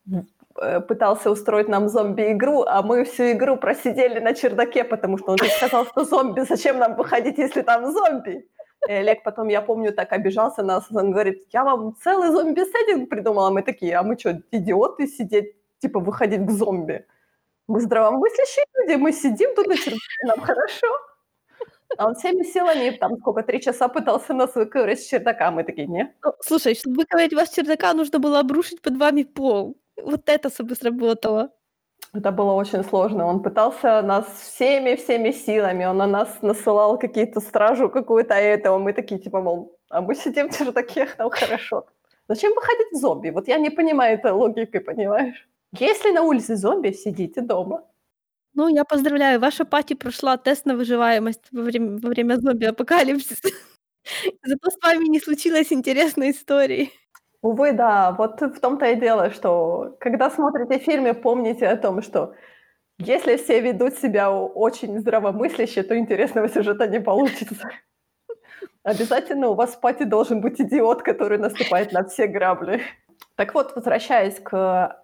пытался 0.87 1.29
устроить 1.29 1.67
нам 1.67 1.87
зомби-игру, 1.87 2.63
а 2.63 2.81
мы 2.81 3.03
всю 3.03 3.31
игру 3.31 3.57
просидели 3.57 4.19
на 4.19 4.33
чердаке, 4.33 4.83
потому 4.83 5.19
что 5.19 5.33
он 5.33 5.37
сказал, 5.37 5.85
что 5.85 6.03
зомби, 6.03 6.41
зачем 6.41 6.79
нам 6.79 6.95
выходить, 6.95 7.37
если 7.37 7.61
там 7.61 7.91
зомби? 7.91 8.43
Олег 8.87 9.23
потом, 9.23 9.49
я 9.49 9.61
помню, 9.61 9.93
так 9.93 10.13
обижался 10.13 10.63
на 10.63 10.75
нас. 10.75 10.85
Он 10.91 11.11
говорит, 11.11 11.45
я 11.51 11.63
вам 11.63 11.95
целый 12.03 12.29
зомби-сеттинг 12.29 13.09
придумала. 13.09 13.49
Мы 13.49 13.61
такие, 13.61 13.95
а 13.97 14.03
мы 14.03 14.17
что, 14.17 14.41
идиоты 14.51 15.07
сидеть, 15.07 15.55
типа, 15.79 15.99
выходить 15.99 16.45
к 16.45 16.51
зомби? 16.51 17.05
Мы 17.67 17.81
здравомыслящие 17.81 18.65
люди, 18.75 18.95
мы 18.95 19.11
сидим 19.11 19.53
тут 19.55 19.67
нам 20.23 20.39
хорошо. 20.39 20.87
А 21.97 22.07
он 22.07 22.15
всеми 22.15 22.43
силами, 22.43 22.91
там, 22.91 23.17
сколько, 23.17 23.43
три 23.43 23.61
часа 23.61 23.87
пытался 23.87 24.33
нас 24.33 24.55
выковырять 24.55 25.01
с 25.01 25.07
чердака. 25.07 25.51
Мы 25.51 25.63
такие, 25.63 25.87
не. 25.87 26.13
Ну, 26.23 26.33
слушай, 26.41 26.75
чтобы 26.75 26.97
выковырять 26.97 27.33
вас 27.33 27.49
с 27.49 27.53
чердака, 27.53 27.93
нужно 27.93 28.19
было 28.19 28.39
обрушить 28.39 28.81
под 28.81 28.97
вами 28.97 29.23
пол. 29.23 29.77
Вот 30.01 30.29
это 30.29 30.49
бы 30.63 30.75
сработало. 30.75 31.49
Это 32.13 32.31
было 32.31 32.53
очень 32.53 32.83
сложно. 32.83 33.25
Он 33.25 33.43
пытался 33.43 34.01
нас 34.01 34.25
всеми-всеми 34.41 35.31
силами. 35.31 35.85
Он 35.85 35.97
на 35.97 36.07
нас 36.07 36.41
насылал 36.41 36.97
какие-то 36.97 37.41
стражу 37.41 37.89
какую-то, 37.89 38.33
а 38.35 38.37
этого 38.37 38.77
мы 38.79 38.93
такие, 38.93 39.19
типа, 39.19 39.41
мол, 39.41 39.77
а 39.89 40.01
мы 40.01 40.15
сидим 40.15 40.49
в 40.49 40.57
чердаке, 40.57 41.07
нам 41.17 41.29
хорошо. 41.29 41.85
Зачем 42.29 42.53
выходить 42.55 42.87
в 42.91 42.95
зомби? 42.97 43.29
Вот 43.29 43.47
я 43.47 43.57
не 43.57 43.69
понимаю 43.69 44.17
этой 44.17 44.31
логики, 44.31 44.79
понимаешь? 44.79 45.47
Если 45.73 46.11
на 46.11 46.23
улице 46.23 46.55
зомби, 46.55 46.91
сидите 46.91 47.41
дома. 47.41 47.83
Ну, 48.53 48.67
я 48.69 48.83
поздравляю, 48.85 49.39
ваша 49.39 49.65
пати 49.65 49.93
прошла 49.95 50.37
тест 50.37 50.65
на 50.65 50.75
выживаемость 50.75 51.51
во 51.51 51.61
время, 51.61 51.99
во 52.01 52.09
время 52.09 52.37
зомби-апокалипсиса. 52.37 53.49
Зато 54.43 54.69
с 54.71 54.77
вами 54.83 55.07
не 55.09 55.19
случилось 55.19 55.71
интересной 55.71 56.31
истории. 56.31 56.91
Увы, 57.41 57.71
да, 57.71 58.11
вот 58.17 58.41
в 58.41 58.59
том-то 58.59 58.87
и 58.87 58.95
дело, 58.95 59.29
что 59.29 59.95
когда 59.99 60.29
смотрите 60.29 60.79
фильмы, 60.79 61.13
помните 61.13 61.67
о 61.67 61.77
том, 61.77 62.01
что 62.01 62.33
если 62.99 63.37
все 63.37 63.61
ведут 63.61 63.93
себя 63.95 64.31
очень 64.31 64.99
здравомысляще, 64.99 65.83
то 65.83 65.97
интересного 65.97 66.49
сюжета 66.49 66.87
не 66.87 66.99
получится. 66.99 67.69
Обязательно 68.83 69.49
у 69.49 69.53
вас 69.53 69.75
в 69.75 69.79
пати 69.79 70.03
должен 70.03 70.41
быть 70.41 70.59
идиот, 70.59 71.03
который 71.03 71.37
наступает 71.37 71.91
на 71.91 72.03
все 72.05 72.25
грабли. 72.25 72.81
Так 73.35 73.53
вот, 73.53 73.75
возвращаясь 73.75 74.39
к 74.39 74.53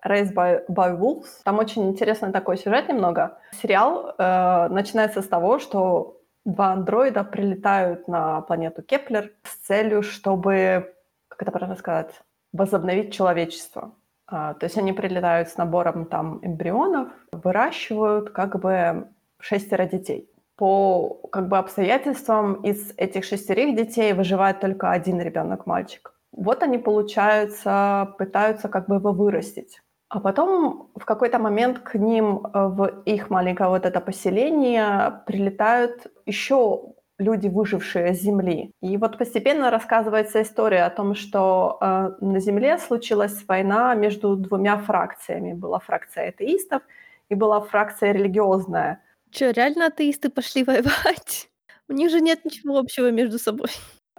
Raised 0.03 0.33
by, 0.33 0.65
by 0.67 0.97
Wolves, 0.97 1.27
там 1.43 1.59
очень 1.59 1.87
интересный 1.89 2.31
такой 2.31 2.57
сюжет 2.57 2.89
немного. 2.89 3.37
Сериал 3.61 4.15
э, 4.17 4.67
начинается 4.69 5.21
с 5.21 5.27
того, 5.27 5.59
что 5.59 6.19
два 6.45 6.71
андроида 6.71 7.23
прилетают 7.23 8.07
на 8.07 8.41
планету 8.41 8.81
Кеплер 8.81 9.31
с 9.43 9.67
целью, 9.67 10.01
чтобы, 10.01 10.95
как 11.33 11.41
это 11.41 11.51
правильно 11.51 11.75
сказать, 11.75 12.21
возобновить 12.51 13.11
человечество. 13.13 13.95
А, 14.27 14.53
то 14.53 14.65
есть 14.65 14.77
они 14.77 14.93
прилетают 14.93 15.49
с 15.49 15.57
набором 15.57 16.05
там 16.05 16.39
эмбрионов, 16.43 17.09
выращивают 17.31 18.29
как 18.29 18.59
бы 18.59 19.07
шестеро 19.39 19.85
детей. 19.85 20.29
по 20.55 21.19
как 21.31 21.47
бы 21.49 21.57
обстоятельствам 21.57 22.53
из 22.63 22.93
этих 22.97 23.23
шестерых 23.25 23.75
детей 23.75 24.13
выживает 24.13 24.59
только 24.59 24.91
один 24.91 25.19
ребенок, 25.19 25.65
мальчик. 25.65 26.13
Вот 26.31 26.63
они, 26.63 26.77
получается, 26.77 28.13
пытаются 28.17 28.69
как 28.69 28.87
бы 28.87 28.95
его 28.95 29.11
вырастить. 29.11 29.81
А 30.09 30.19
потом 30.19 30.91
в 30.95 31.05
какой-то 31.05 31.39
момент 31.39 31.79
к 31.79 31.95
ним 31.95 32.45
в 32.53 33.01
их 33.05 33.31
маленькое 33.31 33.69
вот 33.69 33.85
это 33.85 33.99
поселение 33.99 35.21
прилетают 35.25 36.07
еще 36.27 36.93
люди, 37.19 37.47
выжившие 37.47 38.13
с 38.13 38.21
Земли. 38.21 38.71
И 38.81 38.97
вот 38.97 39.17
постепенно 39.17 39.69
рассказывается 39.69 40.41
история 40.41 40.83
о 40.83 40.89
том, 40.89 41.15
что 41.15 41.77
э, 41.79 42.11
на 42.21 42.39
Земле 42.39 42.77
случилась 42.77 43.43
война 43.47 43.93
между 43.95 44.35
двумя 44.35 44.77
фракциями. 44.77 45.53
Была 45.53 45.79
фракция 45.79 46.29
атеистов 46.29 46.81
и 47.29 47.35
была 47.35 47.61
фракция 47.61 48.11
религиозная. 48.13 49.01
Что, 49.31 49.51
реально 49.51 49.87
атеисты 49.87 50.29
пошли 50.29 50.63
воевать? 50.63 51.49
У 51.87 51.93
них 51.93 52.09
же 52.09 52.21
нет 52.21 52.45
ничего 52.45 52.77
общего 52.77 53.11
между 53.11 53.37
собой. 53.37 53.69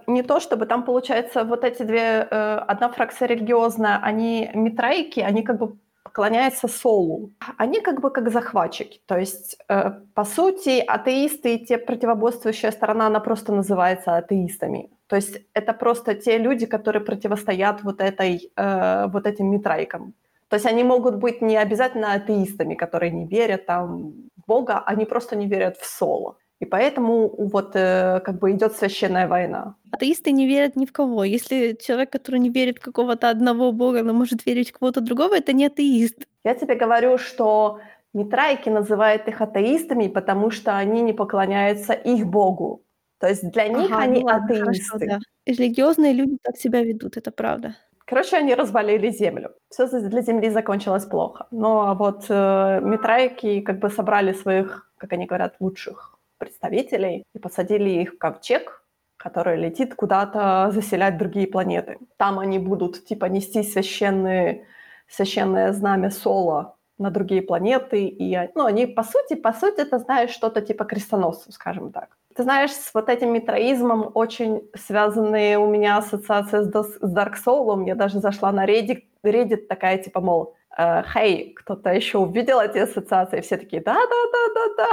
Не 0.07 0.21
то 0.21 0.39
чтобы 0.39 0.65
там, 0.65 0.83
получается, 0.83 1.43
вот 1.43 1.63
эти 1.63 1.83
две, 1.83 2.27
э, 2.29 2.57
одна 2.67 2.89
фракция 2.89 3.27
религиозная, 3.27 3.99
они 4.01 4.51
митраики, 4.53 5.19
они 5.19 5.41
как 5.41 5.57
бы 5.57 5.77
поклоняются 6.05 6.67
Солу. 6.67 7.31
Они 7.57 7.81
как 7.81 7.99
бы 7.99 8.11
как 8.11 8.31
захватчики. 8.31 9.01
То 9.05 9.17
есть, 9.17 9.57
э, 9.69 9.91
по 10.13 10.23
сути, 10.23 10.83
атеисты 10.87 11.55
и 11.55 11.65
те 11.65 11.77
противоборствующая 11.77 12.71
сторона, 12.71 13.07
она 13.07 13.19
просто 13.19 13.53
называется 13.53 14.17
атеистами. 14.17 14.89
То 15.07 15.15
есть 15.15 15.41
это 15.53 15.73
просто 15.73 16.13
те 16.13 16.37
люди, 16.37 16.67
которые 16.67 17.03
противостоят 17.03 17.83
вот, 17.83 18.01
этой, 18.01 18.51
э, 18.55 19.07
вот 19.07 19.25
этим 19.27 19.51
митрайкам. 19.51 20.13
То 20.47 20.57
есть 20.57 20.67
они 20.67 20.83
могут 20.83 21.15
быть 21.15 21.41
не 21.41 21.57
обязательно 21.57 22.13
атеистами, 22.13 22.75
которые 22.75 23.11
не 23.11 23.27
верят 23.27 23.65
там, 23.65 24.13
в 24.37 24.47
Бога, 24.47 24.83
они 24.85 25.05
просто 25.05 25.35
не 25.35 25.47
верят 25.47 25.77
в 25.77 25.85
Соло. 25.85 26.35
И 26.65 26.67
поэтому 26.67 27.29
вот 27.37 27.75
э, 27.75 28.21
как 28.25 28.39
бы 28.39 28.51
идет 28.51 28.75
священная 28.75 29.27
война. 29.27 29.75
Атеисты 29.91 30.31
не 30.31 30.47
верят 30.47 30.75
ни 30.75 30.85
в 30.85 30.91
кого. 30.91 31.23
Если 31.23 31.77
человек, 31.79 32.09
который 32.09 32.39
не 32.39 32.49
верит 32.49 32.79
в 32.79 32.81
какого-то 32.81 33.29
одного 33.29 33.71
бога, 33.71 34.01
но 34.01 34.13
может 34.13 34.47
верить 34.47 34.71
в 34.71 34.79
кого-то 34.79 35.01
другого, 35.01 35.35
это 35.35 35.53
не 35.53 35.67
атеист. 35.67 36.25
Я 36.43 36.55
тебе 36.55 36.75
говорю, 36.75 37.19
что 37.19 37.79
Митрайки 38.13 38.69
называют 38.69 39.27
их 39.27 39.41
атеистами, 39.41 40.07
потому 40.07 40.49
что 40.49 40.75
они 40.75 41.01
не 41.01 41.13
поклоняются 41.13 41.93
их 41.93 42.25
богу. 42.25 42.81
То 43.19 43.27
есть 43.27 43.51
для 43.51 43.67
них 43.67 43.91
ага, 43.91 43.99
они 43.99 44.21
ну 44.21 44.25
ладно, 44.25 44.45
атеисты. 44.45 44.85
Хорошо, 44.89 45.05
да. 45.05 45.19
Религиозные 45.45 46.13
люди 46.13 46.37
так 46.41 46.57
себя 46.57 46.81
ведут, 46.81 47.17
это 47.17 47.31
правда. 47.31 47.75
Короче, 48.05 48.37
они 48.37 48.55
развалили 48.55 49.11
землю. 49.11 49.49
Все 49.69 49.85
для 49.87 50.21
земли 50.21 50.49
закончилось 50.49 51.05
плохо. 51.05 51.45
Но 51.51 51.95
вот 51.95 52.25
э, 52.29 52.79
Митрайки 52.81 53.61
как 53.61 53.79
бы 53.79 53.91
собрали 53.91 54.33
своих, 54.33 54.91
как 54.97 55.13
они 55.13 55.27
говорят, 55.27 55.55
лучших 55.59 56.14
представителей 56.37 57.23
и 57.33 57.39
посадили 57.39 57.89
их 57.89 58.13
в 58.13 58.17
ковчег, 58.17 58.83
который 59.17 59.57
летит 59.57 59.95
куда-то 59.95 60.69
заселять 60.71 61.17
другие 61.17 61.47
планеты. 61.47 61.97
Там 62.17 62.39
они 62.39 62.59
будут 62.59 63.05
типа 63.05 63.25
нести 63.25 63.63
священные, 63.63 64.67
священное 65.07 65.71
знамя 65.73 66.11
Соло 66.11 66.75
на 66.97 67.09
другие 67.09 67.41
планеты. 67.41 68.05
И 68.05 68.37
ну, 68.55 68.65
они, 68.65 68.85
по 68.85 69.03
сути, 69.03 69.35
по 69.35 69.53
сути, 69.53 69.81
это, 69.81 69.99
знаешь, 69.99 70.31
что-то 70.31 70.61
типа 70.61 70.85
крестоносцев, 70.85 71.53
скажем 71.53 71.91
так. 71.91 72.17
Ты 72.35 72.43
знаешь, 72.43 72.71
с 72.71 72.93
вот 72.93 73.09
этим 73.09 73.33
митроизмом 73.33 74.11
очень 74.13 74.69
связанные 74.75 75.57
у 75.57 75.67
меня 75.67 75.97
ассоциации 75.97 76.63
с, 76.63 76.99
с 76.99 77.15
Dark 77.15 77.35
Soul. 77.45 77.87
Я 77.87 77.95
даже 77.95 78.19
зашла 78.19 78.51
на 78.51 78.65
Reddit, 78.65 79.03
Reddit 79.23 79.67
такая, 79.67 79.97
типа, 79.97 80.19
мол, 80.19 80.55
«Хей, 80.77 81.53
кто-то 81.53 81.89
еще 81.93 82.17
увидел 82.17 82.59
эти 82.59 82.77
ассоциации?» 82.79 83.39
Все 83.39 83.57
такие 83.57 83.81
«Да-да-да-да-да». 83.81 84.87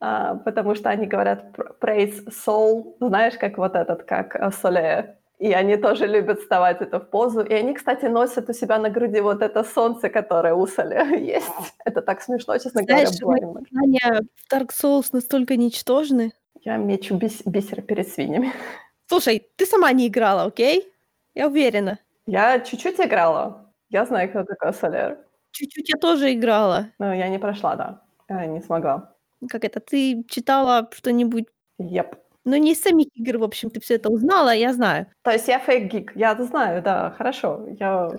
А, 0.00 0.36
потому 0.36 0.74
что 0.74 0.88
они 0.88 1.06
говорят 1.06 1.44
praise 1.80 2.26
soul, 2.28 2.96
знаешь, 3.00 3.36
как 3.38 3.58
вот 3.58 3.74
этот, 3.74 4.04
как 4.04 4.34
э, 4.34 4.50
соле. 4.50 5.18
И 5.38 5.52
они 5.52 5.76
тоже 5.76 6.06
любят 6.06 6.40
вставать 6.40 6.82
это 6.82 7.00
в 7.00 7.08
позу. 7.10 7.40
И 7.40 7.52
они, 7.54 7.72
кстати, 7.72 8.06
носят 8.06 8.50
у 8.50 8.52
себя 8.52 8.78
на 8.78 8.90
груди 8.90 9.20
вот 9.20 9.40
это 9.40 9.64
солнце, 9.64 10.10
которое 10.10 10.52
у 10.52 10.66
Соле 10.66 11.02
есть. 11.34 11.50
Это 11.86 12.02
так 12.02 12.20
смешно, 12.20 12.58
честно 12.58 12.82
Знаешь, 12.82 13.18
говоря. 13.18 13.48
Знаешь, 13.70 14.22
Dark 14.52 14.68
Souls 14.68 15.08
настолько 15.12 15.56
ничтожны. 15.56 16.32
Я 16.62 16.76
мечу 16.76 17.16
бис- 17.16 17.42
бисер 17.46 17.80
перед 17.80 18.08
свиньями. 18.08 18.52
Слушай, 19.06 19.48
ты 19.56 19.64
сама 19.64 19.92
не 19.92 20.08
играла, 20.08 20.42
окей? 20.42 20.92
Я 21.34 21.46
уверена. 21.48 21.98
Я 22.26 22.60
чуть-чуть 22.60 23.00
играла. 23.00 23.72
Я 23.88 24.04
знаю, 24.04 24.28
кто 24.28 24.44
такой 24.44 24.74
Солер. 24.74 25.18
Чуть-чуть 25.52 25.88
я 25.88 25.96
тоже 25.98 26.34
играла. 26.34 26.88
Но 26.98 27.14
я 27.14 27.28
не 27.28 27.38
прошла, 27.38 27.76
да. 27.76 28.02
Я 28.28 28.44
не 28.46 28.60
смогла. 28.60 29.14
Как 29.48 29.64
это? 29.64 29.80
Ты 29.80 30.24
читала 30.28 30.88
что-нибудь? 30.92 31.46
Yep. 31.80 32.16
Ну, 32.44 32.56
не 32.56 32.72
из 32.72 32.82
самих 32.82 33.08
игр, 33.14 33.38
в 33.38 33.44
общем, 33.44 33.70
ты 33.70 33.80
все 33.80 33.94
это 33.94 34.10
узнала, 34.10 34.54
я 34.54 34.72
знаю. 34.72 35.06
То 35.22 35.30
есть 35.30 35.48
я 35.48 35.58
фейк-гик. 35.58 36.12
Я 36.14 36.32
это 36.32 36.44
знаю, 36.44 36.82
да, 36.82 37.10
хорошо. 37.10 37.66
Я 37.78 38.10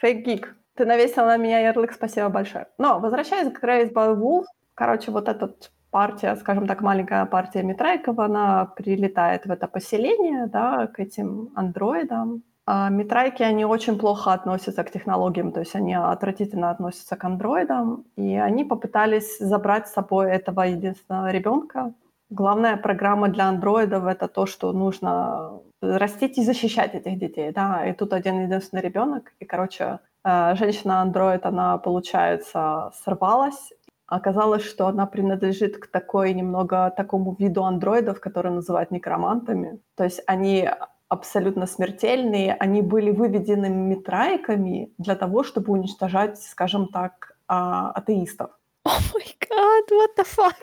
фейк-гик. 0.00 0.54
Ты 0.74 0.84
навесила 0.84 1.26
на 1.26 1.36
меня 1.36 1.60
ярлык, 1.60 1.92
спасибо 1.92 2.28
большое. 2.28 2.66
Но, 2.78 3.00
возвращаясь 3.00 3.52
к 3.52 3.62
Race 3.64 3.92
by 3.92 4.16
Wolf, 4.16 4.44
короче, 4.74 5.10
вот 5.10 5.28
эта 5.28 5.54
партия, 5.90 6.36
скажем 6.36 6.66
так, 6.66 6.80
маленькая 6.82 7.26
партия 7.26 7.62
Митрайкова, 7.62 8.26
она 8.26 8.66
прилетает 8.66 9.46
в 9.46 9.50
это 9.50 9.66
поселение, 9.66 10.46
да, 10.46 10.86
к 10.86 11.00
этим 11.00 11.50
андроидам, 11.54 12.42
а 12.72 12.88
Митрайки, 12.88 13.42
они 13.42 13.64
очень 13.64 13.98
плохо 13.98 14.32
относятся 14.32 14.84
к 14.84 14.92
технологиям, 14.92 15.50
то 15.50 15.60
есть 15.60 15.74
они 15.74 15.94
отвратительно 15.94 16.70
относятся 16.70 17.16
к 17.16 17.24
андроидам, 17.24 18.04
и 18.16 18.36
они 18.36 18.64
попытались 18.64 19.38
забрать 19.40 19.88
с 19.88 19.92
собой 19.92 20.30
этого 20.30 20.60
единственного 20.62 21.32
ребенка. 21.32 21.92
Главная 22.30 22.76
программа 22.76 23.28
для 23.28 23.48
андроидов— 23.48 24.04
это 24.06 24.28
то, 24.28 24.46
что 24.46 24.72
нужно 24.72 25.50
растить 25.82 26.38
и 26.38 26.44
защищать 26.44 26.94
этих 26.94 27.18
детей, 27.18 27.50
да, 27.52 27.84
и 27.86 27.92
тут 27.92 28.12
один 28.12 28.44
единственный 28.44 28.82
ребенок, 28.82 29.32
и, 29.40 29.44
короче, 29.44 29.98
э, 30.24 30.54
женщина-андроид, 30.54 31.46
она, 31.46 31.78
получается, 31.78 32.92
сорвалась, 33.04 33.72
Оказалось, 34.10 34.64
что 34.64 34.88
она 34.88 35.06
принадлежит 35.06 35.78
к 35.78 35.86
такой 35.86 36.34
немного 36.34 36.90
такому 36.96 37.36
виду 37.38 37.62
андроидов, 37.62 38.18
которые 38.18 38.52
называют 38.52 38.90
некромантами. 38.90 39.78
То 39.96 40.02
есть 40.02 40.20
они 40.26 40.68
абсолютно 41.10 41.66
смертельные, 41.66 42.54
они 42.54 42.82
были 42.82 43.10
выведены 43.10 43.68
митрайками 43.68 44.92
для 44.96 45.16
того, 45.16 45.42
чтобы 45.42 45.72
уничтожать, 45.72 46.40
скажем 46.40 46.88
так, 46.88 47.36
а, 47.48 47.90
атеистов. 47.90 48.50
Oh 48.84 48.90
my 49.12 49.36
God, 49.40 49.90
what 49.90 50.16
the 50.16 50.24
fuck? 50.24 50.56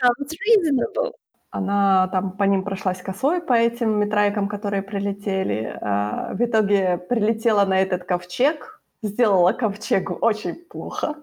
Sounds 0.00 0.32
reasonable. 0.46 1.12
Она 1.50 2.08
там 2.08 2.36
по 2.36 2.44
ним 2.44 2.62
прошлась 2.62 3.02
косой, 3.02 3.40
по 3.40 3.54
этим 3.54 3.98
митрайкам, 3.98 4.48
которые 4.48 4.82
прилетели. 4.82 5.76
А, 5.80 6.34
в 6.34 6.44
итоге 6.44 6.98
прилетела 6.98 7.64
на 7.64 7.80
этот 7.80 8.04
ковчег, 8.04 8.82
сделала 9.02 9.52
ковчегу 9.52 10.14
очень 10.14 10.56
плохо. 10.56 11.16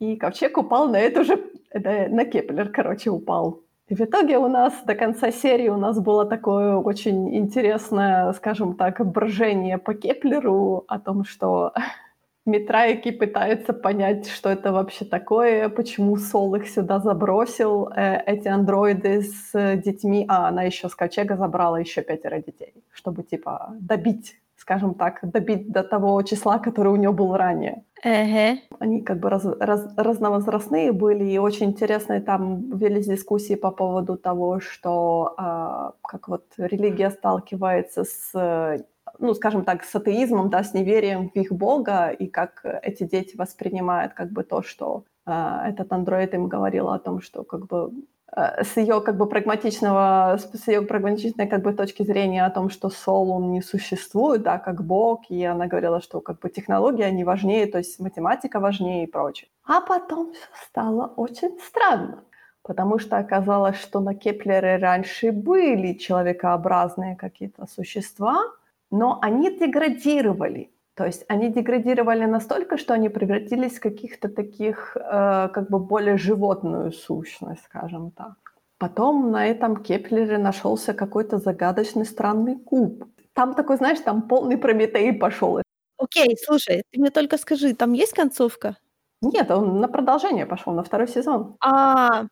И 0.00 0.16
ковчег 0.16 0.58
упал 0.58 0.88
на 0.88 0.98
эту 0.98 1.24
же... 1.24 1.38
На 1.72 2.24
Кеплер, 2.24 2.70
короче, 2.70 3.10
упал. 3.10 3.60
В 3.88 4.00
итоге 4.00 4.38
у 4.38 4.48
нас 4.48 4.74
до 4.84 4.96
конца 4.96 5.30
серии 5.30 5.68
у 5.68 5.76
нас 5.76 6.00
было 6.00 6.24
такое 6.26 6.74
очень 6.74 7.36
интересное, 7.36 8.32
скажем 8.32 8.74
так, 8.74 9.04
брожение 9.06 9.78
по 9.78 9.94
Кеплеру 9.94 10.84
о 10.88 10.98
том, 10.98 11.24
что 11.24 11.72
Митрайки 12.46 13.12
пытаются 13.12 13.72
понять, 13.72 14.28
что 14.28 14.48
это 14.48 14.72
вообще 14.72 15.04
такое, 15.04 15.68
почему 15.68 16.16
Сол 16.16 16.56
их 16.56 16.68
сюда 16.68 16.98
забросил, 16.98 17.88
э, 17.94 18.22
эти 18.26 18.48
андроиды 18.48 19.22
с 19.22 19.76
детьми, 19.76 20.24
а 20.28 20.48
она 20.48 20.64
еще 20.64 20.88
с 20.88 20.96
ковчега 20.96 21.36
забрала 21.36 21.78
еще 21.78 22.02
пятеро 22.02 22.38
детей, 22.38 22.74
чтобы 22.92 23.22
типа 23.22 23.72
добить 23.78 24.36
скажем 24.56 24.94
так, 24.94 25.20
добить 25.22 25.70
до 25.70 25.84
того 25.84 26.20
числа, 26.22 26.58
который 26.58 26.92
у 26.92 26.96
него 26.96 27.12
был 27.12 27.36
ранее. 27.36 27.84
Uh-huh. 28.04 28.58
Они 28.78 29.00
как 29.02 29.20
бы 29.20 29.30
раз, 29.30 29.44
раз, 29.44 29.88
разновозрастные 29.96 30.92
были, 30.92 31.24
и 31.24 31.38
очень 31.38 31.66
интересные 31.66 32.20
там 32.20 32.76
велись 32.76 33.06
дискуссии 33.06 33.54
по 33.54 33.70
поводу 33.70 34.16
того, 34.16 34.60
что 34.60 35.34
э, 35.38 35.90
как 36.02 36.28
вот 36.28 36.44
религия 36.58 37.10
сталкивается 37.10 38.04
с 38.04 38.84
ну, 39.18 39.34
скажем 39.34 39.64
так, 39.64 39.84
с 39.84 39.94
атеизмом, 39.94 40.50
да, 40.50 40.62
с 40.62 40.74
неверием 40.74 41.30
в 41.30 41.36
их 41.36 41.52
бога, 41.52 42.08
и 42.08 42.26
как 42.26 42.64
эти 42.82 43.04
дети 43.04 43.36
воспринимают 43.36 44.12
как 44.12 44.30
бы 44.30 44.42
то, 44.42 44.62
что 44.62 45.04
э, 45.24 45.58
этот 45.68 45.92
андроид 45.92 46.34
им 46.34 46.48
говорил 46.48 46.88
о 46.88 46.98
том, 46.98 47.20
что 47.20 47.44
как 47.44 47.66
бы 47.66 47.92
с 48.34 48.76
ее 48.76 49.00
как 49.00 49.16
бы 49.16 49.26
прагматичного, 49.28 50.38
с 50.38 50.68
ее 50.68 50.82
прагматичной 50.82 51.46
как 51.46 51.62
бы 51.62 51.72
точки 51.72 52.02
зрения 52.02 52.44
о 52.44 52.50
том, 52.50 52.70
что 52.70 52.90
Сол, 52.90 53.30
он 53.30 53.52
не 53.52 53.62
существует, 53.62 54.42
да, 54.42 54.58
как 54.58 54.84
бог, 54.84 55.30
и 55.30 55.44
она 55.44 55.66
говорила, 55.66 56.00
что 56.00 56.20
как 56.20 56.40
бы 56.40 56.50
технологии, 56.50 57.02
они 57.04 57.24
важнее, 57.24 57.66
то 57.66 57.78
есть 57.78 58.00
математика 58.00 58.60
важнее 58.60 59.04
и 59.04 59.10
прочее. 59.10 59.48
А 59.64 59.80
потом 59.80 60.32
все 60.32 60.48
стало 60.68 61.06
очень 61.16 61.56
странно, 61.60 62.24
потому 62.62 62.98
что 62.98 63.16
оказалось, 63.16 63.76
что 63.76 64.00
на 64.00 64.14
Кеплере 64.14 64.76
раньше 64.76 65.32
были 65.32 65.94
человекообразные 65.94 67.16
какие-то 67.16 67.66
существа, 67.66 68.42
но 68.90 69.18
они 69.22 69.56
деградировали, 69.56 70.70
то 70.96 71.04
есть 71.04 71.24
они 71.28 71.52
деградировали 71.52 72.24
настолько, 72.24 72.78
что 72.78 72.94
они 72.94 73.10
превратились 73.10 73.76
в 73.76 73.80
каких-то 73.80 74.28
таких, 74.28 74.96
э, 74.96 75.48
как 75.52 75.68
бы 75.70 75.78
более 75.78 76.16
животную 76.16 76.90
сущность, 76.90 77.64
скажем 77.64 78.10
так. 78.10 78.36
Потом 78.78 79.30
на 79.30 79.46
этом 79.46 79.76
Кеплере 79.76 80.38
нашелся 80.38 80.94
какой-то 80.94 81.38
загадочный 81.38 82.06
странный 82.06 82.56
куб. 82.56 83.04
Там 83.34 83.54
такой, 83.54 83.76
знаешь, 83.76 84.00
там 84.00 84.22
полный 84.22 84.56
Прометей 84.56 85.12
пошел. 85.12 85.60
Окей, 85.98 86.36
слушай, 86.46 86.82
ты 86.90 87.00
мне 87.00 87.10
только 87.10 87.36
скажи, 87.38 87.74
там 87.74 87.92
есть 87.92 88.14
концовка? 88.14 88.76
Нет, 89.20 89.50
он 89.50 89.80
на 89.80 89.88
продолжение 89.88 90.46
пошел, 90.46 90.72
на 90.72 90.82
второй 90.82 91.08
сезон. 91.08 91.56
А, 91.60 92.24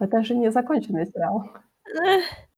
Это 0.00 0.22
же 0.22 0.34
не 0.34 0.50
законченный 0.50 1.06
сериал. 1.06 1.50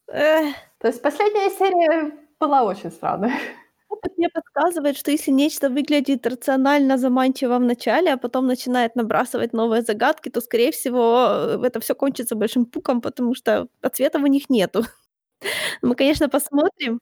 То 0.06 0.88
есть 0.88 1.02
последняя 1.02 1.50
серия 1.50 2.12
была 2.40 2.62
очень 2.62 2.90
странной. 2.90 3.32
Опыт 3.88 4.18
мне 4.18 4.28
подсказывает, 4.28 4.96
что 4.96 5.10
если 5.10 5.30
нечто 5.30 5.70
выглядит 5.70 6.26
рационально 6.26 6.98
заманчиво 6.98 7.58
в 7.58 7.62
начале, 7.62 8.12
а 8.12 8.16
потом 8.18 8.46
начинает 8.46 8.96
набрасывать 8.96 9.52
новые 9.52 9.82
загадки, 9.82 10.28
то, 10.28 10.40
скорее 10.40 10.70
всего, 10.72 11.26
э, 11.30 11.66
это 11.66 11.80
все 11.80 11.94
кончится 11.94 12.36
большим 12.36 12.66
пуком, 12.66 13.00
потому 13.00 13.34
что 13.34 13.66
ответов 13.80 14.22
у 14.22 14.26
них 14.26 14.50
нету. 14.50 14.82
Мы, 15.82 15.94
конечно, 15.94 16.28
посмотрим. 16.28 17.00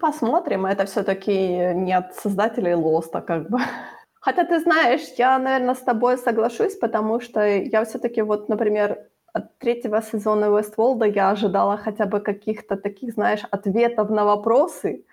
Посмотрим, 0.00 0.66
это 0.66 0.84
все-таки 0.84 1.72
не 1.74 1.96
от 1.96 2.14
создателей 2.14 2.74
Лоста, 2.74 3.20
как 3.20 3.50
бы. 3.50 3.58
Хотя 4.20 4.44
ты 4.44 4.60
знаешь, 4.60 5.02
я, 5.18 5.38
наверное, 5.38 5.74
с 5.74 5.80
тобой 5.80 6.18
соглашусь, 6.18 6.76
потому 6.76 7.20
что 7.20 7.40
я 7.46 7.84
все-таки 7.84 8.22
вот, 8.22 8.48
например, 8.48 8.98
от 9.32 9.58
третьего 9.58 10.02
сезона 10.02 10.46
Westworld 10.46 11.12
я 11.14 11.30
ожидала 11.30 11.76
хотя 11.76 12.06
бы 12.06 12.20
каких-то 12.20 12.76
таких, 12.76 13.14
знаешь, 13.14 13.44
ответов 13.50 14.10
на 14.10 14.24
вопросы, 14.24 15.04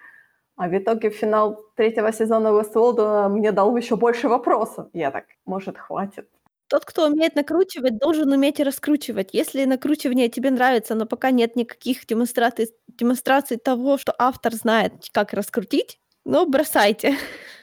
а 0.64 0.68
в 0.70 0.78
итоге 0.78 1.10
финал 1.10 1.60
третьего 1.76 2.14
сезона 2.14 2.48
Westworld 2.48 3.28
мне 3.28 3.52
дал 3.52 3.76
еще 3.76 3.98
больше 3.98 4.30
вопросов. 4.30 4.88
Я 4.94 5.12
так, 5.12 5.26
может, 5.46 5.78
хватит. 5.78 6.30
Тот, 6.70 6.86
кто 6.86 7.08
умеет 7.08 7.36
накручивать, 7.36 7.98
должен 7.98 8.32
уметь 8.32 8.62
и 8.62 8.64
раскручивать. 8.64 9.34
Если 9.34 9.66
накручивание 9.66 10.30
тебе 10.30 10.52
нравится, 10.52 10.96
но 10.96 11.06
пока 11.06 11.32
нет 11.32 11.58
никаких 11.58 12.06
демонстраций, 12.06 12.70
демонстраций 12.88 13.58
того, 13.58 13.98
что 13.98 14.16
автор 14.18 14.54
знает, 14.54 14.94
как 15.12 15.34
раскрутить, 15.34 16.00
ну, 16.24 16.46
бросайте. 16.46 17.18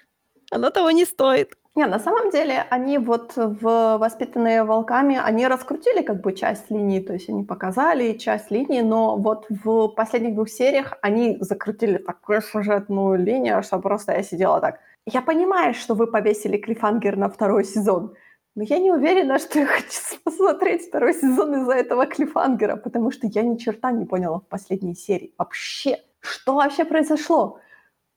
Оно 0.53 0.68
того 0.68 0.90
не 0.90 1.07
стоит. 1.07 1.55
Не, 1.77 1.87
на 1.87 2.01
самом 2.01 2.31
деле 2.31 2.66
они 2.71 2.99
вот 2.99 3.37
в 3.37 3.97
«Воспитанные 3.99 4.64
волками», 4.64 5.16
они 5.23 5.47
раскрутили 5.47 6.03
как 6.03 6.21
бы 6.21 6.33
часть 6.33 6.68
линии, 6.68 6.99
то 7.01 7.12
есть 7.12 7.29
они 7.29 7.45
показали 7.45 8.14
часть 8.14 8.51
линии, 8.51 8.81
но 8.81 9.16
вот 9.16 9.47
в 9.49 9.89
последних 9.89 10.35
двух 10.35 10.49
сериях 10.49 10.99
они 11.01 11.39
закрутили 11.41 11.99
такую 11.99 12.43
сюжетную 12.43 13.18
линию, 13.18 13.62
что 13.62 13.79
просто 13.79 14.12
я 14.12 14.23
сидела 14.25 14.61
так. 14.61 14.81
Я 15.07 15.23
понимаю, 15.23 15.75
что 15.75 15.95
вы 15.95 16.09
повесили 16.09 16.57
клифангер 16.59 17.16
на 17.16 17.29
второй 17.29 17.64
сезон, 17.64 18.14
но 18.57 18.64
я 18.64 18.79
не 18.79 18.91
уверена, 18.91 19.39
что 19.39 19.61
я 19.61 19.66
хочу 19.66 20.18
посмотреть 20.25 20.89
второй 20.89 21.14
сезон 21.14 21.55
из-за 21.62 21.75
этого 21.75 22.07
клифангера, 22.07 22.77
потому 22.77 23.12
что 23.12 23.29
я 23.29 23.43
ни 23.43 23.57
черта 23.57 23.93
не 23.93 24.07
поняла 24.07 24.41
в 24.41 24.49
последней 24.49 24.97
серии. 24.97 25.35
Вообще, 25.39 25.99
что 26.18 26.55
вообще 26.57 26.85
произошло? 26.85 27.61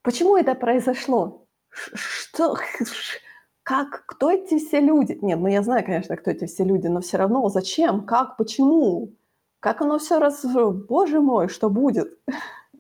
Почему 0.02 0.38
это 0.38 0.56
произошло? 0.56 1.46
Что? 1.70 2.58
Как? 3.74 4.04
Кто 4.06 4.30
эти 4.30 4.60
все 4.60 4.80
люди? 4.82 5.18
Нет, 5.24 5.40
ну 5.40 5.48
я 5.48 5.64
знаю, 5.64 5.84
конечно, 5.84 6.16
кто 6.16 6.30
эти 6.30 6.46
все 6.46 6.64
люди, 6.64 6.86
но 6.86 7.00
все 7.00 7.18
равно 7.18 7.50
зачем? 7.50 8.06
Как? 8.06 8.38
Почему? 8.38 9.10
Как 9.60 9.82
оно 9.82 9.98
все 9.98 10.20
раз... 10.20 10.46
Боже 10.90 11.22
мой, 11.22 11.48
что 11.48 11.70
будет? 11.70 12.20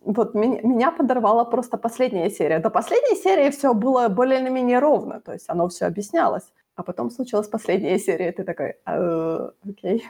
Вот 0.05 0.35
меня, 0.35 0.59
меня 0.63 0.91
подорвала 0.91 1.45
просто 1.45 1.77
последняя 1.77 2.29
серия. 2.29 2.59
До 2.59 2.69
последней 2.69 3.15
серии 3.15 3.49
все 3.51 3.73
было 3.73 4.09
более-менее 4.09 4.79
ровно, 4.79 5.21
то 5.21 5.31
есть 5.31 5.45
оно 5.47 5.67
все 5.67 5.85
объяснялось. 5.85 6.43
А 6.75 6.83
потом 6.83 7.09
случилась 7.09 7.47
последняя 7.47 7.97
серия, 7.97 8.29
и 8.29 8.31
ты 8.33 8.43
такой, 8.43 8.75
«Э, 8.85 9.49
окей. 9.69 10.03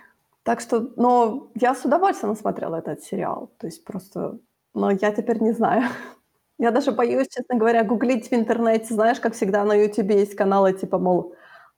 Так 0.43 0.61
что, 0.61 0.89
но 0.95 1.51
я 1.53 1.75
с 1.75 1.85
удовольствием 1.85 2.35
смотрела 2.35 2.77
этот 2.77 3.03
сериал. 3.03 3.51
То 3.59 3.67
есть 3.67 3.85
просто, 3.85 4.39
но 4.73 4.89
я 4.89 5.11
теперь 5.11 5.39
не 5.43 5.53
знаю. 5.53 5.83
Я 6.59 6.71
даже 6.71 6.91
боюсь, 6.91 7.27
честно 7.29 7.55
говоря, 7.57 7.83
гуглить 7.83 8.29
в 8.29 8.33
интернете. 8.33 8.93
Знаешь, 8.93 9.19
как 9.19 9.33
всегда 9.33 9.63
на 9.65 9.73
Ютубе 9.73 10.19
есть 10.19 10.35
каналы 10.35 10.73
типа, 10.73 10.99
мол, 10.99 11.33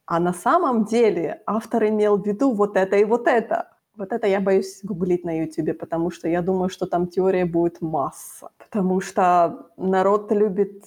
а 0.06 0.20
на 0.20 0.34
самом 0.34 0.86
деле 0.86 1.42
автор 1.46 1.86
имел 1.88 2.18
в 2.18 2.26
виду 2.26 2.52
вот 2.54 2.76
это 2.78 2.98
и 2.98 3.06
вот 3.06 3.28
это. 3.28 3.70
Вот 3.98 4.12
это 4.12 4.28
я 4.28 4.42
боюсь 4.42 4.82
гуглить 4.84 5.24
на 5.24 5.40
Ютубе, 5.40 5.74
потому 5.74 6.12
что 6.12 6.28
я 6.28 6.42
думаю, 6.42 6.70
что 6.70 6.86
там 6.86 7.08
теория 7.08 7.46
будет 7.46 7.82
масса. 7.82 8.50
Потому 8.58 9.00
что 9.02 9.70
народ 9.78 10.32
любит 10.32 10.84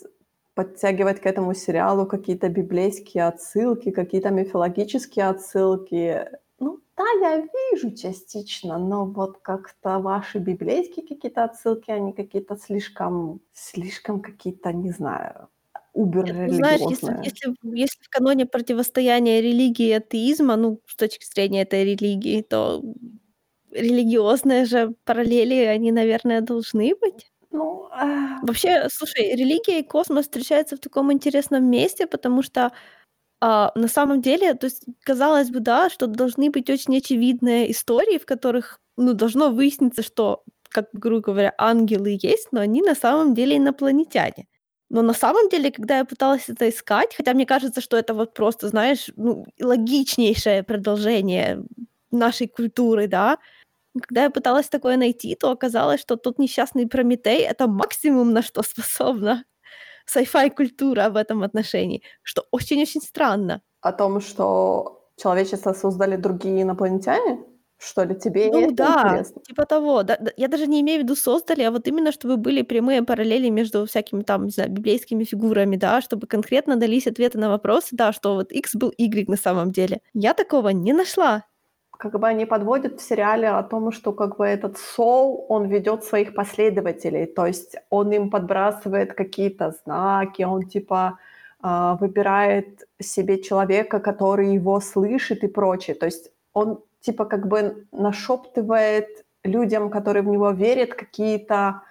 подтягивать 0.55 1.21
к 1.21 1.27
этому 1.27 1.55
сериалу 1.55 2.05
какие-то 2.07 2.49
библейские 2.51 3.27
отсылки, 3.27 3.91
какие-то 3.91 4.31
мифологические 4.31 5.29
отсылки. 5.29 6.29
Да, 6.99 7.05
я 7.23 7.41
вижу 7.73 7.95
частично, 7.97 8.79
но 8.79 9.07
вот 9.07 9.39
как-то 9.39 9.99
ваши 10.01 10.39
библейские 10.39 11.07
какие-то 11.07 11.45
отсылки, 11.45 11.91
они 11.91 12.13
какие-то 12.13 12.57
слишком, 12.57 13.41
слишком 13.53 14.21
какие-то, 14.21 14.73
не 14.73 14.91
знаю, 14.91 15.49
Нет, 16.23 16.37
ну, 16.45 16.53
знаешь, 16.55 16.83
если, 16.89 17.17
если, 17.23 17.55
если 17.63 18.03
в 18.03 18.09
каноне 18.11 18.47
противостояния 18.47 19.41
религии 19.41 19.89
и 19.89 19.93
атеизма, 19.93 20.57
ну, 20.57 20.81
с 20.87 20.97
точки 20.97 21.25
зрения 21.25 21.63
этой 21.63 21.85
религии, 21.85 22.43
то 22.43 22.83
религиозные 23.73 24.65
же 24.67 24.95
параллели, 25.05 25.55
они, 25.67 25.93
наверное, 25.93 26.41
должны 26.41 26.95
быть. 26.97 27.31
Ну, 27.51 27.89
а, 27.93 28.39
Вообще, 28.43 28.89
слушай, 28.91 29.35
религия 29.35 29.81
и 29.81 29.83
космос 29.83 30.25
встречаются 30.27 30.77
в 30.77 30.81
таком 30.81 31.13
интересном 31.13 31.69
месте, 31.71 32.07
потому 32.07 32.43
что 32.43 32.73
а, 33.41 33.73
на 33.75 33.89
самом 33.89 34.21
деле, 34.23 34.55
то 34.55 34.67
есть, 34.67 34.85
казалось 35.05 35.51
бы, 35.51 35.61
да, 35.61 35.91
что 35.91 36.07
должны 36.07 36.51
быть 36.51 36.71
очень 36.71 36.97
очевидные 36.99 37.71
истории, 37.73 38.19
в 38.19 38.27
которых, 38.27 38.81
ну, 38.97 39.15
должно 39.15 39.51
выясниться, 39.51 40.03
что, 40.03 40.43
как, 40.71 40.89
грубо 40.93 41.21
говоря, 41.33 41.55
ангелы 41.59 42.19
есть, 42.21 42.49
но 42.53 42.61
они 42.61 42.83
на 42.83 42.95
самом 42.95 43.35
деле 43.35 43.57
инопланетяне. 43.59 44.47
Но 44.91 45.03
на 45.03 45.13
самом 45.15 45.49
деле, 45.51 45.71
когда 45.71 45.99
я 45.99 46.05
пыталась 46.05 46.49
это 46.49 46.69
искать, 46.69 47.15
хотя 47.15 47.35
мне 47.35 47.47
кажется, 47.47 47.81
что 47.81 47.97
это 47.97 48.15
вот 48.15 48.35
просто, 48.35 48.69
знаешь, 48.69 49.11
ну, 49.17 49.47
логичнейшее 49.61 50.63
продолжение 50.63 51.63
нашей 52.11 52.49
культуры, 52.49 53.07
да, 53.09 53.39
когда 54.03 54.25
я 54.25 54.31
пыталась 54.31 54.69
такое 54.69 54.97
найти, 54.97 55.35
то 55.37 55.51
оказалось, 55.51 56.01
что 56.01 56.17
тот 56.17 56.39
несчастный 56.39 56.87
Прометей- 56.87 57.43
это 57.47 57.67
максимум, 57.69 58.33
на 58.33 58.43
что 58.43 58.63
способна 58.63 59.45
sci-fi 60.09 60.51
культура 60.51 61.11
в 61.11 61.17
этом 61.17 61.43
отношении, 61.43 62.03
что 62.23 62.47
очень-очень 62.51 63.01
странно. 63.03 63.63
о 63.81 63.93
том, 63.93 64.21
что 64.21 65.11
человечество 65.17 65.73
создали 65.73 66.17
другие 66.17 66.63
инопланетяне? 66.63 67.45
Что 67.79 68.05
ли, 68.05 68.15
тебе 68.19 68.51
Ну 68.51 68.71
это 68.71 68.75
да, 68.75 68.95
интересно? 68.95 69.43
типа 69.47 69.67
того. 69.67 70.03
Да, 70.03 70.17
да, 70.21 70.33
я 70.37 70.49
даже 70.49 70.67
не 70.67 70.81
имею 70.81 71.01
в 71.01 71.03
виду 71.05 71.17
создали, 71.17 71.63
а 71.63 71.71
вот 71.71 71.87
именно 71.87 72.13
чтобы 72.13 72.37
были 72.37 72.63
прямые 72.63 73.03
параллели 73.03 73.49
между 73.51 73.85
всякими 73.87 74.23
там, 74.23 74.45
не 74.47 74.51
знаю, 74.51 74.71
библейскими 74.71 75.25
фигурами, 75.25 75.77
да, 75.77 76.01
чтобы 76.01 76.27
конкретно 76.27 76.77
дались 76.77 77.07
ответы 77.07 77.39
на 77.39 77.49
вопросы, 77.51 77.89
да, 77.93 78.13
что 78.13 78.35
вот 78.35 78.53
X 78.53 78.75
был 78.75 78.93
Y 78.97 79.29
на 79.29 79.37
самом 79.37 79.71
деле. 79.73 80.01
Я 80.15 80.35
такого 80.35 80.71
не 80.71 80.93
нашла. 80.93 81.45
Как 81.99 82.19
бы 82.19 82.29
они 82.29 82.47
подводят 82.47 83.01
в 83.01 83.03
сериале 83.03 83.49
о 83.49 83.63
том, 83.63 83.93
что 83.93 84.13
как 84.13 84.37
бы 84.37 84.47
этот 84.47 84.79
Сол, 84.79 85.45
он 85.49 85.67
ведет 85.67 86.05
своих 86.05 86.33
последователей, 86.35 87.27
то 87.27 87.45
есть 87.45 87.77
он 87.91 88.13
им 88.13 88.31
подбрасывает 88.31 89.15
какие-то 89.15 89.75
знаки, 89.85 90.45
он 90.45 90.63
типа 90.63 91.19
а, 91.61 91.97
выбирает 91.97 92.89
себе 93.01 93.43
человека, 93.43 93.99
который 93.99 94.55
его 94.55 94.81
слышит 94.81 95.43
и 95.43 95.49
прочее. 95.49 95.97
То 95.97 96.07
есть 96.07 96.31
он 96.53 96.81
типа 97.01 97.25
как 97.25 97.49
бы 97.49 97.87
нашептывает 97.91 99.09
людям, 99.43 99.91
которые 99.91 100.23
в 100.23 100.29
него 100.29 100.51
верят, 100.53 100.95
какие-то 100.95 101.83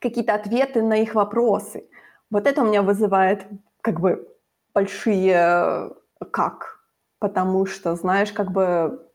какие 0.00 0.26
ответы 0.30 0.82
на 0.82 0.98
их 0.98 1.14
вопросы. 1.14 1.88
Вот 2.30 2.46
это 2.46 2.62
у 2.62 2.66
меня 2.66 2.82
вызывает 2.82 3.46
как 3.80 4.00
бы 4.00 4.28
большие 4.74 5.90
э, 6.20 6.24
как, 6.30 6.82
потому 7.20 7.64
что, 7.64 7.94
знаешь, 7.94 8.32
как 8.32 8.50
бы 8.50 9.05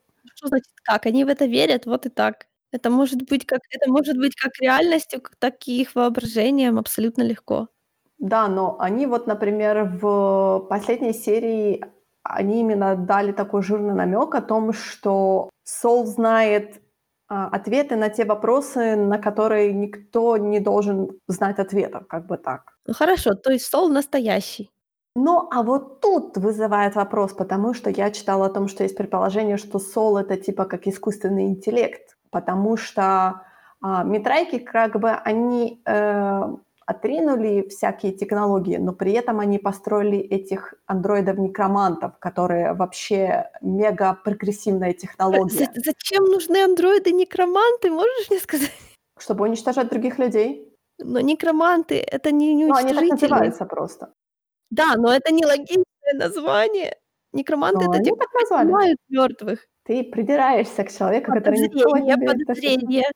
Что 0.41 0.47
значит 0.47 0.73
как? 0.83 1.05
Они 1.05 1.23
в 1.23 1.27
это 1.27 1.45
верят, 1.45 1.85
вот 1.85 2.07
и 2.07 2.09
так. 2.09 2.47
Это 2.71 2.89
может 2.89 3.21
быть 3.29 3.45
как 3.45 3.59
это 3.69 3.91
может 3.91 4.17
быть 4.17 4.33
как 4.35 4.51
реальностью, 4.59 5.21
так 5.39 5.67
и 5.67 5.81
их 5.81 5.93
воображением 5.93 6.79
абсолютно 6.79 7.21
легко. 7.21 7.67
Да, 8.17 8.47
но 8.47 8.75
они 8.79 9.05
вот, 9.05 9.27
например, 9.27 9.83
в 10.01 10.65
последней 10.69 11.13
серии 11.13 11.83
они 12.23 12.61
именно 12.61 12.95
дали 12.95 13.33
такой 13.33 13.61
жирный 13.61 13.93
намек 13.93 14.33
о 14.33 14.41
том, 14.41 14.73
что 14.73 15.49
Сол 15.63 16.05
знает 16.07 16.81
а, 17.27 17.47
ответы 17.47 17.95
на 17.95 18.09
те 18.09 18.25
вопросы, 18.25 18.95
на 18.95 19.19
которые 19.19 19.73
никто 19.73 20.37
не 20.37 20.59
должен 20.59 21.19
знать 21.27 21.59
ответов, 21.59 22.07
как 22.07 22.25
бы 22.25 22.37
так. 22.37 22.73
Ну 22.87 22.93
хорошо, 22.93 23.35
то 23.35 23.51
есть 23.51 23.65
Сол 23.65 23.89
настоящий. 23.89 24.71
Ну, 25.15 25.47
а 25.51 25.61
вот 25.61 25.99
тут 25.99 26.37
вызывает 26.37 26.95
вопрос, 26.95 27.33
потому 27.33 27.73
что 27.73 27.89
я 27.89 28.11
читала 28.11 28.45
о 28.45 28.49
том, 28.49 28.67
что 28.67 28.83
есть 28.83 28.95
предположение, 28.95 29.57
что 29.57 29.77
Сол 29.79 30.17
это 30.17 30.37
типа 30.37 30.65
как 30.65 30.87
искусственный 30.87 31.47
интеллект, 31.47 32.17
потому 32.29 32.77
что 32.77 33.41
а, 33.81 34.03
метрайки 34.03 34.57
как 34.59 34.97
бы 34.99 35.09
они 35.11 35.81
э, 35.85 36.55
отринули 36.85 37.67
всякие 37.69 38.13
технологии, 38.13 38.77
но 38.77 38.93
при 38.93 39.11
этом 39.13 39.39
они 39.39 39.59
построили 39.59 40.19
этих 40.19 40.75
андроидов-некромантов, 40.85 42.17
которые 42.19 42.73
вообще 42.73 43.49
мега 43.61 44.17
прогрессивная 44.23 44.93
технология. 44.93 45.69
Зачем 45.75 46.25
нужны 46.25 46.63
андроиды-некроманты, 46.63 47.91
можешь 47.91 48.29
мне 48.29 48.39
сказать? 48.39 48.71
Чтобы 49.17 49.43
уничтожать 49.43 49.89
других 49.89 50.19
людей. 50.19 50.67
Но 50.99 51.19
некроманты— 51.19 51.95
это 52.11 52.31
не, 52.31 52.53
не 52.53 52.65
Ну, 52.65 52.75
они 52.75 52.93
так 52.93 53.09
называются 53.09 53.65
просто. 53.65 54.13
Да, 54.71 54.95
но 54.95 55.13
это 55.13 55.31
не 55.31 55.45
логичное 55.45 56.13
название. 56.13 56.95
Некроманты 57.33 57.85
Но 57.85 57.93
это 57.93 58.03
те, 58.03 58.11
кто 58.11 58.25
поднимают 58.57 58.99
мертвых. 59.09 59.59
Ты 59.83 60.03
придираешься 60.03 60.83
к 60.83 60.91
человеку, 60.91 61.31
который 61.31 61.59
не 61.59 62.17
Подозрение. 62.17 63.09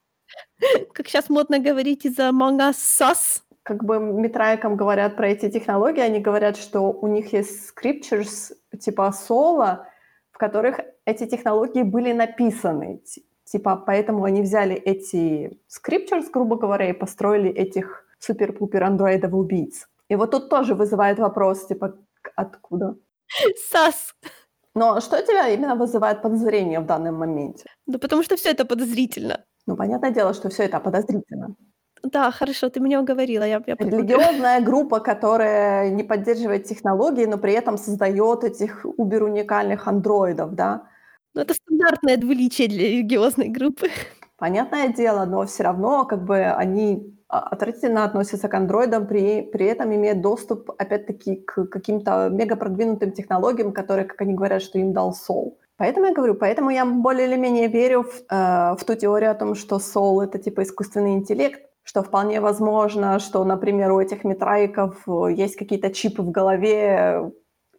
Как 0.92 1.08
сейчас 1.08 1.28
модно 1.28 1.58
говорить 1.58 2.04
из-за 2.04 2.30
Us 2.30 2.74
sus. 2.74 3.40
Как 3.62 3.84
бы 3.84 3.98
метраикам 3.98 4.76
говорят 4.76 5.16
про 5.16 5.28
эти 5.28 5.50
технологии, 5.50 6.00
они 6.00 6.20
говорят, 6.20 6.56
что 6.56 6.92
у 6.92 7.06
них 7.08 7.32
есть 7.32 7.72
scriptures 7.72 8.52
типа 8.78 9.12
соло, 9.12 9.88
в 10.30 10.38
которых 10.38 10.80
эти 11.04 11.26
технологии 11.26 11.82
были 11.82 12.12
написаны. 12.12 13.02
Типа, 13.44 13.76
поэтому 13.76 14.24
они 14.24 14.42
взяли 14.42 14.74
эти 14.74 15.58
scriptures, 15.68 16.30
грубо 16.32 16.56
говоря, 16.56 16.90
и 16.90 16.92
построили 16.92 17.50
этих 17.50 18.04
супер-пупер 18.18 18.82
андроидов-убийц. 18.82 19.88
И 20.08 20.16
вот 20.16 20.30
тут 20.30 20.48
тоже 20.48 20.74
вызывает 20.74 21.18
вопрос, 21.18 21.66
типа, 21.66 21.94
откуда? 22.36 22.96
Сас. 23.70 24.14
Но 24.74 25.00
что 25.00 25.22
тебя 25.22 25.48
именно 25.48 25.74
вызывает 25.74 26.22
подозрение 26.22 26.80
в 26.80 26.86
данном 26.86 27.14
моменте? 27.14 27.64
Ну, 27.86 27.98
потому 27.98 28.22
что 28.22 28.36
все 28.36 28.50
это 28.50 28.64
подозрительно. 28.64 29.44
Ну, 29.66 29.76
понятное 29.76 30.10
дело, 30.10 30.34
что 30.34 30.48
все 30.48 30.64
это 30.64 30.80
подозрительно. 30.80 31.56
Да, 32.02 32.30
хорошо, 32.30 32.68
ты 32.68 32.80
меня 32.80 33.00
уговорила. 33.00 33.44
Я, 33.44 33.62
я. 33.66 33.74
Религиозная 33.78 34.60
группа, 34.60 35.00
которая 35.00 35.90
не 35.90 36.04
поддерживает 36.04 36.64
технологии, 36.64 37.26
но 37.26 37.38
при 37.38 37.52
этом 37.52 37.78
создает 37.78 38.44
этих 38.44 38.84
убер-уникальных 38.84 39.88
андроидов, 39.88 40.54
да? 40.54 40.82
Ну, 41.34 41.40
это 41.42 41.54
стандартное 41.54 42.16
двуличие 42.16 42.68
для 42.68 42.82
религиозной 42.82 43.48
группы. 43.48 43.88
Понятное 44.38 44.88
дело, 44.88 45.24
но 45.24 45.46
все 45.46 45.62
равно 45.62 46.04
как 46.04 46.24
бы 46.24 46.44
они 46.44 47.16
а, 47.28 47.40
отвратительно 47.40 48.04
относятся 48.04 48.48
к 48.48 48.54
андроидам, 48.54 49.06
при, 49.06 49.42
при 49.42 49.66
этом 49.66 49.94
имеют 49.94 50.20
доступ, 50.20 50.70
опять-таки, 50.78 51.36
к 51.36 51.66
каким-то 51.66 52.28
мега 52.30 52.56
продвинутым 52.56 53.12
технологиям, 53.12 53.72
которые, 53.72 54.04
как 54.04 54.20
они 54.20 54.34
говорят, 54.34 54.62
что 54.62 54.78
им 54.78 54.92
дал 54.92 55.12
Сол. 55.12 55.58
Поэтому 55.78 56.06
я 56.06 56.14
говорю, 56.14 56.34
поэтому 56.34 56.70
я 56.70 56.86
более 56.86 57.26
или 57.26 57.36
менее 57.36 57.68
верю 57.68 58.04
в, 58.04 58.22
э, 58.30 58.76
в 58.76 58.84
ту 58.86 58.94
теорию 58.94 59.30
о 59.30 59.34
том, 59.34 59.54
что 59.54 59.78
Сол— 59.78 60.20
это 60.22 60.38
типа 60.38 60.62
искусственный 60.62 61.14
интеллект, 61.14 61.60
что 61.82 62.02
вполне 62.02 62.40
возможно, 62.40 63.18
что, 63.18 63.44
например, 63.44 63.92
у 63.92 64.00
этих 64.00 64.24
метраиков 64.24 65.02
э, 65.08 65.32
есть 65.32 65.56
какие-то 65.56 65.90
чипы 65.90 66.22
в 66.22 66.30
голове, 66.30 67.32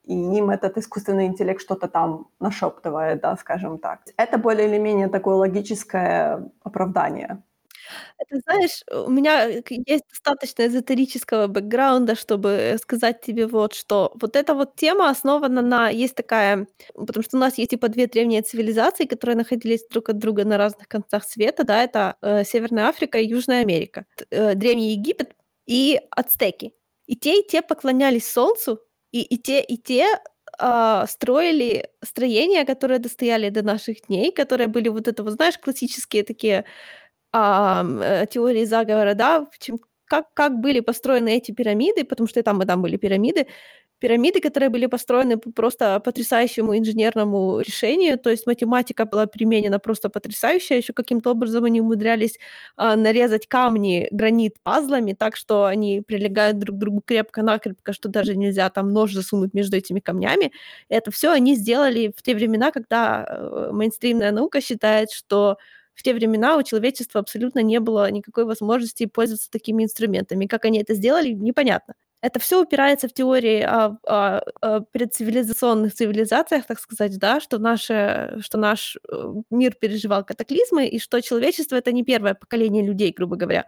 и 0.08 0.14
им 0.14 0.50
этот 0.50 0.78
искусственный 0.78 1.28
интеллект 1.28 1.62
что-то 1.62 1.88
там 1.88 2.28
нашептывает, 2.40 3.22
да, 3.22 3.36
скажем 3.38 3.78
так. 3.78 4.00
Это 4.18 4.38
более 4.38 4.68
или 4.68 4.78
менее 4.78 5.10
такое 5.10 5.36
логическое 5.36 6.50
оправдание. 6.64 7.44
Это, 8.18 8.40
знаешь, 8.40 8.84
у 8.92 9.10
меня 9.12 9.50
э, 9.50 9.62
есть 9.86 10.04
достаточно 10.10 10.68
эзотерического 10.68 11.48
бэкграунда, 11.48 12.16
чтобы 12.16 12.78
сказать 12.82 13.22
тебе 13.22 13.48
вот 13.48 13.74
что. 13.74 14.12
Вот 14.22 14.36
эта 14.36 14.54
вот 14.54 14.76
тема 14.76 15.10
основана 15.10 15.62
на... 15.62 15.90
Есть 15.90 16.16
такая... 16.16 16.68
Потому 16.96 17.24
что 17.24 17.38
у 17.38 17.40
нас 17.40 17.58
есть 17.58 17.72
типа 17.72 17.90
две 17.90 18.08
древние 18.08 18.42
цивилизации, 18.42 19.06
которые 19.06 19.38
находились 19.38 19.86
друг 19.90 20.10
от 20.10 20.18
друга 20.18 20.46
на 20.46 20.58
разных 20.58 20.88
концах 20.88 21.24
света, 21.24 21.64
да, 21.64 21.84
это 21.84 22.16
э, 22.22 22.44
Северная 22.44 22.88
Африка 22.88 23.20
и 23.20 23.28
Южная 23.28 23.62
Америка. 23.62 24.06
Э, 24.32 24.56
Древний 24.56 24.92
Египет 24.94 25.34
и 25.66 26.00
ацтеки. 26.12 26.74
И 27.08 27.16
те, 27.16 27.40
и 27.40 27.48
те 27.48 27.62
поклонялись 27.62 28.30
Солнцу, 28.30 28.80
и, 29.18 29.36
и 29.36 29.38
те, 29.38 29.62
и 29.62 29.78
те 29.78 30.06
а, 30.60 31.08
строили 31.08 31.90
строения, 32.04 32.66
которые 32.66 33.00
достояли 33.00 33.50
до 33.50 33.64
наших 33.64 34.08
дней, 34.08 34.32
которые 34.32 34.68
были 34.68 34.90
вот 34.90 35.08
это, 35.08 35.24
вот 35.24 35.34
знаешь, 35.34 35.58
классические 35.58 36.24
такие 36.24 36.66
ам, 37.34 38.02
э, 38.02 38.28
теории 38.32 38.66
заговора, 38.66 39.14
да, 39.16 39.48
чем, 39.60 39.80
как, 40.06 40.34
как 40.34 40.60
были 40.60 40.82
построены 40.82 41.38
эти 41.38 41.52
пирамиды, 41.52 42.06
потому 42.06 42.28
что 42.28 42.44
там, 42.44 42.62
и 42.62 42.66
там 42.66 42.82
были 42.82 42.98
пирамиды, 42.98 43.48
пирамиды, 44.00 44.40
которые 44.42 44.70
были 44.70 44.86
построены 44.86 45.38
по 45.38 45.52
просто 45.52 46.00
потрясающему 46.00 46.78
инженерному 46.78 47.60
решению, 47.62 48.18
то 48.20 48.30
есть 48.30 48.48
математика 48.48 49.06
была 49.06 49.26
применена 49.28 49.80
просто 49.80 50.10
потрясающая, 50.10 50.78
еще 50.78 50.94
каким-то 50.94 51.32
образом 51.32 51.64
они 51.66 51.82
умудрялись 51.82 52.38
а, 52.76 52.96
нарезать 52.96 53.48
камни, 53.48 54.08
гранит 54.12 54.56
пазлами, 54.64 55.14
так 55.14 55.36
что 55.36 55.66
они 55.66 56.02
прилегают 56.02 56.60
друг 56.60 56.76
к 56.78 56.80
другу 56.80 57.02
крепко-накрепко, 57.06 57.94
что 57.94 58.10
даже 58.10 58.36
нельзя 58.36 58.70
там 58.70 58.90
нож 58.94 59.14
засунуть 59.14 59.54
между 59.54 59.78
этими 59.78 60.00
камнями. 60.00 60.52
Это 60.90 61.12
все 61.12 61.32
они 61.32 61.56
сделали 61.56 62.14
в 62.16 62.22
те 62.22 62.36
времена, 62.36 62.72
когда 62.72 63.26
э, 63.28 63.70
мейнстримная 63.72 64.32
наука 64.32 64.62
считает, 64.62 65.12
что 65.12 65.58
в 65.96 66.04
те 66.04 66.14
времена 66.14 66.58
у 66.58 66.64
человечества 66.64 67.22
абсолютно 67.22 67.60
не 67.64 67.80
было 67.80 68.10
никакой 68.12 68.46
возможности 68.46 69.08
пользоваться 69.08 69.50
такими 69.50 69.84
инструментами. 69.84 70.46
Как 70.46 70.66
они 70.66 70.80
это 70.80 70.94
сделали, 70.94 71.30
непонятно. 71.32 71.96
Это 72.22 72.40
все 72.40 72.62
упирается 72.62 73.08
в 73.08 73.14
теории 73.14 73.62
о, 73.62 73.98
о- 74.08 74.42
о 74.62 74.82
предцивилизационных 74.82 75.94
цивилизациях, 75.94 76.66
так 76.66 76.80
сказать, 76.80 77.18
да, 77.20 77.40
что, 77.40 77.60
наше, 77.60 78.38
что 78.42 78.58
наш 78.58 78.98
э, 79.08 79.34
мир 79.52 79.76
переживал 79.76 80.26
катаклизмы, 80.26 80.88
и 80.88 81.00
что 81.00 81.22
человечество— 81.22 81.76
это 81.78 81.92
не 81.92 82.04
первое 82.04 82.34
поколение 82.34 82.84
людей, 82.84 83.14
грубо 83.16 83.36
говоря, 83.36 83.66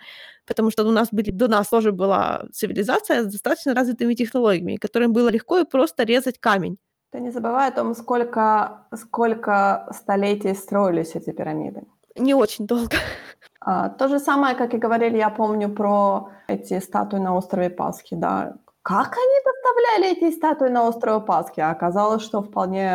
потому 0.48 0.72
что 0.72 0.84
у 0.84 0.92
нас 0.92 1.10
были, 1.12 1.30
до 1.30 1.48
нас 1.48 1.70
тоже 1.70 1.92
была 1.92 2.46
цивилизация 2.52 3.24
с 3.24 3.32
достаточно 3.32 3.76
развитыми 3.76 4.16
технологиями, 4.16 4.78
которым 4.78 5.14
было 5.14 5.30
легко 5.30 5.60
и 5.60 5.66
просто 5.66 6.04
резать 6.04 6.40
камень. 6.40 6.80
Ты 7.12 7.20
не 7.20 7.32
забывай 7.32 7.70
о 7.70 7.72
том, 7.72 7.96
сколько, 7.96 8.88
сколько 8.96 9.88
столетий 9.94 10.56
строились 10.56 11.16
эти 11.16 11.32
пирамиды. 11.32 11.82
Не 12.16 12.34
очень 12.34 12.68
долго. 12.68 12.96
А, 13.62 13.90
то 13.90 14.08
же 14.08 14.20
самое, 14.20 14.56
как 14.56 14.74
и 14.74 14.78
говорили, 14.78 15.18
я 15.18 15.30
помню 15.30 15.70
про 15.70 16.30
эти 16.48 16.80
статуи 16.80 17.20
на 17.20 17.36
острове 17.36 17.70
Пасхи, 17.70 18.16
да. 18.16 18.56
Как 18.84 19.18
они 19.18 19.36
доставляли 19.46 20.18
эти 20.18 20.36
статуи 20.36 20.70
на 20.70 20.88
острове 20.88 21.20
Пасхи? 21.20 21.60
А 21.60 21.72
оказалось, 21.72 22.24
что 22.24 22.42
вполне 22.42 22.90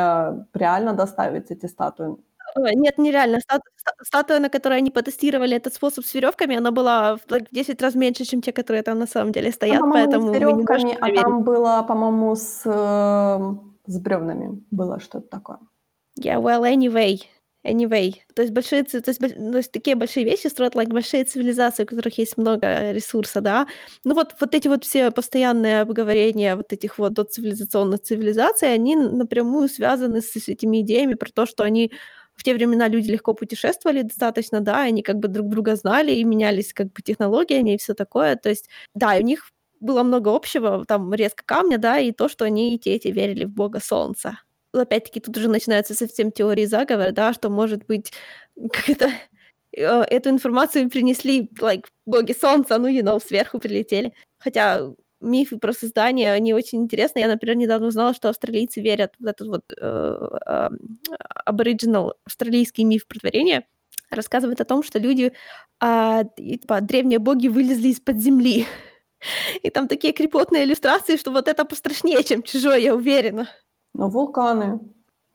реально 0.55 0.95
доставить 0.95 1.51
эти 1.51 1.67
статуи. 1.67 2.17
Ой, 2.57 2.75
нет, 2.77 2.99
нереально. 2.99 3.41
Стат 3.41 3.63
ста 3.77 3.93
статуя, 4.03 4.39
на 4.41 4.49
которой 4.49 4.79
они 4.79 4.91
потестировали 4.91 5.57
этот 5.57 5.75
способ 5.75 6.05
с 6.05 6.15
веревками, 6.15 6.57
она 6.57 6.71
была 6.71 7.17
в 7.17 7.27
like, 7.27 7.49
в 7.51 7.55
10 7.55 7.83
раз 7.83 7.95
меньше, 7.95 8.25
чем 8.25 8.41
те, 8.41 8.53
которые 8.53 8.83
там 8.83 8.99
на 8.99 9.07
самом 9.07 9.33
деле 9.33 9.51
Там, 9.51 9.55
стоят, 9.55 9.83
не 9.83 9.91
поэтому 9.91 10.29
с 10.29 10.31
не 10.31 10.39
веревками, 10.39 10.99
а 11.01 11.23
там 11.23 11.43
было, 11.43 11.85
по-моему, 11.87 12.35
с, 12.37 12.63
э, 12.65 13.55
с 13.87 13.99
бревнами 14.01 14.63
было 14.71 15.01
что-то 15.01 15.29
такое. 15.29 15.59
Yeah, 16.19 16.41
well, 16.41 16.63
anyway. 16.63 17.21
Anyway. 17.67 18.13
То 18.35 18.43
есть 18.43 18.53
большие 18.53 18.83
то 18.85 18.99
есть 19.09 19.21
боль 19.21 19.33
то 19.33 19.57
есть 19.57 19.73
такие 19.73 19.97
большие 19.97 20.25
вещи 20.27 20.49
строят, 20.49 20.75
like, 20.75 20.89
большие 20.93 21.25
цивилизации, 21.25 21.85
у 21.85 21.87
которых 21.87 22.19
есть 22.19 22.37
много 22.37 22.93
ресурса, 22.93 23.41
да. 23.41 23.67
Ну 24.05 24.15
вот 24.15 24.35
вот 24.39 24.55
эти 24.55 24.69
вот 24.69 24.85
все 24.85 25.11
постоянные 25.11 25.81
обговорения 25.81 26.57
вот 26.57 26.73
этих 26.75 26.99
вот 26.99 27.15
доцивилизационных 27.15 28.03
цивилизаций, 28.03 28.73
они 28.75 28.97
напрямую 28.97 29.69
связаны 29.69 30.21
с 30.21 30.33
с 30.35 30.49
этими 30.49 30.83
идеями 30.83 31.15
про 31.15 31.31
то, 31.33 31.47
что 31.47 31.65
они 31.65 31.91
в 32.37 32.43
те 32.43 32.53
времена 32.53 32.89
люди 32.89 33.11
легко 33.13 33.33
путешествовали 33.33 34.03
достаточно, 34.03 34.61
да, 34.61 34.83
они 34.83 35.03
как 35.03 35.17
бы 35.19 35.29
друг 35.29 35.49
друга 35.49 35.75
знали 35.77 36.13
и 36.13 36.25
менялись 36.25 36.75
как 36.75 36.89
бы 36.93 37.01
технологиями 37.03 37.75
и 37.75 37.79
все 37.79 37.95
такое. 37.95 38.37
То 38.37 38.51
есть, 38.51 38.69
да, 38.95 39.15
у 39.17 39.23
них 39.23 39.49
было 39.81 40.03
много 40.03 40.35
общего, 40.35 40.85
там 40.87 41.15
резко 41.15 41.45
камня, 41.47 41.79
да, 41.79 41.99
и 41.99 42.13
то, 42.13 42.29
что 42.29 42.45
они 42.45 42.75
и 42.75 42.79
те, 42.79 42.97
и 42.97 42.99
те 43.01 43.11
верили 43.13 43.45
в 43.45 43.51
бога 43.55 43.81
солнца. 43.81 44.39
Опять-таки, 44.81 45.21
тут 45.21 45.37
уже 45.37 45.49
начинаются 45.49 45.95
совсем 45.95 46.33
теории 46.33 46.65
заговора, 46.67 47.13
да, 47.13 47.33
что, 47.33 47.51
может 47.51 47.87
быть, 47.87 48.13
как 48.73 48.89
это, 48.89 49.11
э, 49.77 49.83
эту 49.83 50.31
информацию 50.31 50.91
принесли, 50.91 51.49
like, 51.61 51.85
боги 52.07 52.33
солнца, 52.33 52.79
ну, 52.79 52.89
you 52.89 53.03
know, 53.03 53.21
сверху 53.25 53.59
прилетели. 53.59 54.13
Хотя 54.39 54.93
мифы 55.21 55.59
про 55.59 55.73
создание, 55.73 56.33
они 56.33 56.53
очень 56.55 56.83
интересны. 56.83 57.21
Я, 57.21 57.29
например, 57.29 57.57
недавно 57.57 57.87
узнала, 57.87 58.15
что 58.15 58.29
австралийцы 58.29 58.81
верят 58.81 59.15
в 59.19 59.27
этот 59.27 59.49
вот 59.49 59.63
э, 59.81 60.17
ам, 60.47 60.79
абориджинал, 61.45 62.15
австралийский 62.27 62.85
миф 62.85 63.07
про 63.07 63.21
творение, 63.21 63.67
рассказывает 64.11 64.61
о 64.61 64.65
том, 64.65 64.83
что 64.83 64.99
люди, 64.99 65.33
и, 65.83 66.59
типа, 66.59 66.81
древние 66.81 67.19
боги 67.19 67.49
вылезли 67.49 67.89
из-под 67.89 68.19
земли. 68.19 68.67
И 69.63 69.71
там 69.71 69.89
такие 69.89 70.13
крепотные 70.13 70.65
иллюстрации, 70.65 71.17
что 71.17 71.31
вот 71.31 71.49
это 71.49 71.65
пострашнее, 71.65 72.23
чем 72.23 72.43
чужое, 72.43 72.79
я 72.79 72.95
уверена. 72.95 73.49
Но 73.95 74.09
вулканы. 74.09 74.81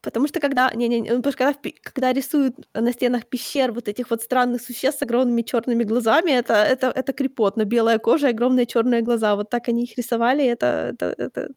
Потому 0.02 0.28
что 0.28 0.40
когда, 0.40 0.70
не, 0.74 0.88
не, 0.88 1.00
не, 1.00 1.08
потому 1.10 1.32
что 1.32 1.44
когда, 1.44 1.70
когда 1.82 2.12
рисуют 2.12 2.56
на 2.74 2.92
стенах 2.92 3.26
пещер 3.26 3.72
вот 3.72 3.88
этих 3.88 4.10
вот 4.10 4.22
странных 4.22 4.62
существ 4.62 5.00
с 5.00 5.02
огромными 5.02 5.42
черными 5.42 5.84
глазами, 5.84 6.30
это, 6.30 6.54
это, 6.54 6.86
это 6.88 7.12
крепотно. 7.12 7.64
Белая 7.64 7.98
кожа 7.98 8.28
и 8.28 8.30
огромные 8.30 8.66
черные 8.66 9.02
глаза. 9.02 9.36
Вот 9.36 9.50
так 9.50 9.68
они 9.68 9.84
их 9.84 9.98
рисовали, 9.98 10.44
это, 10.46 10.66
это, 10.94 11.14
это 11.18 11.48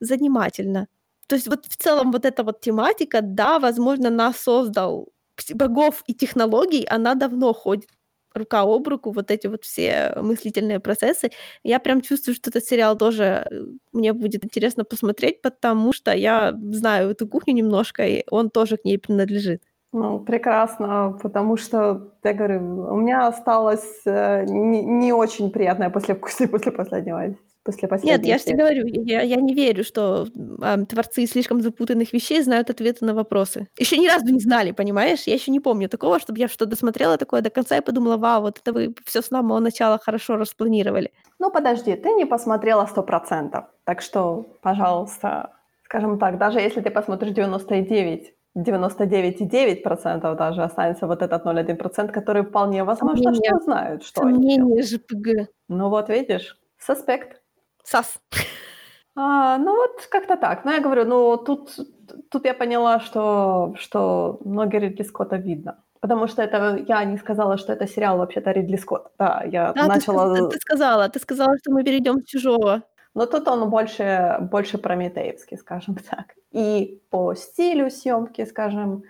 занимательно. 0.00 0.86
То 1.26 1.36
есть 1.36 1.48
вот 1.48 1.66
в 1.66 1.76
целом 1.76 2.10
вот 2.12 2.24
эта 2.24 2.42
вот 2.42 2.60
тематика, 2.60 3.20
да, 3.22 3.58
возможно, 3.58 4.10
нас 4.10 4.36
создал 4.38 5.08
богов 5.54 6.02
и 6.06 6.14
технологий, 6.14 6.84
она 6.84 7.14
давно 7.14 7.52
ходит 7.52 7.88
рука 8.34 8.62
об 8.62 8.88
руку 8.88 9.12
вот 9.12 9.30
эти 9.30 9.46
вот 9.46 9.64
все 9.64 10.12
мыслительные 10.16 10.80
процессы. 10.80 11.30
Я 11.62 11.78
прям 11.78 12.00
чувствую, 12.00 12.34
что 12.34 12.50
этот 12.50 12.64
сериал 12.64 12.96
тоже 12.96 13.24
э, 13.24 13.64
мне 13.92 14.12
будет 14.12 14.44
интересно 14.44 14.84
посмотреть, 14.84 15.42
потому 15.42 15.92
что 15.92 16.12
я 16.12 16.54
знаю 16.72 17.10
эту 17.10 17.26
кухню 17.26 17.54
немножко, 17.54 18.06
и 18.06 18.24
он 18.30 18.50
тоже 18.50 18.76
к 18.76 18.84
ней 18.84 18.98
принадлежит. 18.98 19.62
Ну, 19.92 20.20
прекрасно, 20.20 21.18
потому 21.20 21.56
что, 21.56 22.12
я 22.22 22.32
говорю, 22.32 22.86
у 22.92 22.96
меня 22.96 23.26
осталось 23.26 24.02
э, 24.06 24.44
не, 24.44 24.84
не 24.84 25.12
очень 25.12 25.50
приятное 25.50 25.90
послевкусие 25.90 26.48
после 26.52 26.70
последнего 26.70 27.26
после 27.62 27.88
последней 27.88 28.12
Нет, 28.12 28.26
я 28.26 28.38
же 28.38 28.44
тебе 28.44 28.56
говорю, 28.56 28.86
я, 28.86 29.22
я 29.22 29.36
не 29.36 29.54
верю, 29.54 29.84
что 29.84 30.26
э, 30.62 30.84
творцы 30.86 31.26
слишком 31.26 31.60
запутанных 31.60 32.12
вещей 32.12 32.42
знают 32.42 32.70
ответы 32.70 33.04
на 33.04 33.14
вопросы. 33.14 33.68
Еще 33.78 33.98
ни 33.98 34.08
разу 34.08 34.26
не 34.26 34.40
знали, 34.40 34.72
понимаешь? 34.72 35.24
Я 35.26 35.34
еще 35.34 35.50
не 35.50 35.60
помню 35.60 35.88
такого, 35.88 36.18
чтобы 36.20 36.38
я 36.38 36.48
что-то 36.48 36.66
досмотрела 36.66 37.16
такое 37.16 37.42
до 37.42 37.50
конца 37.50 37.76
и 37.76 37.82
подумала, 37.82 38.16
вау, 38.16 38.42
вот 38.42 38.58
это 38.58 38.72
вы 38.72 38.94
все 39.04 39.22
с 39.22 39.26
самого 39.26 39.58
начала 39.60 39.98
хорошо 39.98 40.36
распланировали. 40.36 41.12
Ну, 41.38 41.50
подожди, 41.50 41.94
ты 41.96 42.10
не 42.12 42.26
посмотрела 42.26 42.86
сто 42.86 43.02
процентов, 43.02 43.64
так 43.84 44.02
что, 44.02 44.58
пожалуйста, 44.62 45.52
скажем 45.84 46.18
так, 46.18 46.38
даже 46.38 46.60
если 46.60 46.80
ты 46.80 46.90
посмотришь 46.90 47.32
99, 47.32 48.34
99,9% 48.56 50.36
даже 50.36 50.62
останется 50.62 51.06
вот 51.06 51.22
этот 51.22 51.44
0,1%, 51.44 52.10
который 52.10 52.42
вполне 52.42 52.84
возможно, 52.84 53.22
Сомнение. 53.22 53.50
что 53.50 53.64
знают, 53.64 54.02
что 54.04 54.20
Сомнение 54.20 54.82
ЖПГ. 54.82 55.50
Ну 55.68 55.88
вот 55.88 56.08
видишь, 56.08 56.58
суспект. 56.78 57.39
САС. 57.84 58.20
А, 59.16 59.58
ну 59.58 59.76
вот 59.76 60.06
как-то 60.10 60.36
так. 60.36 60.64
Но 60.64 60.72
я 60.72 60.80
говорю, 60.80 61.04
ну 61.04 61.36
тут, 61.36 61.76
тут 62.30 62.44
я 62.44 62.54
поняла, 62.54 63.00
что, 63.00 63.74
что 63.76 64.38
многие 64.44 64.80
Ридли 64.80 65.02
Скотта 65.02 65.36
видно. 65.36 65.82
Потому 66.00 66.28
что 66.28 66.42
это 66.42 66.82
я 66.88 67.04
не 67.04 67.18
сказала, 67.18 67.58
что 67.58 67.72
это 67.72 67.86
сериал 67.86 68.18
вообще-то 68.18 68.52
Ридли 68.52 68.76
Скотт. 68.76 69.12
Да, 69.18 69.42
я 69.44 69.72
да, 69.72 69.86
начала... 69.86 70.34
Ты, 70.34 70.42
ты, 70.42 70.48
ты 70.48 70.58
сказала, 70.58 71.08
ты 71.08 71.18
сказала, 71.18 71.58
что 71.58 71.72
мы 71.72 71.84
перейдем 71.84 72.20
с 72.20 72.24
чужого. 72.24 72.82
Но 73.14 73.26
тут 73.26 73.48
он 73.48 73.68
больше, 73.68 74.38
больше 74.40 74.78
прометеевский, 74.78 75.58
скажем 75.58 75.96
так. 76.10 76.34
И 76.52 77.02
по 77.10 77.34
стилю 77.34 77.90
съемки, 77.90 78.44
скажем, 78.46 79.02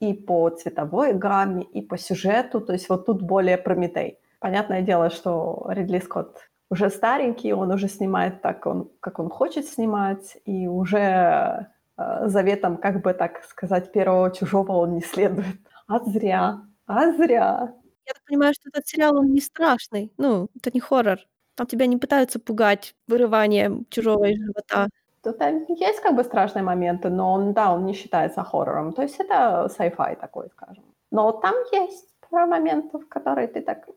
и 0.00 0.12
по 0.12 0.50
цветовой 0.50 1.14
гамме, 1.14 1.62
и 1.62 1.80
по 1.80 1.96
сюжету. 1.96 2.60
То 2.60 2.72
есть 2.72 2.88
вот 2.88 3.06
тут 3.06 3.22
более 3.22 3.56
Прометей. 3.56 4.18
Понятное 4.40 4.82
дело, 4.82 5.08
что 5.08 5.64
Ридли 5.70 6.00
Скотт 6.00 6.50
уже 6.74 6.90
старенький, 6.90 7.54
он 7.54 7.70
уже 7.70 7.88
снимает 7.88 8.42
так, 8.42 8.66
он, 8.66 8.90
как 9.00 9.18
он 9.18 9.28
хочет 9.30 9.66
снимать, 9.66 10.36
и 10.44 10.68
уже 10.68 11.68
э, 11.96 12.28
заветом, 12.28 12.76
как 12.76 13.00
бы 13.02 13.14
так 13.14 13.44
сказать, 13.44 13.92
первого 13.92 14.30
чужого 14.30 14.72
он 14.72 14.94
не 14.94 15.00
следует. 15.00 15.56
А 15.86 15.98
зря, 15.98 16.60
а 16.86 17.12
зря. 17.12 17.74
Я 18.06 18.12
так 18.12 18.24
понимаю, 18.26 18.54
что 18.54 18.68
этот 18.68 18.86
сериал, 18.86 19.16
он 19.16 19.32
не 19.32 19.40
страшный. 19.40 20.12
Ну, 20.18 20.48
это 20.56 20.70
не 20.74 20.80
хоррор. 20.80 21.18
Там 21.54 21.66
тебя 21.66 21.86
не 21.86 21.96
пытаются 21.96 22.40
пугать 22.40 22.94
вырыванием 23.06 23.86
чужого 23.90 24.24
из 24.24 24.38
живота. 24.38 24.88
Тут 25.22 25.36
есть 25.68 26.00
как 26.00 26.16
бы 26.16 26.24
страшные 26.24 26.62
моменты, 26.62 27.08
но 27.08 27.32
он, 27.32 27.52
да, 27.52 27.72
он 27.72 27.84
не 27.86 27.94
считается 27.94 28.42
хоррором. 28.42 28.92
То 28.92 29.02
есть 29.02 29.20
это 29.20 29.70
sci-fi 29.78 30.16
такой, 30.16 30.48
скажем. 30.50 30.84
Но 31.10 31.32
там 31.32 31.54
есть 31.72 32.08
пару 32.30 32.46
моментов, 32.46 33.08
которые 33.08 33.46
ты 33.46 33.60
так... 33.62 33.88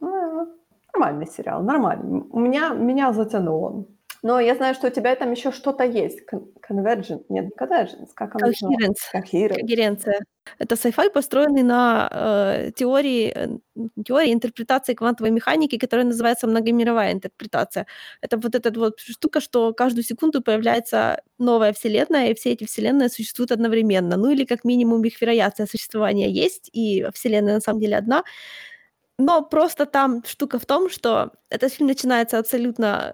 Нормальный 0.93 1.27
сериал, 1.27 1.61
нормальный. 1.63 2.23
У 2.31 2.39
меня, 2.39 2.69
меня 2.69 3.13
затянул 3.13 3.63
он. 3.63 3.87
Но 4.23 4.39
я 4.39 4.55
знаю, 4.55 4.73
что 4.73 4.87
у 4.87 4.89
тебя 4.89 5.15
там 5.15 5.31
еще 5.31 5.51
что-то 5.51 5.83
есть. 5.83 6.19
Convergent, 6.69 7.25
нет, 7.29 7.45
не 7.45 7.51
Convergence, 7.51 8.09
как 8.13 8.35
оно 8.35 8.49
Coherence. 8.49 8.95
Coherence. 9.13 9.55
Когеренция. 9.55 10.19
Это 10.59 10.75
sci-fi, 10.75 11.09
построенный 11.11 11.63
на 11.63 12.09
э, 12.11 12.71
теории, 12.75 13.31
э, 13.33 13.47
теории 14.03 14.33
интерпретации 14.33 14.95
квантовой 14.95 15.31
механики, 15.31 15.77
которая 15.77 16.05
называется 16.05 16.47
многомировая 16.47 17.13
интерпретация. 17.13 17.85
Это 18.21 18.37
вот 18.37 18.55
эта 18.55 18.71
вот 18.77 18.99
штука, 18.99 19.39
что 19.39 19.73
каждую 19.73 20.03
секунду 20.03 20.41
появляется 20.41 21.21
новая 21.37 21.73
вселенная, 21.73 22.31
и 22.31 22.33
все 22.33 22.53
эти 22.53 22.65
вселенные 22.65 23.09
существуют 23.09 23.51
одновременно. 23.51 24.17
Ну 24.17 24.31
или 24.31 24.45
как 24.45 24.63
минимум 24.63 25.03
их 25.03 25.21
вероятность 25.21 25.71
существования 25.71 26.29
есть, 26.31 26.69
и 26.73 27.05
вселенная 27.13 27.55
на 27.55 27.61
самом 27.61 27.81
деле 27.81 27.97
одна. 27.97 28.23
Но 29.17 29.41
просто 29.41 29.85
там 29.85 30.23
штука 30.25 30.59
в 30.59 30.65
том, 30.65 30.89
что 30.89 31.31
этот 31.49 31.73
фильм 31.73 31.87
начинается 31.87 32.37
абсолютно 32.39 33.13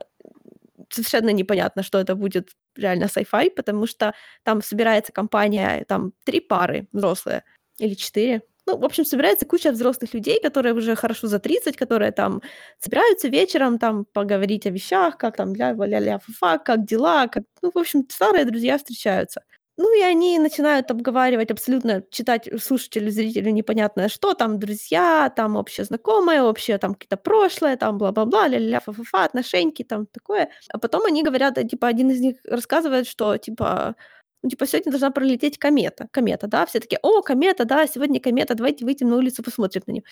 совершенно 0.90 1.30
непонятно, 1.30 1.84
что 1.84 2.00
это 2.00 2.16
будет 2.16 2.50
реально 2.76 3.06
sci-fi, 3.06 3.52
потому 3.52 3.88
что 3.88 4.14
там 4.44 4.62
собирается 4.62 5.12
компания, 5.12 5.86
там 5.88 6.14
три 6.26 6.40
пары 6.40 6.88
взрослые 6.92 7.44
или 7.80 7.94
четыре. 7.94 8.42
Ну, 8.66 8.78
в 8.78 8.86
общем, 8.86 9.06
собирается 9.06 9.46
куча 9.46 9.72
взрослых 9.72 10.14
людей, 10.14 10.40
которые 10.42 10.74
уже 10.74 10.96
хорошо 10.96 11.28
за 11.28 11.40
30, 11.40 11.76
которые 11.76 12.12
там 12.12 12.42
собираются 12.80 13.28
вечером 13.28 13.78
там 13.78 14.06
поговорить 14.06 14.66
о 14.66 14.70
вещах, 14.70 15.18
как 15.18 15.36
там 15.38 15.54
ля-ля-ля, 15.54 16.20
фа 16.40 16.58
как 16.58 16.86
дела, 16.86 17.28
как... 17.28 17.44
Ну, 17.62 17.72
в 17.74 17.78
общем, 17.78 18.08
старые 18.10 18.46
друзья 18.46 18.78
встречаются. 18.78 19.42
Ну, 19.78 19.92
и 19.98 20.02
они 20.04 20.38
начинают 20.38 20.92
обговаривать 20.92 21.50
абсолютно, 21.50 22.04
читать 22.12 22.48
слушателю, 22.62 23.10
зрителю 23.10 23.50
непонятное 23.52 24.08
что, 24.08 24.36
там 24.36 24.60
друзья, 24.60 25.32
там 25.36 25.56
общее 25.56 25.86
знакомое, 25.86 26.44
общее 26.44 26.78
там 26.78 26.94
какие-то 26.94 27.18
прошлое, 27.18 27.76
там 27.76 27.98
бла-бла-бла, 27.98 28.48
ля-ля-ля, 28.48 28.80
фа-фа-фа, 28.82 29.24
отношеньки, 29.24 29.84
там 29.84 30.06
такое. 30.06 30.50
А 30.70 30.78
потом 30.78 31.06
они 31.06 31.24
говорят, 31.24 31.58
э, 31.58 31.64
типа, 31.68 31.88
один 31.88 32.12
из 32.12 32.20
них 32.22 32.36
рассказывает, 32.48 33.08
что, 33.08 33.36
типа, 33.38 33.96
ну, 34.44 34.50
типа, 34.50 34.68
сегодня 34.68 34.92
должна 34.92 35.10
пролететь 35.10 35.58
комета. 35.58 36.08
Комета, 36.12 36.46
да? 36.48 36.66
Все 36.68 36.80
такие, 36.80 37.00
о, 37.02 37.22
комета, 37.24 37.66
да, 37.66 37.88
сегодня 37.88 38.20
комета, 38.20 38.54
давайте 38.56 38.86
выйдем 38.86 39.10
на 39.10 39.16
улицу, 39.18 39.42
посмотрим 39.42 39.82
на 39.88 39.92
нее. 39.94 40.04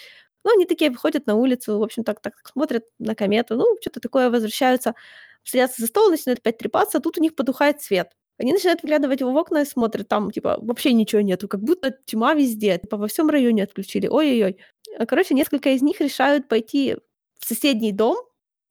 Ну, 0.43 0.53
они 0.55 0.66
такие 0.66 0.89
выходят 0.89 1.28
на 1.28 1.36
улицу, 1.36 1.78
в 1.78 1.84
общем, 1.84 2.03
так, 2.03 2.20
так 2.22 2.34
смотрят 2.51 2.86
на 2.97 3.14
комету, 3.16 3.55
ну, 3.57 3.78
что-то 3.82 3.99
такое, 3.99 4.32
возвращаются, 4.32 4.95
садятся 5.43 5.82
за 5.82 5.88
стол, 5.88 6.09
начинают 6.09 6.39
опять 6.39 6.57
трепаться, 6.57 6.97
а 6.97 7.01
тут 7.01 7.18
у 7.20 7.22
них 7.22 7.36
потухает 7.36 7.82
свет. 7.82 8.12
Они 8.41 8.53
начинают 8.53 8.81
выглядывать 8.83 9.21
в 9.21 9.27
окна 9.27 9.61
и 9.61 9.65
смотрят, 9.65 10.07
там, 10.07 10.31
типа, 10.31 10.57
вообще 10.61 10.93
ничего 10.93 11.21
нету, 11.21 11.47
как 11.47 11.61
будто 11.61 11.91
тьма 12.05 12.33
везде, 12.33 12.77
типа, 12.79 12.97
во 12.97 13.07
всем 13.07 13.29
районе 13.29 13.63
отключили, 13.63 14.07
ой-ой-ой. 14.07 14.57
А, 14.97 15.05
короче, 15.05 15.35
несколько 15.35 15.69
из 15.69 15.81
них 15.83 16.01
решают 16.01 16.47
пойти 16.47 16.97
в 17.39 17.45
соседний 17.45 17.91
дом, 17.91 18.17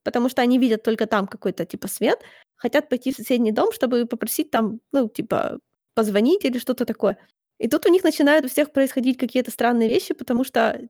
потому 0.05 0.29
что 0.29 0.43
они 0.43 0.59
видят 0.59 0.83
только 0.83 1.07
там 1.07 1.27
какой-то, 1.29 1.65
типа, 1.67 1.89
свет, 1.89 2.21
хотят 2.57 2.89
пойти 2.89 3.13
в 3.13 3.17
соседний 3.17 3.53
дом, 3.53 3.73
чтобы 3.73 4.07
попросить 4.07 4.51
там, 4.51 4.81
ну, 4.93 5.09
типа, 5.09 5.61
позвонить 5.95 6.45
или 6.45 6.59
что-то 6.59 6.85
такое. 6.85 7.17
И 7.59 7.69
тут 7.69 7.87
у 7.87 7.91
них 7.91 8.03
начинают 8.05 8.45
у 8.47 8.49
всех 8.49 8.73
происходить 8.73 9.19
какие-то 9.19 9.51
странные 9.53 9.89
вещи, 9.89 10.15
потому 10.15 10.45
что 10.45 10.81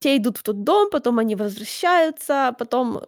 те 0.00 0.16
идут 0.16 0.38
в 0.38 0.42
тот 0.42 0.64
дом, 0.64 0.90
потом 0.90 1.18
они 1.18 1.34
возвращаются, 1.36 2.54
потом 2.58 3.02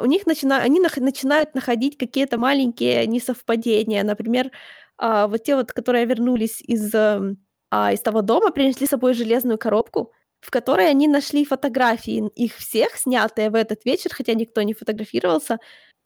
у 0.00 0.06
них 0.06 0.26
начина... 0.26 0.58
они 0.58 0.80
нах... 0.80 0.96
начинают 0.96 1.54
находить 1.54 1.96
какие-то 1.98 2.38
маленькие 2.38 3.06
несовпадения. 3.06 4.04
Например, 4.04 4.50
а, 4.98 5.26
вот 5.28 5.42
те 5.42 5.56
вот, 5.56 5.72
которые 5.72 6.06
вернулись 6.06 6.60
из, 6.62 6.94
эм, 6.94 7.38
а, 7.70 7.92
из 7.92 8.00
того 8.00 8.22
дома, 8.22 8.50
принесли 8.50 8.86
с 8.86 8.90
собой 8.90 9.14
железную 9.14 9.58
коробку, 9.58 10.12
в 10.40 10.50
которой 10.50 10.88
они 10.90 11.08
нашли 11.08 11.44
фотографии 11.44 12.28
их 12.34 12.56
всех, 12.56 12.96
снятые 12.96 13.50
в 13.50 13.54
этот 13.54 13.84
вечер, 13.84 14.10
хотя 14.14 14.34
никто 14.34 14.62
не 14.62 14.74
фотографировался, 14.74 15.58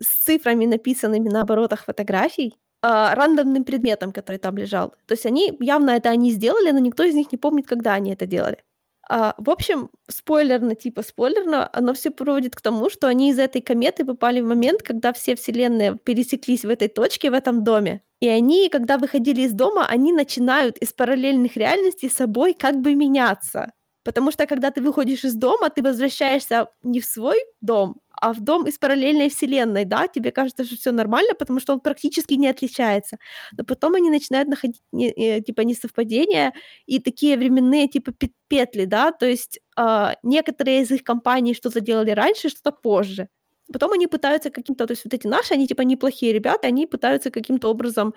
с 0.03 0.25
цифрами, 0.25 0.67
написанными 0.67 1.29
на 1.29 1.43
оборотах 1.43 1.85
фотографий, 1.85 2.57
а, 2.83 3.15
рандомным 3.15 3.65
предметом, 3.65 4.13
который 4.13 4.39
там 4.39 4.57
лежал. 4.57 4.95
То 5.07 5.13
есть 5.13 5.27
они, 5.27 5.57
явно 5.61 5.91
это 5.91 6.11
они 6.11 6.31
сделали, 6.33 6.71
но 6.71 6.79
никто 6.79 7.05
из 7.05 7.15
них 7.15 7.31
не 7.33 7.39
помнит, 7.39 7.67
когда 7.67 7.95
они 7.95 8.13
это 8.13 8.27
делали. 8.27 8.65
А, 9.13 9.35
в 9.39 9.51
общем, 9.51 9.91
спойлерно, 10.09 10.77
типа 10.77 11.03
спойлерно, 11.03 11.69
оно 11.73 11.95
все 11.95 12.13
приводит 12.13 12.55
к 12.55 12.61
тому, 12.61 12.89
что 12.89 13.09
они 13.09 13.31
из 13.31 13.41
этой 13.41 13.61
кометы 13.61 14.05
попали 14.05 14.41
в 14.41 14.47
момент, 14.47 14.83
когда 14.83 15.13
все 15.13 15.35
вселенные 15.35 15.97
пересеклись 15.97 16.65
в 16.65 16.69
этой 16.69 16.87
точке, 16.87 17.33
в 17.33 17.35
этом 17.35 17.65
доме. 17.65 18.03
И 18.21 18.29
они, 18.29 18.69
когда 18.69 18.99
выходили 18.99 19.41
из 19.41 19.53
дома, 19.53 19.85
они 19.85 20.13
начинают 20.13 20.79
из 20.79 20.93
параллельных 20.93 21.57
реальностей 21.57 22.09
собой 22.09 22.55
как 22.55 22.81
бы 22.81 22.95
меняться. 22.95 23.73
Потому 24.05 24.31
что 24.31 24.47
когда 24.47 24.71
ты 24.71 24.81
выходишь 24.81 25.25
из 25.25 25.35
дома, 25.35 25.71
ты 25.71 25.83
возвращаешься 25.83 26.69
не 26.85 27.01
в 27.01 27.05
свой 27.05 27.39
дом, 27.61 27.97
а 28.21 28.33
в 28.33 28.41
дом 28.41 28.67
из 28.67 28.79
параллельной 28.79 29.31
вселенной, 29.31 29.85
да, 29.85 30.07
тебе 30.09 30.31
кажется, 30.33 30.65
что 30.65 30.77
все 30.77 30.93
нормально, 30.93 31.35
потому 31.35 31.61
что 31.61 31.73
он 31.73 31.81
практически 31.81 32.35
не 32.35 32.49
отличается. 32.49 33.19
Но 33.57 33.65
потом 33.65 33.95
они 33.95 34.11
начинают 34.11 34.49
находить 34.49 34.83
не, 34.93 35.11
э, 35.11 35.41
типа 35.41 35.63
несовпадения 35.63 36.53
и 36.87 36.99
такие 37.01 37.37
временные 37.37 37.89
типа 37.89 38.13
петли, 38.49 38.85
да, 38.85 39.13
то 39.13 39.27
есть 39.27 39.61
э, 39.79 40.15
некоторые 40.23 40.83
из 40.83 40.91
их 40.91 41.03
компаний 41.05 41.55
что-то 41.55 41.81
делали 41.81 42.11
раньше, 42.11 42.49
что-то 42.51 42.73
позже. 42.73 43.29
Потом 43.73 43.93
они 43.93 44.07
пытаются 44.07 44.51
каким-то, 44.51 44.87
то 44.87 44.93
есть 44.93 45.05
вот 45.05 45.15
эти 45.15 45.27
наши, 45.27 45.55
они 45.55 45.67
типа 45.67 45.83
неплохие 45.83 46.33
ребята, 46.33 46.69
они 46.69 46.87
пытаются 46.87 47.31
каким-то 47.31 47.71
образом 47.71 48.15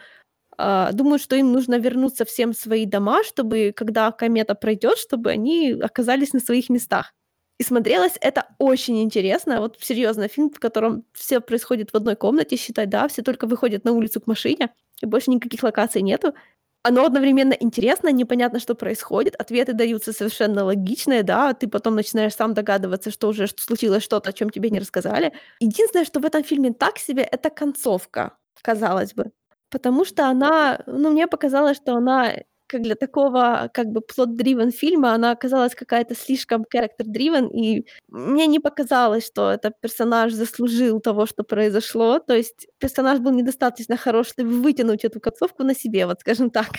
Uh, 0.56 0.94
думают, 0.94 1.24
что 1.24 1.36
им 1.36 1.52
нужно 1.52 1.80
вернуться 1.80 2.26
всем 2.26 2.52
в 2.52 2.58
свои 2.58 2.86
дома, 2.86 3.24
чтобы, 3.24 3.74
когда 3.76 4.12
комета 4.12 4.54
пройдет, 4.54 5.00
чтобы 5.00 5.32
они 5.32 5.72
оказались 5.72 6.34
на 6.34 6.40
своих 6.40 6.70
местах. 6.70 7.12
И 7.60 7.64
смотрелось 7.64 8.14
это 8.22 8.48
очень 8.60 9.02
интересно. 9.04 9.62
Вот 9.62 9.78
серьезно, 9.80 10.28
фильм, 10.28 10.50
в 10.50 10.60
котором 10.60 11.06
все 11.14 11.40
происходит 11.40 11.92
в 11.92 11.96
одной 11.96 12.16
комнате, 12.16 12.58
считай, 12.58 12.88
да, 12.88 13.08
все 13.08 13.22
только 13.22 13.48
выходят 13.48 13.86
на 13.86 13.92
улицу 13.94 14.22
к 14.22 14.28
машине, 14.28 14.70
и 15.02 15.06
больше 15.06 15.32
никаких 15.32 15.64
локаций 15.64 16.02
нету. 16.02 16.34
оно 16.84 17.06
одновременно 17.06 17.54
интересно, 17.54 18.10
непонятно, 18.12 18.60
что 18.60 18.76
происходит, 18.76 19.36
ответы 19.38 19.74
даются 19.74 20.14
совершенно 20.14 20.66
логичные, 20.66 21.24
да, 21.24 21.54
ты 21.54 21.68
потом 21.68 21.96
начинаешь 21.96 22.36
сам 22.36 22.54
догадываться, 22.54 23.12
что 23.12 23.30
уже 23.30 23.48
случилось 23.48 24.04
что-то, 24.04 24.32
о 24.32 24.34
чем 24.34 24.50
тебе 24.50 24.70
не 24.70 24.80
рассказали. 24.80 25.34
Единственное, 25.62 26.06
что 26.06 26.20
в 26.20 26.26
этом 26.26 26.44
фильме 26.44 26.74
так 26.74 26.98
себе, 27.00 27.24
это 27.24 27.50
концовка, 27.50 28.38
казалось 28.62 29.14
бы. 29.14 29.32
Потому 29.70 30.06
что 30.06 30.28
она, 30.30 30.84
ну, 30.88 31.12
мне 31.12 31.28
показалось, 31.28 31.78
что 31.78 31.96
она 31.96 32.34
как 32.74 32.82
для 32.82 32.96
такого 32.96 33.70
как 33.74 33.88
бы 33.88 34.02
плот-дривен 34.02 34.72
фильма 34.72 35.14
она 35.14 35.32
оказалась 35.32 35.76
какая-то 35.76 36.16
слишком 36.16 36.64
character-driven, 36.64 37.50
и 37.52 37.86
мне 38.10 38.48
не 38.48 38.60
показалось, 38.60 39.28
что 39.28 39.52
этот 39.52 39.80
персонаж 39.80 40.34
заслужил 40.34 41.00
того, 41.00 41.28
что 41.28 41.44
произошло. 41.44 42.20
То 42.20 42.36
есть 42.36 42.68
персонаж 42.80 43.20
был 43.20 43.32
недостаточно 43.32 43.96
хорош, 43.96 44.30
чтобы 44.30 44.50
вытянуть 44.50 45.06
эту 45.06 45.20
концовку 45.20 45.64
на 45.64 45.76
себе, 45.76 46.08
вот 46.08 46.22
скажем 46.22 46.50
так. 46.50 46.70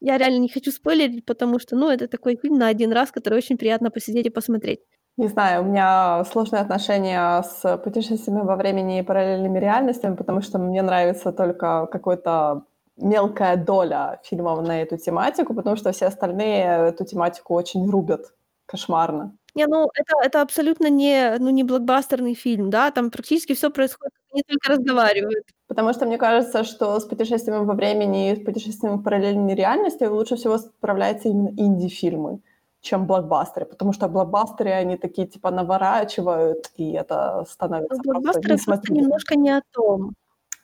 Я 0.00 0.18
реально 0.18 0.38
не 0.38 0.48
хочу 0.48 0.70
спойлерить, 0.70 1.24
потому 1.24 1.58
что, 1.58 1.76
ну, 1.76 1.90
это 1.90 2.06
такой 2.08 2.36
фильм 2.36 2.58
на 2.58 2.68
один 2.68 2.92
раз, 2.92 3.10
который 3.10 3.38
очень 3.38 3.58
приятно 3.58 3.90
посидеть 3.90 4.26
и 4.26 4.30
посмотреть. 4.30 4.80
Не 5.16 5.28
знаю, 5.28 5.62
у 5.62 5.66
меня 5.66 6.24
сложные 6.24 6.62
отношения 6.62 7.42
с 7.42 7.78
путешествиями 7.78 8.42
во 8.42 8.56
времени 8.56 9.00
и 9.00 9.02
параллельными 9.02 9.58
реальностями, 9.58 10.16
потому 10.16 10.40
что 10.40 10.58
мне 10.58 10.82
нравится 10.82 11.32
только 11.32 11.86
какой-то 11.92 12.62
мелкая 12.96 13.56
доля 13.56 14.20
фильмов 14.24 14.62
на 14.62 14.82
эту 14.82 14.96
тематику, 14.96 15.54
потому 15.54 15.76
что 15.76 15.92
все 15.92 16.06
остальные 16.06 16.88
эту 16.88 17.04
тематику 17.04 17.54
очень 17.54 17.88
рубят 17.90 18.34
кошмарно. 18.66 19.36
Не, 19.54 19.66
ну 19.66 19.90
это, 19.94 20.14
это 20.24 20.42
абсолютно 20.42 20.88
не, 20.88 21.36
ну, 21.38 21.50
не 21.50 21.62
блокбастерный 21.62 22.34
фильм, 22.34 22.70
да, 22.70 22.90
там 22.90 23.10
практически 23.10 23.54
все 23.54 23.70
происходит, 23.70 24.14
они 24.32 24.42
только 24.48 24.72
разговаривают. 24.72 25.44
Потому 25.66 25.92
что 25.92 26.06
мне 26.06 26.16
кажется, 26.16 26.64
что 26.64 26.98
с 26.98 27.04
путешествием 27.04 27.66
во 27.66 27.74
времени 27.74 28.32
и 28.32 28.36
с 28.36 28.44
путешествием 28.44 28.98
в 28.98 29.02
параллельной 29.02 29.54
реальности 29.54 30.04
лучше 30.04 30.36
всего 30.36 30.58
справляются 30.58 31.28
именно 31.28 31.50
инди-фильмы, 31.50 32.40
чем 32.80 33.06
блокбастеры, 33.06 33.66
потому 33.66 33.92
что 33.92 34.08
блокбастеры, 34.08 34.70
они 34.70 34.96
такие 34.96 35.26
типа 35.26 35.50
наворачивают, 35.50 36.70
и 36.76 36.92
это 36.92 37.44
становится 37.48 38.00
ну, 38.04 38.12
блокбастеры 38.12 38.56
просто 38.64 38.92
немножко 38.92 39.36
не 39.36 39.50
о 39.50 39.62
том. 39.70 40.14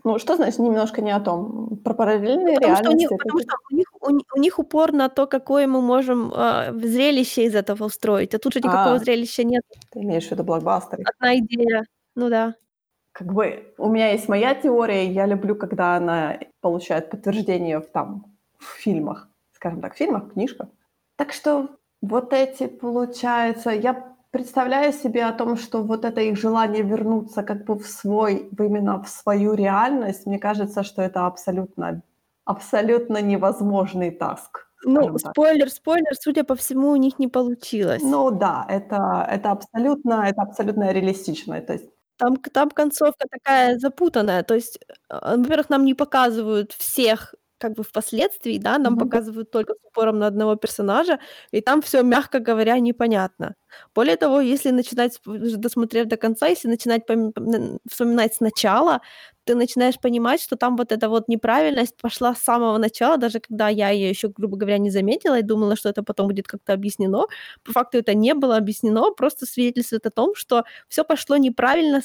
Ну, 0.09 0.19
что 0.19 0.37
значит 0.37 0.59
немножко 0.59 1.03
не 1.03 1.11
о 1.11 1.21
том? 1.21 1.77
Про 1.85 1.93
параллельные 1.93 2.55
потому 2.55 2.77
реальности? 2.77 2.83
Что 2.83 2.91
у 2.91 2.97
них, 2.97 3.09
потому 3.11 3.41
что 3.41 3.57
у 3.71 3.75
них, 3.77 3.87
у, 4.01 4.39
у 4.39 4.41
них 4.41 4.59
упор 4.59 4.93
на 4.93 5.11
то, 5.11 5.27
какое 5.27 5.67
мы 5.67 5.83
можем 5.83 6.33
э, 6.33 6.73
зрелище 6.73 7.45
из 7.45 7.55
этого 7.55 7.85
устроить, 7.85 8.35
а 8.35 8.39
тут 8.39 8.55
же 8.55 8.61
никакого 8.61 8.95
а, 8.95 8.99
зрелища 8.99 9.45
нет. 9.45 9.63
Ты 9.91 10.01
имеешь 10.01 10.27
в 10.27 10.31
виду 10.31 10.45
блокбастеры? 10.45 11.05
Одна 11.05 11.37
идея, 11.41 11.85
ну 12.15 12.31
да. 12.31 12.55
Как 13.13 13.31
бы 13.35 13.75
у 13.77 13.91
меня 13.91 14.13
есть 14.13 14.31
моя 14.31 14.55
теория, 14.55 15.13
я 15.13 15.27
люблю, 15.27 15.55
когда 15.55 15.97
она 15.97 16.39
получает 16.63 17.11
подтверждение 17.11 17.81
в, 17.81 17.89
там, 17.89 18.25
в 18.59 18.65
фильмах, 18.65 19.29
скажем 19.53 19.83
так, 19.83 19.93
в 19.93 19.99
фильмах, 19.99 20.33
книжках. 20.33 20.71
Так 21.17 21.35
что 21.35 21.69
вот 22.01 22.33
эти, 22.33 22.67
получается, 22.67 23.73
я 23.73 24.17
представляю 24.31 24.93
себе 24.93 25.25
о 25.25 25.33
том, 25.33 25.57
что 25.57 25.83
вот 25.83 26.05
это 26.05 26.21
их 26.21 26.37
желание 26.39 26.83
вернуться 26.83 27.43
как 27.43 27.65
бы 27.65 27.75
в 27.75 27.87
свой, 27.87 28.49
именно 28.59 29.03
в 29.03 29.09
свою 29.09 29.55
реальность, 29.55 30.27
мне 30.27 30.39
кажется, 30.39 30.83
что 30.83 31.03
это 31.03 31.27
абсолютно, 31.27 32.03
абсолютно 32.45 33.23
невозможный 33.23 34.11
таск. 34.11 34.67
Ну, 34.85 35.19
спойлер, 35.19 35.71
спойлер, 35.71 36.15
судя 36.21 36.45
по 36.45 36.55
всему, 36.55 36.91
у 36.91 36.97
них 36.97 37.19
не 37.19 37.29
получилось. 37.29 38.03
Ну 38.03 38.31
да, 38.31 38.65
это, 38.69 39.27
это 39.29 39.51
абсолютно, 39.51 40.25
это 40.29 40.43
абсолютно 40.43 40.93
реалистично. 40.93 41.61
То 41.61 41.73
есть 41.73 41.91
там, 42.19 42.37
там 42.37 42.71
концовка 42.71 43.27
такая 43.31 43.79
запутанная. 43.79 44.43
То 44.43 44.55
есть, 44.55 44.79
э, 45.11 45.37
во-первых, 45.37 45.71
нам 45.71 45.85
не 45.85 45.95
показывают 45.95 46.73
всех 46.73 47.35
как 47.59 47.75
бы 47.75 47.83
впоследствии, 47.83 48.59
да, 48.59 48.79
нам 48.79 48.95
mm-hmm. 48.95 48.99
показывают 48.99 49.51
только 49.51 49.75
с 49.75 49.79
упором 49.85 50.19
на 50.19 50.27
одного 50.27 50.57
персонажа, 50.57 51.19
и 51.51 51.61
там 51.61 51.83
все, 51.83 52.03
мягко 52.03 52.39
говоря, 52.39 52.79
непонятно. 52.79 53.55
Более 53.95 54.17
того, 54.17 54.41
если 54.41 54.71
начинать, 54.71 55.21
досмотрев 55.25 56.07
до 56.07 56.17
конца, 56.17 56.47
если 56.47 56.69
начинать 56.69 57.03
пом- 57.09 57.79
вспоминать 57.91 58.35
сначала, 58.35 59.01
ты 59.45 59.55
начинаешь 59.55 59.99
понимать, 59.99 60.43
что 60.43 60.57
там 60.57 60.77
вот 60.77 60.93
эта 60.93 61.09
вот 61.09 61.29
неправильность 61.29 61.97
пошла 61.97 62.35
с 62.35 62.43
самого 62.43 62.79
начала, 62.79 63.17
даже 63.17 63.41
когда 63.41 63.69
я 63.69 63.91
ее 63.91 64.09
еще, 64.11 64.29
грубо 64.29 64.57
говоря, 64.57 64.79
не 64.79 64.91
заметила 64.91 65.39
и 65.39 65.43
думала, 65.43 65.77
что 65.77 65.89
это 65.89 66.03
потом 66.03 66.29
будет 66.29 66.47
как-то 66.47 66.73
объяснено. 66.75 67.27
По 67.65 67.73
факту 67.73 67.99
это 67.99 68.15
не 68.15 68.35
было 68.35 68.57
объяснено, 68.57 69.11
просто 69.13 69.47
свидетельствует 69.47 70.07
о 70.07 70.11
том, 70.11 70.35
что 70.35 70.65
все 70.89 71.05
пошло 71.05 71.37
неправильно 71.37 72.03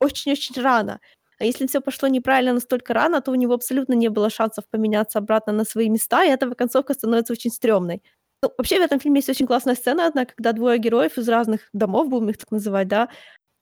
очень-очень 0.00 0.60
рано. 0.62 1.00
А 1.40 1.44
если 1.44 1.66
все 1.66 1.80
пошло 1.80 2.08
неправильно 2.08 2.52
настолько 2.52 2.92
рано, 2.94 3.22
то 3.22 3.30
у 3.30 3.34
него 3.34 3.54
абсолютно 3.54 3.94
не 3.94 4.08
было 4.08 4.28
шансов 4.30 4.64
поменяться 4.70 5.18
обратно 5.18 5.52
на 5.54 5.64
свои 5.64 5.88
места, 5.88 6.22
и 6.24 6.28
эта 6.28 6.54
концовка 6.54 6.92
становится 6.94 7.32
очень 7.32 7.50
стрёмной. 7.50 8.02
Ну, 8.42 8.52
вообще 8.58 8.78
в 8.78 8.82
этом 8.82 9.00
фильме 9.00 9.18
есть 9.18 9.30
очень 9.30 9.46
классная 9.46 9.74
сцена 9.74 10.06
одна, 10.06 10.26
когда 10.26 10.52
двое 10.52 10.78
героев 10.78 11.18
из 11.18 11.28
разных 11.28 11.68
домов, 11.72 12.08
будем 12.08 12.28
их 12.30 12.38
так 12.38 12.50
называть, 12.50 12.88
да, 12.88 13.08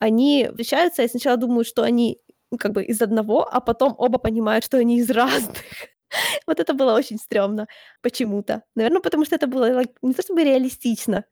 они 0.01 0.49
встречаются 0.51 1.03
и 1.03 1.09
сначала 1.09 1.37
думают, 1.37 1.69
что 1.69 1.83
они 1.83 2.19
ну, 2.51 2.59
как 2.59 2.73
бы 2.73 2.85
из 2.85 3.01
одного, 3.03 3.49
а 3.49 3.61
потом 3.61 3.95
оба 3.99 4.19
понимают, 4.19 4.65
что 4.65 4.79
они 4.79 4.99
из 4.99 5.11
разных. 5.11 5.57
вот 6.47 6.61
это 6.61 6.75
было 6.75 6.95
очень 6.95 7.19
стрёмно 7.19 7.67
почему-то. 8.03 8.63
Наверное, 8.75 9.01
потому 9.03 9.25
что 9.25 9.37
это 9.37 9.47
было 9.47 9.83
не 10.03 10.15
то 10.15 10.23
чтобы 10.23 10.45
реалистично, 10.45 11.25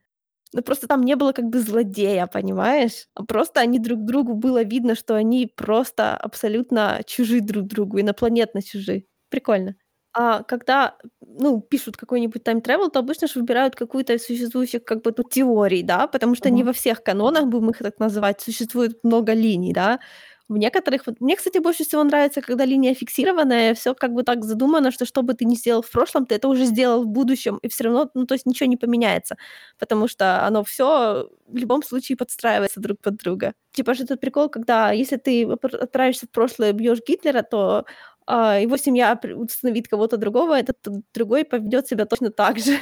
ну, 0.53 0.63
просто 0.63 0.87
там 0.87 1.03
не 1.03 1.17
было 1.17 1.33
как 1.33 1.47
бы 1.47 1.61
злодея, 1.61 2.27
понимаешь? 2.27 3.07
А 3.15 3.25
просто 3.25 3.61
они 3.61 3.79
друг 3.79 4.05
другу 4.05 4.35
было 4.35 4.63
видно, 4.65 4.95
что 4.95 5.15
они 5.15 5.47
просто 5.55 6.17
абсолютно 6.17 7.03
чужие 7.07 7.41
друг 7.43 7.67
другу, 7.67 8.01
инопланетно 8.01 8.63
чужие. 8.63 9.05
Прикольно. 9.29 9.77
А 10.19 10.43
когда, 10.45 10.97
ну, 11.21 11.61
пишут 11.61 11.99
какой-нибудь 11.99 12.43
тайм-тревел, 12.43 12.91
то 12.91 13.01
обычно 13.01 13.29
же 13.29 13.39
выбирают 13.41 13.75
какую-то 13.77 14.15
из 14.15 14.25
существующих 14.25 14.83
как 14.85 15.03
бы 15.03 15.13
тут 15.13 15.31
теорий, 15.31 15.83
да, 15.83 16.07
потому 16.07 16.35
что 16.35 16.49
uh-huh. 16.49 16.53
не 16.53 16.65
во 16.65 16.73
всех 16.73 17.03
канонах, 17.03 17.47
будем 17.47 17.71
их 17.71 17.79
так 17.79 17.99
называть, 17.99 18.41
существует 18.41 19.05
много 19.05 19.35
линий, 19.35 19.75
да. 19.75 20.01
В 20.49 20.57
некоторых... 20.57 21.07
Вот, 21.07 21.21
мне, 21.21 21.35
кстати, 21.37 21.59
больше 21.59 21.85
всего 21.85 22.05
нравится, 22.05 22.41
когда 22.41 22.65
линия 22.65 22.95
фиксированная, 22.95 23.75
все 23.75 23.95
как 23.95 24.13
бы 24.13 24.23
так 24.23 24.45
задумано, 24.45 24.93
что 24.93 25.05
что 25.05 25.23
бы 25.23 25.35
ты 25.35 25.45
ни 25.45 25.57
сделал 25.57 25.83
в 25.83 25.91
прошлом, 25.91 26.25
ты 26.25 26.37
это 26.37 26.47
уже 26.49 26.67
сделал 26.67 27.03
в 27.03 27.09
будущем, 27.09 27.59
и 27.63 27.69
все 27.69 27.85
равно, 27.85 28.11
ну, 28.15 28.27
то 28.27 28.35
есть 28.35 28.47
ничего 28.47 28.69
не 28.69 28.77
поменяется, 28.77 29.37
потому 29.79 30.07
что 30.07 30.47
оно 30.47 30.63
все 30.63 31.29
в 31.49 31.57
любом 31.57 31.83
случае 31.83 32.17
подстраивается 32.17 32.81
друг 32.81 33.01
под 33.01 33.17
друга. 33.17 33.55
Типа 33.73 33.95
же 33.95 34.05
этот 34.05 34.21
прикол, 34.21 34.49
когда 34.49 34.93
если 34.93 35.17
ты 35.17 35.45
отправишься 35.45 36.27
в 36.27 36.31
прошлое, 36.31 36.73
бьешь 36.73 37.01
Гитлера, 37.07 37.43
то 37.43 37.85
а, 38.27 38.59
его 38.61 38.77
семья 38.77 39.19
установит 39.37 39.89
кого-то 39.89 40.17
другого, 40.17 40.59
этот 40.59 40.79
другой 41.13 41.45
поведет 41.45 41.89
себя 41.89 42.07
точно 42.07 42.31
так 42.31 42.59
же. 42.59 42.79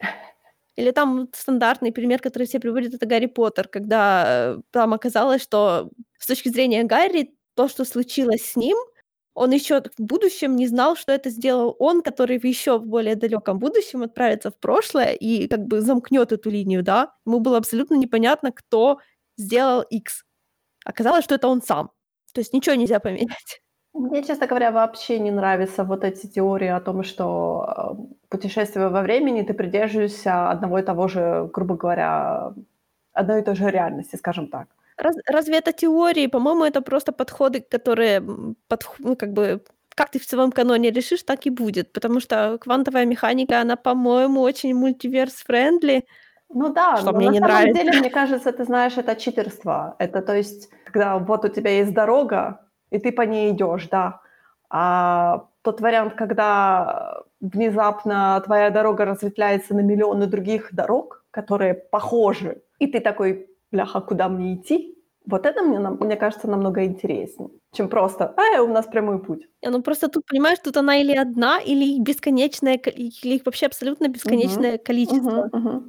Или 0.76 0.92
там 0.92 1.28
стандартный 1.34 1.92
пример, 1.92 2.20
который 2.20 2.44
все 2.46 2.60
приводят, 2.60 2.94
это 2.94 3.06
Гарри 3.06 3.26
Поттер, 3.26 3.66
когда 3.68 4.54
э, 4.56 4.60
там 4.70 4.94
оказалось, 4.94 5.42
что 5.42 5.90
с 6.18 6.26
точки 6.26 6.48
зрения 6.48 6.84
Гарри, 6.84 7.34
то, 7.54 7.68
что 7.68 7.84
случилось 7.84 8.44
с 8.44 8.56
ним, 8.56 8.76
он 9.34 9.52
еще 9.52 9.82
в 9.96 10.02
будущем 10.02 10.56
не 10.56 10.66
знал, 10.66 10.96
что 10.96 11.12
это 11.12 11.30
сделал 11.30 11.76
он, 11.78 12.02
который 12.02 12.38
в 12.40 12.44
еще 12.44 12.80
более 12.80 13.14
далеком 13.14 13.58
будущем 13.60 14.02
отправится 14.02 14.50
в 14.50 14.58
прошлое 14.58 15.12
и 15.12 15.46
как 15.46 15.60
бы 15.66 15.80
замкнет 15.80 16.32
эту 16.32 16.50
линию, 16.50 16.82
да. 16.82 17.12
Ему 17.24 17.38
было 17.38 17.58
абсолютно 17.58 17.94
непонятно, 17.94 18.50
кто 18.50 18.98
сделал 19.36 19.82
X. 19.82 20.24
Оказалось, 20.84 21.24
что 21.24 21.36
это 21.36 21.46
он 21.46 21.62
сам. 21.62 21.90
То 22.34 22.40
есть 22.40 22.52
ничего 22.52 22.74
нельзя 22.74 22.98
поменять. 22.98 23.62
Мне, 23.94 24.22
честно 24.22 24.46
говоря, 24.46 24.70
вообще 24.70 25.18
не 25.18 25.30
нравятся 25.30 25.84
вот 25.84 26.04
эти 26.04 26.26
теории 26.26 26.68
о 26.68 26.80
том, 26.80 27.02
что 27.02 27.66
э, 27.66 28.14
путешествие 28.28 28.88
во 28.88 29.02
времени, 29.02 29.42
ты 29.42 29.54
придерживаешься 29.54 30.50
одного 30.50 30.78
и 30.78 30.82
того 30.82 31.08
же, 31.08 31.48
грубо 31.52 31.76
говоря, 31.76 32.54
одной 33.12 33.40
и 33.40 33.44
той 33.44 33.56
же 33.56 33.70
реальности, 33.70 34.16
скажем 34.16 34.48
так. 34.48 34.68
Раз, 34.98 35.16
разве 35.26 35.58
это 35.58 35.72
теории? 35.72 36.26
По-моему, 36.26 36.64
это 36.64 36.82
просто 36.82 37.12
подходы, 37.12 37.60
которые 37.60 38.20
под, 38.68 38.84
ну, 38.98 39.16
как 39.16 39.32
бы 39.32 39.62
как 39.94 40.10
ты 40.10 40.20
в 40.20 40.24
своем 40.24 40.52
каноне 40.52 40.90
решишь, 40.92 41.24
так 41.24 41.46
и 41.46 41.50
будет. 41.50 41.92
Потому 41.92 42.20
что 42.20 42.58
квантовая 42.60 43.04
механика, 43.04 43.60
она, 43.60 43.74
по-моему, 43.76 44.42
очень 44.42 44.72
мультиверс-френдли. 44.74 46.04
Ну 46.50 46.72
да, 46.72 46.96
что 46.96 47.12
но 47.12 47.18
мне 47.18 47.26
на 47.26 47.32
не 47.32 47.38
самом 47.40 47.52
нравится. 47.52 47.84
деле, 47.84 47.98
мне 47.98 48.10
кажется, 48.10 48.52
ты 48.52 48.64
знаешь, 48.64 48.96
это 48.96 49.16
читерство. 49.16 49.96
Это 49.98 50.22
то 50.22 50.36
есть, 50.36 50.70
когда 50.84 51.18
вот 51.18 51.44
у 51.44 51.48
тебя 51.48 51.70
есть 51.78 51.92
дорога, 51.92 52.60
и 52.90 52.98
ты 52.98 53.10
по 53.12 53.22
ней 53.22 53.50
идешь, 53.50 53.88
да. 53.88 54.20
А 54.70 55.48
тот 55.62 55.80
вариант, 55.80 56.14
когда 56.14 57.22
внезапно 57.40 58.40
твоя 58.44 58.70
дорога 58.70 59.04
разветвляется 59.04 59.74
на 59.74 59.80
миллионы 59.80 60.26
других 60.26 60.72
дорог, 60.72 61.24
которые 61.30 61.74
похожи, 61.74 62.62
и 62.78 62.86
ты 62.86 63.00
такой, 63.00 63.48
бляха, 63.72 64.00
куда 64.00 64.28
мне 64.28 64.54
идти? 64.54 64.94
Вот 65.26 65.44
это 65.44 65.62
мне, 65.62 65.78
мне 65.78 66.16
кажется, 66.16 66.48
намного 66.48 66.84
интереснее, 66.84 67.50
чем 67.74 67.88
просто, 67.90 68.34
а, 68.36 68.62
у 68.62 68.68
нас 68.68 68.86
прямой 68.86 69.22
путь. 69.22 69.46
Не, 69.62 69.70
ну 69.70 69.82
просто 69.82 70.08
тут, 70.08 70.24
понимаешь, 70.26 70.58
тут 70.64 70.76
она 70.78 70.96
или 70.96 71.14
одна, 71.14 71.60
или 71.60 72.00
бесконечное, 72.00 72.76
или 72.76 73.34
их 73.34 73.42
вообще 73.44 73.66
абсолютно 73.66 74.08
бесконечное 74.08 74.76
uh-huh. 74.76 74.84
количество. 74.84 75.48
Uh-huh, 75.48 75.50
uh-huh. 75.52 75.82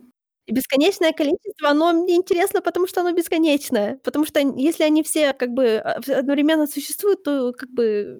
И 0.47 0.51
бесконечное 0.51 1.13
количество, 1.13 1.69
оно 1.69 1.93
мне 1.93 2.15
интересно, 2.15 2.61
потому 2.61 2.87
что 2.87 3.01
оно 3.01 3.13
бесконечное. 3.13 3.99
Потому 4.03 4.25
что 4.25 4.39
если 4.39 4.83
они 4.83 5.03
все 5.03 5.31
как 5.33 5.51
бы 5.51 5.77
а, 5.77 5.99
одновременно 6.17 6.67
существуют, 6.67 7.23
то 7.23 7.53
как 7.53 7.69
бы 7.69 8.19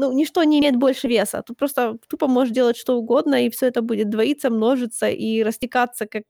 ну, 0.00 0.12
ничто 0.12 0.42
не 0.44 0.58
имеет 0.60 0.76
больше 0.76 1.08
веса. 1.08 1.42
Тут 1.46 1.58
просто 1.58 1.98
тупо 2.08 2.26
можешь 2.28 2.54
делать 2.54 2.76
что 2.76 2.96
угодно, 2.98 3.44
и 3.46 3.50
все 3.50 3.66
это 3.66 3.82
будет 3.82 4.10
двоиться, 4.10 4.50
множиться 4.50 5.08
и 5.08 5.42
растекаться, 5.42 6.06
как 6.06 6.24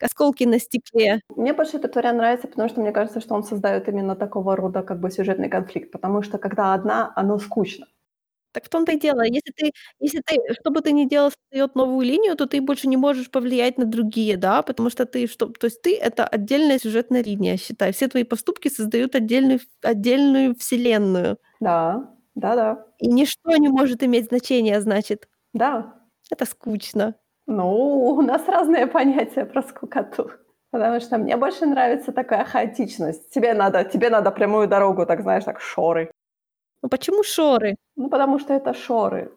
осколки 0.00 0.44
на 0.44 0.58
стекле. 0.60 1.20
Мне 1.36 1.52
больше 1.52 1.76
этот 1.78 1.96
вариант 1.96 2.18
нравится, 2.18 2.48
потому 2.48 2.68
что 2.68 2.80
мне 2.80 2.92
кажется, 2.92 3.20
что 3.20 3.34
он 3.34 3.42
создает 3.44 3.88
именно 3.88 4.16
такого 4.16 4.56
рода 4.56 4.82
как 4.82 5.00
бы 5.00 5.10
сюжетный 5.10 5.48
конфликт, 5.48 5.90
потому 5.90 6.22
что 6.22 6.38
когда 6.38 6.74
одна, 6.74 7.12
оно 7.16 7.38
скучно. 7.38 7.86
Так 8.52 8.64
в 8.64 8.68
том-то 8.68 8.92
и 8.92 8.98
дело. 8.98 9.22
Если 9.24 9.52
ты 9.56 9.70
если 10.00 10.20
ты, 10.26 10.36
что 10.60 10.70
бы 10.70 10.80
ты 10.80 10.90
ни 10.92 11.04
делал, 11.08 11.30
создаёт 11.30 11.76
новую 11.76 12.04
линию, 12.04 12.34
то 12.36 12.46
ты 12.46 12.60
больше 12.60 12.88
не 12.88 12.96
можешь 12.96 13.30
повлиять 13.30 13.78
на 13.78 13.84
другие, 13.84 14.36
да, 14.36 14.62
потому 14.62 14.90
что 14.90 15.06
ты 15.06 15.28
что 15.28 15.46
то 15.46 15.66
есть 15.66 15.82
ты- 15.82 15.96
это 15.96 16.26
отдельная 16.26 16.78
сюжетная 16.80 17.22
линия, 17.22 17.56
считай. 17.56 17.92
Все 17.92 18.08
твои 18.08 18.24
поступки 18.24 18.68
создают 18.68 19.14
отдельную 19.14 19.60
отдельную 19.82 20.54
вселенную. 20.56 21.38
Да, 21.60 22.10
да-да. 22.34 22.86
И 22.98 23.08
ничто 23.08 23.56
не 23.56 23.68
может 23.68 24.02
иметь 24.02 24.26
значения, 24.26 24.80
значит. 24.80 25.28
Да. 25.54 25.94
Это 26.30 26.44
скучно. 26.46 27.14
Ну, 27.46 28.14
у 28.16 28.22
нас 28.22 28.46
разные 28.48 28.86
понятия 28.86 29.44
про 29.44 29.62
скукоту. 29.62 30.30
Потому 30.70 31.00
что 31.00 31.18
мне 31.18 31.36
больше 31.36 31.66
нравится 31.66 32.12
такая 32.12 32.44
хаотичность. 32.44 33.30
Тебе 33.30 33.54
надо 33.54 33.84
тебе 33.84 34.08
надо 34.10 34.30
прямую 34.30 34.68
дорогу, 34.68 35.04
так 35.06 35.22
знаешь, 35.22 35.44
так 35.44 35.60
шоры. 35.60 36.12
Ну 36.82 36.88
почему 36.88 37.22
шоры? 37.24 37.76
Ну, 37.96 38.08
потому 38.08 38.38
что 38.38 38.54
это 38.54 38.72
шоры. 38.74 39.32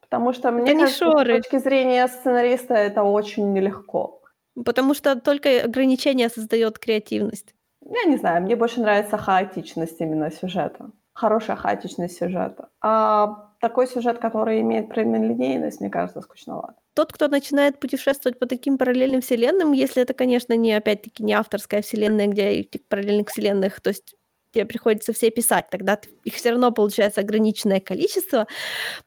Потому 0.00 0.32
что, 0.32 0.50
мне 0.50 0.64
Это 0.64 0.74
не 0.74 0.80
кажется, 0.80 1.04
с 1.06 1.12
шоры. 1.12 1.36
точки 1.42 1.58
зрения 1.58 2.08
сценариста 2.08 2.74
это 2.74 3.02
очень 3.04 3.52
нелегко. 3.52 4.20
Потому 4.64 4.94
что 4.94 5.18
только 5.20 5.62
ограничение 5.64 6.28
создаёт 6.28 6.78
креативность. 6.78 7.54
Я 7.80 8.04
не 8.04 8.16
знаю, 8.16 8.42
мне 8.42 8.54
больше 8.56 8.80
нравится 8.80 9.16
хаотичность 9.16 10.00
именно 10.00 10.30
сюжета. 10.30 10.90
Хорошая 11.16 11.56
хаотичность 11.56 12.16
сюжета. 12.18 12.68
А 12.80 13.50
такой 13.60 13.86
сюжет, 13.86 14.18
который 14.18 14.60
имеет 14.60 14.88
прямолинейность, 14.88 15.80
мне 15.80 15.90
кажется, 15.90 16.20
скучновато. 16.22 16.74
Тот, 16.96 17.12
кто 17.12 17.28
начинает 17.28 17.80
путешествовать 17.80 18.38
по 18.38 18.46
таким 18.46 18.76
параллельным 18.78 19.20
вселенным, 19.22 19.72
если 19.72 20.02
это, 20.02 20.12
конечно, 20.14 20.54
не 20.56 20.72
опять-таки 20.74 21.22
не 21.22 21.32
авторская 21.32 21.80
вселенная, 21.82 22.26
где 22.26 22.42
этих 22.48 22.86
параллельных 22.88 23.28
вселенных, 23.28 23.80
то 23.80 23.88
есть 23.90 24.14
тебе 24.52 24.66
приходится 24.66 25.12
все 25.14 25.30
писать, 25.30 25.66
тогда 25.70 25.98
их 26.24 26.34
всё 26.34 26.50
равно 26.50 26.70
получается 26.70 27.22
ограниченное 27.22 27.80
количество, 27.80 28.46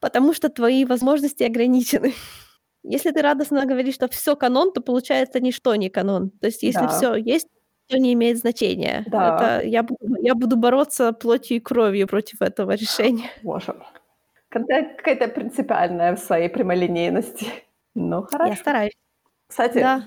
потому 0.00 0.34
что 0.34 0.48
твои 0.50 0.84
возможности 0.84 1.44
ограничены. 1.44 2.14
Если 2.84 3.10
ты 3.12 3.22
радостно 3.22 3.66
говоришь, 3.66 3.94
что 3.96 4.08
всё 4.08 4.36
канон, 4.36 4.72
то 4.72 4.80
получается 4.82 5.40
ничто 5.40 5.74
не 5.76 5.90
канон. 5.90 6.30
То 6.40 6.46
есть 6.48 6.62
если 6.64 6.86
Да. 6.86 6.88
всё 6.88 7.14
есть, 7.16 7.48
то 7.88 7.98
не 7.98 8.12
имеет 8.14 8.38
значения. 8.38 9.04
Да. 9.06 9.36
Это 9.58 9.66
я 9.66 9.82
буду 9.82 10.16
я 10.22 10.34
буду 10.34 10.56
бороться 10.56 11.12
плотью 11.12 11.56
и 11.58 11.60
кровью 11.60 12.06
против 12.08 12.42
этого 12.42 12.72
решения. 12.72 13.30
Боже. 13.42 13.74
Какая-то 14.50 15.28
принципиальная 15.28 16.14
в 16.16 16.18
своей 16.18 16.48
прямолинейности. 16.48 17.46
Ну, 17.94 18.22
хорошо. 18.22 18.50
Я 18.52 18.56
стараюсь. 18.56 18.92
Кстати, 19.48 19.78
Да. 19.78 20.04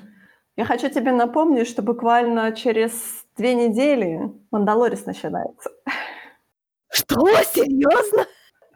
я 0.57 0.65
хочу 0.65 0.89
тебе 0.89 1.11
напомнить, 1.11 1.67
что 1.67 1.81
буквально 1.81 2.51
через 2.53 2.91
2 3.37 3.53
недели 3.53 4.19
"Мандалорец" 4.51 5.05
начинается. 5.05 5.69
Что, 6.91 7.27
серьёзно? 7.43 8.25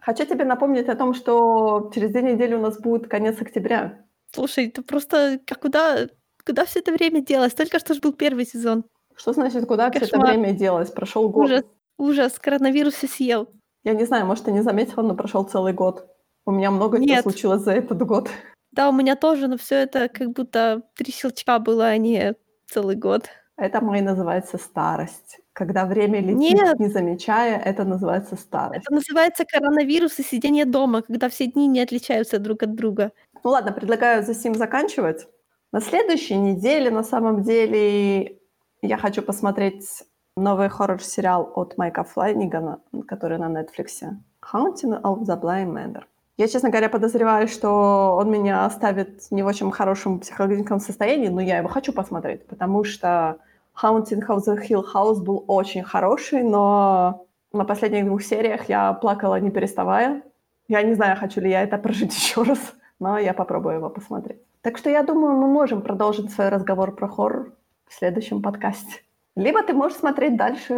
Хочу 0.01 0.25
тебе 0.25 0.45
напомнить 0.45 0.89
о 0.89 0.95
том, 0.95 1.13
что 1.13 1.91
через 1.95 2.11
2 2.11 2.21
недели 2.21 2.55
у 2.55 2.61
нас 2.61 2.79
будет 2.79 3.07
конец 3.07 3.41
октября. 3.41 4.05
Слушай, 4.31 4.67
это 4.67 4.81
просто 4.83 5.39
а 5.49 5.55
куда 5.55 6.07
куда 6.45 6.65
всё 6.65 6.79
это 6.79 6.91
время 6.91 7.21
делось? 7.21 7.53
Только 7.53 7.79
что 7.79 7.93
ж 7.93 7.99
был 7.99 8.13
1 8.13 8.45
сезон. 8.45 8.83
Что 9.15 9.33
значит, 9.33 9.65
куда 9.65 9.89
всё 9.91 10.05
это 10.05 10.17
Кошмар. 10.17 10.27
время 10.29 10.53
делось? 10.53 10.89
Прошёл 10.91 11.29
год. 11.29 11.45
Ужас, 11.45 11.63
ужас, 11.97 12.39
коронавирус 12.39 12.93
всё 12.95 13.07
съел. 13.07 13.47
Я 13.85 13.93
не 13.93 14.05
знаю, 14.05 14.25
может, 14.25 14.45
ты 14.45 14.51
не 14.51 14.61
заметила, 14.63 15.01
но 15.03 15.15
прошёл 15.15 15.43
целый 15.45 15.73
год. 15.73 16.07
У 16.45 16.51
меня 16.51 16.71
много 16.71 16.99
чего 17.01 17.05
Нет. 17.05 17.23
случилось 17.23 17.61
за 17.63 17.71
этот 17.73 18.01
год. 18.03 18.29
Да, 18.71 18.89
у 18.89 18.91
меня 18.93 19.15
тоже, 19.15 19.47
но 19.47 19.57
всё 19.57 19.75
это 19.75 20.09
как 20.09 20.31
будто 20.31 20.81
3 20.95 21.11
щелчка 21.11 21.59
было, 21.59 21.87
а 21.87 21.97
не 21.97 22.35
целый 22.67 22.95
год. 22.95 23.29
Это, 23.57 23.81
Мэй, 23.81 24.01
называется 24.01 24.57
старость. 24.57 25.39
Когда 25.53 25.85
время 25.85 26.19
летит, 26.21 26.59
Нет. 26.59 26.79
не 26.79 26.87
замечая, 26.89 27.59
это 27.59 27.83
называется 27.83 28.35
старость. 28.35 28.85
Это 28.87 28.93
называется 28.95 29.45
коронавирус 29.45 30.17
и 30.19 30.23
сидение 30.23 30.65
дома, 30.65 31.03
когда 31.03 31.29
все 31.29 31.45
дни 31.45 31.67
не 31.67 31.79
отличаются 31.81 32.39
друг 32.39 32.63
от 32.63 32.73
друга. 32.75 33.11
Ну 33.43 33.51
ладно, 33.51 33.71
предлагаю 33.71 34.23
за 34.23 34.33
сим 34.33 34.55
заканчивать. 34.55 35.27
На 35.73 35.81
следующей 35.81 36.37
неделе, 36.37 36.91
на 36.91 37.01
самом 37.03 37.41
деле, 37.41 38.37
я 38.83 38.97
хочу 38.97 39.23
посмотреть 39.23 40.03
новый 40.37 40.69
хоррор-сериал 40.69 41.51
от 41.55 41.79
Майка 41.79 42.03
Фланнигана, 42.03 42.79
который 43.07 43.39
на 43.39 43.49
"Нетфликсе", 43.49 44.19
"Haunting 44.53 45.01
of 45.01 45.21
the 45.21 45.41
Bly 45.41 45.65
Manor". 45.65 46.03
Я, 46.37 46.47
честно 46.47 46.69
говоря, 46.69 46.89
подозреваю, 46.89 47.47
что 47.47 48.15
он 48.19 48.29
меня 48.29 48.65
оставит 48.67 49.31
не 49.31 49.41
в 49.41 49.47
очень 49.47 49.71
хорошем 49.71 50.19
психологическом 50.19 50.79
состоянии, 50.79 51.29
но 51.29 51.41
я 51.41 51.57
его 51.57 51.69
хочу 51.69 51.91
посмотреть, 51.91 52.45
потому 52.45 52.83
что 52.83 53.39
"Haunting 53.81 54.21
of 54.27 54.41
the 54.47 54.55
Hill 54.69 54.83
House" 54.93 55.23
был 55.23 55.43
очень 55.47 55.81
хороший, 55.83 56.43
но 56.43 57.25
на 57.51 57.65
последних 57.65 58.05
2 58.05 58.19
сериях 58.19 58.69
я 58.69 58.93
плакала 58.93 59.39
не 59.39 59.49
переставая. 59.49 60.21
Я 60.67 60.83
не 60.83 60.93
знаю, 60.93 61.17
хочу 61.17 61.41
ли 61.41 61.49
я 61.49 61.63
это 61.63 61.79
прожить 61.79 62.13
ещё 62.15 62.43
раз, 62.43 62.59
но 62.99 63.17
я 63.17 63.33
попробую 63.33 63.75
его 63.75 63.89
посмотреть. 63.89 64.41
Так 64.61 64.77
что 64.77 64.89
я 64.89 65.03
думаю, 65.03 65.35
мы 65.35 65.47
можем 65.47 65.81
продолжить 65.81 66.31
свой 66.31 66.49
разговор 66.49 66.95
про 66.95 67.07
хоррор 67.07 67.53
в 67.87 67.93
следующем 67.93 68.41
подкасте. 68.41 69.01
Либо 69.35 69.63
ты 69.63 69.73
можешь 69.73 69.97
смотреть 69.97 70.37
дальше 70.37 70.73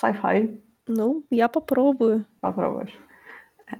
sci-fi. 0.00 0.60
Ну, 0.86 1.24
я 1.30 1.48
попробую. 1.48 2.24
Попробуешь. 2.40 2.98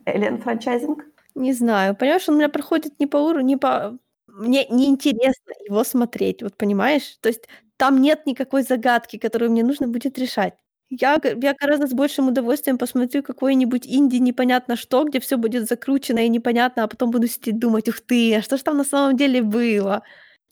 Alien 0.06 0.38
франчайзинг? 0.38 1.04
Не 1.34 1.52
знаю. 1.52 1.96
Понимаешь, 1.96 2.28
он 2.28 2.34
у 2.34 2.38
меня 2.38 2.48
проходит 2.48 3.00
не 3.00 3.06
по 3.06 3.16
уровню, 3.16 3.46
не 3.46 3.56
по 3.56 3.98
мне 4.26 4.66
неинтересно 4.68 5.52
его 5.68 5.84
смотреть, 5.84 6.42
вот 6.42 6.56
понимаешь? 6.56 7.18
То 7.20 7.28
есть 7.28 7.48
там 7.76 8.00
нет 8.00 8.26
никакой 8.26 8.62
загадки, 8.62 9.18
которую 9.18 9.50
мне 9.50 9.64
нужно 9.64 9.88
будет 9.88 10.18
решать. 10.18 10.54
Я 10.92 11.18
г 11.18 11.36
я 11.42 11.54
гораздо 11.54 11.86
с 11.86 11.92
большим 11.94 12.28
удовольствием 12.28 12.76
посмотрю 12.76 13.22
какой-нибудь 13.22 13.86
инди 13.86 14.16
непонятно 14.16 14.74
что, 14.74 15.04
где 15.04 15.20
всё 15.20 15.36
будет 15.38 15.68
закручено 15.68 16.18
и 16.18 16.28
непонятно, 16.28 16.82
а 16.84 16.88
потом 16.88 17.10
буду 17.12 17.28
сидеть 17.28 17.58
думать: 17.60 17.88
"Ух 17.88 18.00
ты, 18.00 18.34
а 18.34 18.42
что 18.42 18.56
ж 18.56 18.62
там 18.62 18.76
на 18.76 18.84
самом 18.84 19.16
деле 19.16 19.40
было?" 19.42 20.02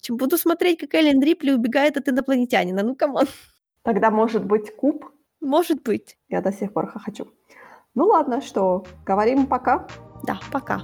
Чем 0.01 0.16
буду 0.16 0.39
смотреть, 0.39 0.78
как 0.78 0.95
Эллен 0.95 1.20
Рипли 1.20 1.51
убегает 1.51 1.97
от 1.97 2.09
инопланетянина. 2.09 2.84
Ну, 2.84 2.95
come 2.94 3.13
on. 3.13 3.26
Тогда, 3.82 4.11
может 4.12 4.45
быть, 4.45 4.74
"Куб"? 4.76 5.05
Может 5.41 5.82
быть. 5.82 6.16
Я 6.28 6.41
до 6.41 6.53
сих 6.53 6.72
пор 6.72 6.86
хохочу. 6.89 7.26
Ну 7.95 8.07
ладно, 8.07 8.41
что, 8.43 8.84
говорим 9.07 9.47
пока? 9.47 9.86
Да, 10.24 10.41
пока. 10.53 10.82